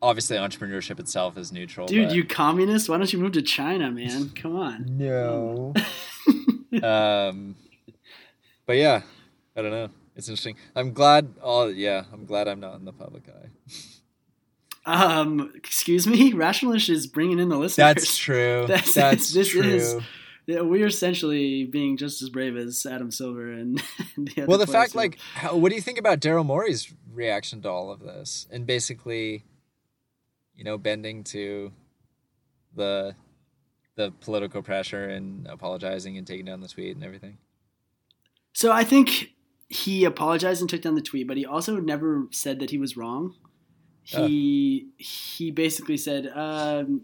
obviously 0.00 0.36
entrepreneurship 0.36 0.98
itself 1.00 1.36
is 1.36 1.52
neutral. 1.52 1.86
Dude, 1.86 2.08
but- 2.08 2.14
you 2.16 2.24
communist? 2.24 2.88
Why 2.88 2.98
don't 2.98 3.12
you 3.12 3.18
move 3.18 3.32
to 3.32 3.42
China, 3.42 3.90
man? 3.90 4.30
Come 4.34 4.56
on. 4.56 4.84
no. 4.98 5.74
um, 6.82 7.56
but 8.64 8.76
yeah, 8.76 9.02
I 9.56 9.62
don't 9.62 9.70
know. 9.70 9.90
It's 10.14 10.28
interesting. 10.28 10.56
I'm 10.74 10.92
glad. 10.92 11.34
All 11.42 11.70
yeah, 11.70 12.04
I'm 12.12 12.24
glad 12.24 12.48
I'm 12.48 12.60
not 12.60 12.76
in 12.76 12.84
the 12.86 12.92
public 12.92 13.24
eye. 13.28 13.48
Um, 14.86 15.52
excuse 15.54 16.06
me, 16.06 16.32
Rationalish 16.34 16.88
is 16.88 17.06
bringing 17.06 17.38
in 17.40 17.48
the 17.48 17.56
listeners. 17.56 17.76
That's 17.94 18.16
true. 18.16 18.64
That's- 18.68 18.94
That's, 18.94 19.32
this 19.32 19.48
true. 19.48 19.62
is- 19.62 19.96
Yeah, 20.46 20.60
we're 20.60 20.86
essentially 20.86 21.64
being 21.64 21.96
just 21.96 22.22
as 22.22 22.30
brave 22.30 22.56
as 22.56 22.86
Adam 22.86 23.10
Silver 23.10 23.50
and, 23.52 23.82
and 24.16 24.28
the 24.28 24.42
other 24.42 24.46
well, 24.46 24.58
the 24.58 24.66
fact, 24.68 24.92
who- 24.92 24.98
like, 24.98 25.18
how, 25.34 25.56
what 25.56 25.70
do 25.70 25.74
you 25.74 25.80
think 25.82 25.98
about 25.98 26.20
Daryl 26.20 26.46
Morey's 26.46 26.92
reaction 27.12 27.60
to 27.62 27.68
all 27.68 27.90
of 27.90 27.98
this, 28.00 28.46
and 28.52 28.64
basically, 28.64 29.42
you 30.54 30.62
know, 30.64 30.78
bending 30.78 31.24
to 31.24 31.72
the 32.74 33.14
the 33.96 34.12
political 34.20 34.62
pressure 34.62 35.04
and 35.08 35.46
apologizing 35.48 36.16
and 36.18 36.26
taking 36.26 36.44
down 36.44 36.60
the 36.60 36.68
tweet 36.68 36.94
and 36.94 37.02
everything? 37.04 37.38
So 38.52 38.70
I 38.70 38.84
think 38.84 39.32
he 39.68 40.04
apologized 40.04 40.60
and 40.60 40.70
took 40.70 40.82
down 40.82 40.94
the 40.94 41.00
tweet, 41.02 41.26
but 41.26 41.36
he 41.38 41.44
also 41.44 41.76
never 41.80 42.26
said 42.30 42.60
that 42.60 42.70
he 42.70 42.78
was 42.78 42.96
wrong. 42.96 43.34
He 44.06 44.88
he 44.96 45.50
basically 45.50 45.96
said, 45.96 46.30
um, 46.34 47.02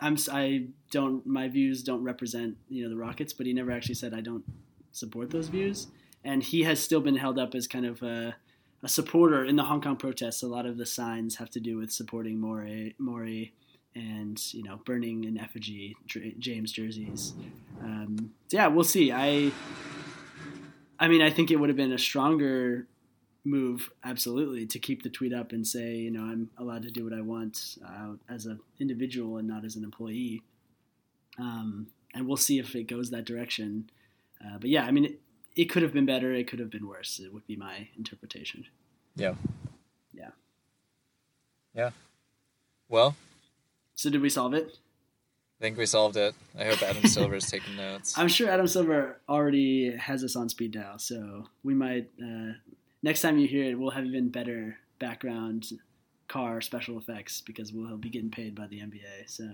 "I'm 0.00 0.16
I 0.30 0.66
don't 0.90 1.26
my 1.26 1.48
views 1.48 1.82
don't 1.82 2.02
represent 2.02 2.56
you 2.68 2.84
know 2.84 2.90
the 2.90 2.96
Rockets," 2.96 3.32
but 3.32 3.46
he 3.46 3.52
never 3.52 3.72
actually 3.72 3.96
said 3.96 4.14
I 4.14 4.20
don't 4.20 4.44
support 4.92 5.30
those 5.30 5.48
views. 5.48 5.88
And 6.22 6.42
he 6.42 6.62
has 6.62 6.80
still 6.80 7.00
been 7.00 7.16
held 7.16 7.38
up 7.38 7.54
as 7.54 7.66
kind 7.66 7.84
of 7.84 8.02
a, 8.02 8.36
a 8.82 8.88
supporter 8.88 9.44
in 9.44 9.56
the 9.56 9.64
Hong 9.64 9.82
Kong 9.82 9.96
protests. 9.96 10.42
A 10.42 10.46
lot 10.46 10.64
of 10.64 10.78
the 10.78 10.86
signs 10.86 11.36
have 11.36 11.50
to 11.50 11.60
do 11.60 11.76
with 11.76 11.92
supporting 11.92 12.40
Morey, 12.40 12.94
Morey 12.98 13.52
and 13.94 14.40
you 14.52 14.62
know 14.62 14.80
burning 14.84 15.24
in 15.24 15.38
effigy 15.38 15.96
James 16.38 16.72
jerseys. 16.72 17.34
Um, 17.82 18.32
yeah, 18.50 18.68
we'll 18.68 18.84
see. 18.84 19.12
I 19.12 19.52
I 20.98 21.08
mean, 21.08 21.22
I 21.22 21.30
think 21.30 21.50
it 21.50 21.56
would 21.56 21.68
have 21.68 21.76
been 21.76 21.92
a 21.92 21.98
stronger 21.98 22.86
move 23.44 23.90
absolutely 24.02 24.66
to 24.66 24.78
keep 24.78 25.02
the 25.02 25.10
tweet 25.10 25.32
up 25.34 25.52
and 25.52 25.66
say, 25.66 25.96
you 25.96 26.10
know, 26.10 26.22
I'm 26.22 26.50
allowed 26.58 26.82
to 26.82 26.90
do 26.90 27.04
what 27.04 27.12
I 27.12 27.20
want 27.20 27.76
uh, 27.86 28.12
as 28.28 28.46
an 28.46 28.60
individual 28.80 29.36
and 29.36 29.46
not 29.46 29.64
as 29.64 29.76
an 29.76 29.84
employee. 29.84 30.42
Um, 31.38 31.88
and 32.14 32.26
we'll 32.26 32.36
see 32.36 32.58
if 32.58 32.74
it 32.74 32.84
goes 32.84 33.10
that 33.10 33.24
direction. 33.24 33.90
Uh, 34.44 34.58
but 34.58 34.70
yeah, 34.70 34.84
I 34.84 34.90
mean, 34.90 35.04
it, 35.04 35.20
it 35.56 35.64
could 35.66 35.82
have 35.82 35.92
been 35.92 36.06
better. 36.06 36.32
It 36.32 36.48
could 36.48 36.58
have 36.58 36.70
been 36.70 36.88
worse. 36.88 37.20
It 37.20 37.32
would 37.34 37.46
be 37.46 37.56
my 37.56 37.88
interpretation. 37.98 38.64
Yeah. 39.16 39.34
Yeah. 40.12 40.30
Yeah. 41.74 41.90
Well, 42.88 43.14
So 43.94 44.10
did 44.10 44.20
we 44.20 44.30
solve 44.30 44.54
it? 44.54 44.78
I 45.60 45.64
think 45.64 45.78
we 45.78 45.86
solved 45.86 46.16
it. 46.16 46.34
I 46.58 46.64
hope 46.64 46.82
Adam 46.82 47.04
Silver 47.04 47.36
is 47.36 47.46
taking 47.50 47.76
notes. 47.76 48.14
I'm 48.18 48.28
sure 48.28 48.50
Adam 48.50 48.66
Silver 48.66 49.20
already 49.28 49.96
has 49.96 50.24
us 50.24 50.36
on 50.36 50.48
speed 50.48 50.72
dial, 50.72 50.98
so 50.98 51.48
we 51.62 51.74
might 51.74 52.08
uh, 52.22 52.52
next 53.04 53.20
time 53.20 53.38
you 53.38 53.46
hear 53.46 53.64
it, 53.64 53.78
we'll 53.78 53.90
have 53.90 54.06
even 54.06 54.30
better 54.30 54.78
background 54.98 55.66
car 56.26 56.62
special 56.62 56.98
effects 56.98 57.42
because 57.42 57.70
we'll 57.72 57.98
be 57.98 58.08
getting 58.08 58.30
paid 58.30 58.54
by 58.54 58.66
the 58.66 58.80
NBA. 58.80 59.26
So 59.26 59.44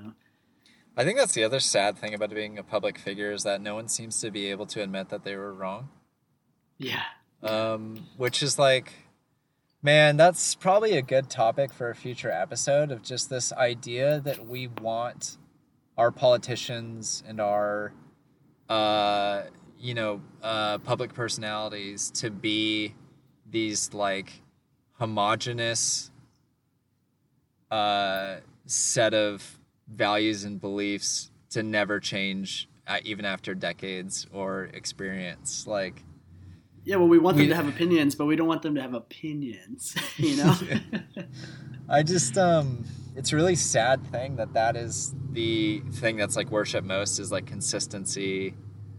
I 0.96 1.04
think 1.04 1.18
that's 1.18 1.34
the 1.34 1.42
other 1.42 1.58
sad 1.58 1.98
thing 1.98 2.14
about 2.14 2.30
being 2.30 2.58
a 2.58 2.62
public 2.62 2.96
figure 2.96 3.32
is 3.32 3.42
that 3.42 3.60
no 3.60 3.74
one 3.74 3.88
seems 3.88 4.20
to 4.20 4.30
be 4.30 4.46
able 4.46 4.66
to 4.66 4.82
admit 4.82 5.08
that 5.08 5.24
they 5.24 5.34
were 5.34 5.52
wrong. 5.52 5.88
yeah, 6.78 7.02
Um, 7.42 8.06
which 8.16 8.40
is 8.40 8.56
like, 8.56 8.92
man, 9.82 10.16
that's 10.16 10.54
probably 10.54 10.96
a 10.96 11.02
good 11.02 11.28
topic 11.28 11.72
for 11.72 11.90
a 11.90 11.94
future 11.96 12.30
episode 12.30 12.92
of 12.92 13.02
just 13.02 13.30
this 13.30 13.52
idea 13.52 14.20
that 14.20 14.46
we 14.46 14.68
want 14.68 15.38
our 15.98 16.12
politicians 16.12 17.24
and 17.26 17.40
our, 17.40 17.92
uh, 18.68 19.42
you 19.76 19.94
know, 19.94 20.20
uh, 20.40 20.78
public 20.78 21.14
personalities 21.14 22.10
to 22.12 22.30
be 22.30 22.94
these 23.50 23.92
like 23.94 24.42
homogenous 24.98 26.10
uh, 27.70 28.36
set 28.66 29.14
of 29.14 29.58
values 29.88 30.44
and 30.44 30.60
beliefs 30.60 31.30
to 31.50 31.62
never 31.62 32.00
change 32.00 32.68
uh, 32.86 32.98
even 33.04 33.24
after 33.24 33.54
decades 33.54 34.26
or 34.32 34.64
experience 34.72 35.66
like 35.66 36.02
yeah. 36.82 36.96
Well, 36.96 37.08
we 37.08 37.18
want 37.18 37.36
them 37.36 37.44
We- 37.44 37.50
to 37.50 37.54
have 37.56 37.68
opinions, 37.68 38.14
but 38.14 38.24
we 38.24 38.36
don't 38.36 38.48
want 38.48 38.62
them 38.62 38.74
to 38.76 38.80
have 38.80 38.94
opinions. 38.94 39.94
You 40.16 40.36
know? 40.36 40.56
I 41.88 42.02
just 42.02 42.38
um 42.38 42.84
it's 43.16 43.32
a 43.32 43.36
really 43.36 43.54
sad 43.56 44.06
thing 44.06 44.36
that 44.36 44.54
that 44.54 44.76
is 44.76 45.14
the 45.32 45.80
thing 45.92 46.16
that's 46.16 46.36
like 46.36 46.50
worship 46.50 46.84
most 46.84 47.18
is 47.18 47.30
like 47.30 47.46
consistency 47.46 48.54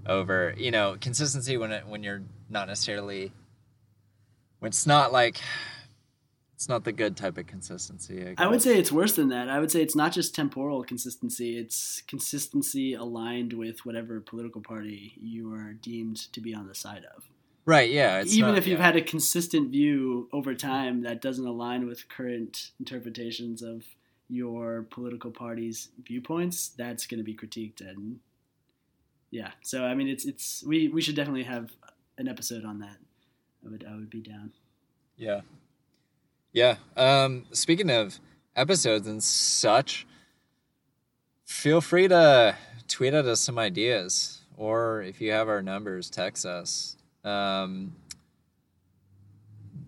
over, 0.05 0.53
you 0.57 0.69
know, 0.71 0.97
consistency 0.99 1.57
when 1.57 1.71
it, 1.71 1.87
when 1.87 2.03
you're 2.03 2.21
not 2.49 2.67
necessarily 2.67 3.31
it's 4.61 4.85
not 4.85 5.11
like 5.11 5.39
it's 6.55 6.69
not 6.69 6.83
the 6.83 6.91
good 6.91 7.17
type 7.17 7.39
of 7.39 7.47
consistency. 7.47 8.35
I 8.37 8.45
would 8.45 8.61
say 8.61 8.77
it's 8.77 8.91
worse 8.91 9.13
than 9.13 9.29
that. 9.29 9.49
I 9.49 9.59
would 9.59 9.71
say 9.71 9.81
it's 9.81 9.95
not 9.95 10.11
just 10.11 10.35
temporal 10.35 10.83
consistency; 10.83 11.57
it's 11.57 12.03
consistency 12.07 12.93
aligned 12.93 13.53
with 13.53 13.85
whatever 13.85 14.19
political 14.21 14.61
party 14.61 15.13
you 15.19 15.51
are 15.53 15.73
deemed 15.73 16.17
to 16.33 16.39
be 16.39 16.53
on 16.53 16.67
the 16.67 16.75
side 16.75 17.03
of. 17.15 17.23
right, 17.65 17.89
yeah, 17.89 18.21
it's 18.21 18.33
even 18.35 18.49
not- 18.49 18.57
if 18.59 18.67
you've 18.67 18.79
yeah. 18.79 18.85
had 18.85 18.95
a 18.95 19.01
consistent 19.01 19.71
view 19.71 20.29
over 20.31 20.53
time 20.53 21.01
that 21.01 21.21
doesn't 21.21 21.47
align 21.47 21.87
with 21.87 22.07
current 22.09 22.71
interpretations 22.79 23.63
of 23.63 23.83
your 24.29 24.83
political 24.83 25.31
party's 25.31 25.89
viewpoints, 26.05 26.69
that's 26.77 27.05
going 27.05 27.17
to 27.17 27.23
be 27.23 27.35
critiqued 27.35 27.81
and 27.81 28.19
yeah. 29.31 29.51
So 29.63 29.83
I 29.83 29.95
mean, 29.95 30.09
it's 30.09 30.25
it's 30.25 30.63
we 30.63 30.89
we 30.89 31.01
should 31.01 31.15
definitely 31.15 31.43
have 31.43 31.71
an 32.17 32.27
episode 32.27 32.65
on 32.65 32.79
that. 32.79 32.97
I 33.65 33.69
would 33.69 33.85
I 33.89 33.95
would 33.95 34.09
be 34.09 34.21
down. 34.21 34.51
Yeah. 35.17 35.41
Yeah. 36.53 36.75
Um, 36.97 37.45
speaking 37.51 37.89
of 37.89 38.19
episodes 38.55 39.07
and 39.07 39.23
such, 39.23 40.05
feel 41.45 41.79
free 41.81 42.07
to 42.07 42.55
tweet 42.87 43.13
at 43.13 43.25
us 43.25 43.39
some 43.39 43.57
ideas, 43.57 44.41
or 44.57 45.01
if 45.01 45.21
you 45.21 45.31
have 45.31 45.47
our 45.47 45.61
numbers, 45.61 46.09
text 46.09 46.45
us. 46.45 46.97
Um, 47.23 47.95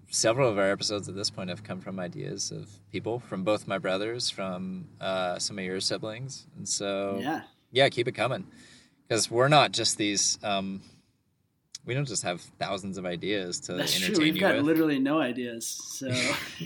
several 0.10 0.50
of 0.50 0.58
our 0.60 0.70
episodes 0.72 1.10
at 1.10 1.16
this 1.16 1.30
point 1.32 1.50
have 1.50 1.64
come 1.64 1.82
from 1.82 2.00
ideas 2.00 2.52
of 2.52 2.70
people, 2.92 3.20
from 3.20 3.44
both 3.44 3.68
my 3.68 3.78
brothers, 3.80 4.30
from 4.30 4.88
uh, 5.02 5.40
some 5.40 5.58
of 5.58 5.66
your 5.66 5.80
siblings, 5.82 6.46
and 6.56 6.70
so 6.70 7.18
Yeah. 7.20 7.42
yeah, 7.72 7.90
keep 7.90 8.08
it 8.08 8.14
coming, 8.14 8.46
because 9.08 9.30
we're 9.32 9.48
not 9.48 9.72
just 9.72 9.98
these. 9.98 10.38
Um, 10.44 10.82
we 11.86 11.94
don't 11.94 12.08
just 12.08 12.24
have 12.24 12.42
thousands 12.60 12.98
of 12.98 13.06
ideas 13.06 13.60
to 13.62 13.74
That's 13.74 13.96
entertain 13.96 14.16
true. 14.16 14.24
We've 14.26 14.36
you 14.36 14.42
got 14.42 14.56
with. 14.56 14.66
literally 14.66 15.00
no 15.00 15.20
ideas. 15.20 15.66
So 15.68 16.08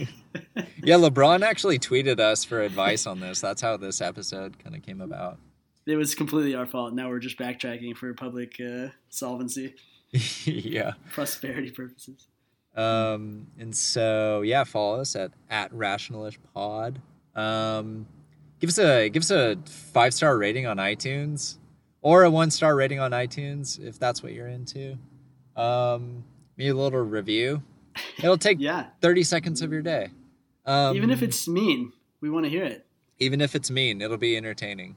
Yeah, 0.84 0.95
LeBron 0.95 1.41
actually 1.43 1.80
tweeted 1.80 2.20
us 2.20 2.43
for 2.43 2.61
advice 2.61 3.05
on 3.07 3.20
this. 3.20 3.41
That's 3.41 3.61
how 3.61 3.78
this 3.78 4.01
episode 4.01 4.59
kind 4.63 4.76
of 4.76 4.84
came 4.84 5.01
about. 5.01 5.38
it 5.86 5.95
was 5.95 6.13
completely 6.15 6.53
our 6.55 6.65
fault. 6.65 6.93
Now 6.93 7.09
we're 7.09 7.20
just 7.20 7.38
backtracking 7.38 7.95
for 7.97 8.13
public 8.13 8.59
uh, 8.61 8.89
solvency, 9.09 9.76
yeah. 10.45 10.93
prosperity 11.11 11.72
purposes. 11.72 12.28
Um, 12.76 13.47
and 13.57 13.76
so 13.76 14.41
yeah, 14.41 14.63
follow 14.63 14.99
us 15.01 15.15
at 15.15 15.32
at 15.49 15.72
Rationalish 15.74 16.38
Pod. 16.53 17.01
Um, 17.36 18.05
give 18.59 18.68
us 18.70 18.78
a 18.78 19.09
give 19.09 19.24
us 19.24 19.32
a 19.32 19.57
five 19.65 20.13
star 20.13 20.38
rating 20.38 20.68
on 20.68 20.78
iTunes 20.78 21.57
or 22.02 22.24
a 22.24 22.30
one 22.32 22.52
star 22.52 22.76
rating 22.76 23.00
on 23.00 23.12
iTunes 23.12 23.80
if 23.80 23.98
that's 24.00 24.22
what 24.24 24.34
you're 24.34 24.48
into. 24.48 24.98
Um, 25.56 26.24
maybe 26.58 26.70
a 26.70 26.76
little 26.76 27.00
review. 27.02 27.64
It'll 28.20 28.38
take 28.38 28.60
Yeah. 28.60 28.88
thirty 29.02 29.24
seconds 29.24 29.62
of 29.62 29.72
your 29.72 29.82
day. 29.82 30.10
Um, 30.66 30.95
Even 30.95 31.10
if 31.12 31.22
it's 31.24 31.48
mean, 31.48 31.93
we 32.22 32.30
want 32.30 32.45
to 32.45 32.50
hear 32.50 32.64
it. 32.64 32.86
even 33.20 33.41
if 33.41 33.56
it's 33.56 33.72
mean, 33.72 34.02
it'll 34.02 34.18
be 34.18 34.36
entertaining. 34.38 34.95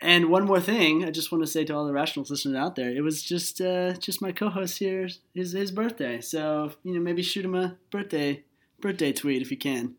And 0.00 0.28
one 0.28 0.44
more 0.44 0.60
thing, 0.60 1.04
I 1.04 1.10
just 1.10 1.30
want 1.32 1.42
to 1.44 1.46
say 1.46 1.64
to 1.64 1.74
all 1.74 1.86
the 1.86 1.92
Rationalish 1.92 2.28
listeners 2.28 2.56
out 2.56 2.74
there, 2.76 2.90
it 2.90 3.00
was 3.02 3.22
just 3.22 3.60
uh, 3.60 3.94
just 3.94 4.20
my 4.20 4.32
co-host 4.32 4.78
here, 4.78 5.08
his 5.34 5.52
his 5.52 5.70
birthday. 5.70 6.20
So 6.20 6.72
you 6.82 6.92
know, 6.94 7.00
maybe 7.00 7.22
shoot 7.22 7.44
him 7.44 7.54
a 7.54 7.76
birthday 7.90 8.42
birthday 8.80 9.12
tweet 9.12 9.40
if 9.40 9.50
you 9.50 9.56
can. 9.56 9.94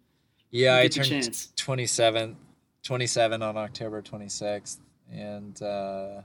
Yeah, 0.52 0.76
I 0.78 0.88
turned 0.90 1.08
chance. 1.08 1.52
27, 1.56 2.38
27 2.84 3.42
on 3.42 3.58
October 3.58 4.02
26th. 4.02 4.78
And 5.12 5.62
uh, 5.62 6.22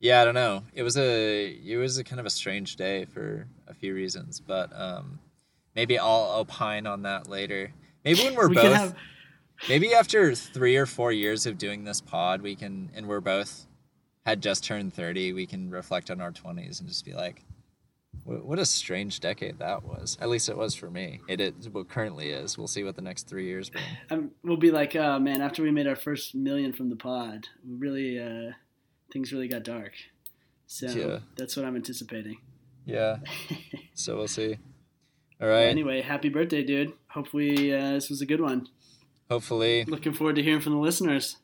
yeah, 0.00 0.20
I 0.20 0.24
don't 0.24 0.34
know. 0.34 0.64
It 0.74 0.82
was 0.82 0.96
a 0.96 1.46
it 1.64 1.76
was 1.76 1.98
a 1.98 2.04
kind 2.04 2.20
of 2.20 2.26
a 2.26 2.30
strange 2.30 2.76
day 2.76 3.04
for 3.04 3.46
a 3.68 3.74
few 3.74 3.94
reasons, 3.94 4.40
but 4.40 4.70
um, 4.74 5.18
maybe 5.76 5.98
I'll 5.98 6.40
opine 6.40 6.86
on 6.86 7.02
that 7.02 7.28
later. 7.28 7.72
Maybe 8.04 8.24
when 8.24 8.34
we're 8.34 8.48
we 8.48 8.56
both 8.56 8.74
have 8.74 8.94
maybe 9.68 9.94
after 9.94 10.34
3 10.34 10.76
or 10.76 10.86
4 10.86 11.12
years 11.12 11.46
of 11.46 11.56
doing 11.56 11.84
this 11.84 12.00
pod, 12.00 12.42
we 12.42 12.56
can 12.56 12.90
and 12.94 13.06
we're 13.06 13.20
both 13.20 13.66
had 14.24 14.40
just 14.40 14.64
turned 14.64 14.94
30, 14.94 15.32
we 15.32 15.46
can 15.46 15.70
reflect 15.70 16.10
on 16.10 16.20
our 16.20 16.32
20s 16.32 16.80
and 16.80 16.88
just 16.88 17.04
be 17.04 17.12
like 17.12 17.44
what 18.24 18.58
a 18.58 18.64
strange 18.66 19.20
decade 19.20 19.58
that 19.58 19.82
was. 19.84 20.16
At 20.20 20.28
least 20.28 20.48
it 20.48 20.56
was 20.56 20.74
for 20.74 20.90
me. 20.90 21.20
It 21.28 21.40
is 21.40 21.68
what 21.68 21.88
currently 21.88 22.30
is. 22.30 22.56
We'll 22.56 22.68
see 22.68 22.84
what 22.84 22.94
the 22.96 23.02
next 23.02 23.28
three 23.28 23.46
years 23.46 23.68
bring. 23.70 23.84
um, 24.10 24.30
we'll 24.44 24.56
be 24.56 24.70
like, 24.70 24.94
oh 24.96 25.18
man, 25.18 25.40
after 25.42 25.62
we 25.62 25.70
made 25.70 25.86
our 25.86 25.96
first 25.96 26.34
million 26.34 26.72
from 26.72 26.88
the 26.88 26.96
pod, 26.96 27.48
really 27.66 28.18
uh, 28.20 28.52
things 29.12 29.32
really 29.32 29.48
got 29.48 29.64
dark. 29.64 29.92
So 30.66 30.86
Yeah. 30.88 31.18
that's 31.36 31.56
what 31.56 31.66
I'm 31.66 31.76
anticipating. 31.76 32.38
Yeah. 32.86 33.18
So 33.94 34.16
we'll 34.16 34.26
see. 34.28 34.56
All 35.40 35.46
right. 35.48 35.66
Anyway, 35.66 36.00
happy 36.00 36.30
birthday, 36.30 36.64
dude. 36.64 36.92
Hopefully 37.08 37.74
uh, 37.74 37.92
this 37.92 38.08
was 38.08 38.22
a 38.22 38.26
good 38.26 38.40
one. 38.40 38.68
Hopefully. 39.30 39.84
Looking 39.84 40.14
forward 40.14 40.36
to 40.36 40.42
hearing 40.42 40.62
from 40.62 40.72
the 40.72 40.78
listeners. 40.78 41.36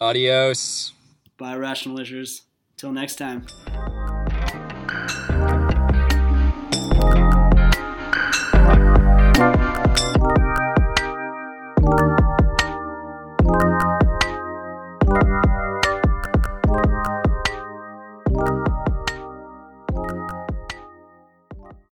Adios. 0.00 0.92
Bye, 1.36 1.56
rational 1.56 2.02
Till 2.76 2.92
next 2.92 3.16
time. 3.16 3.46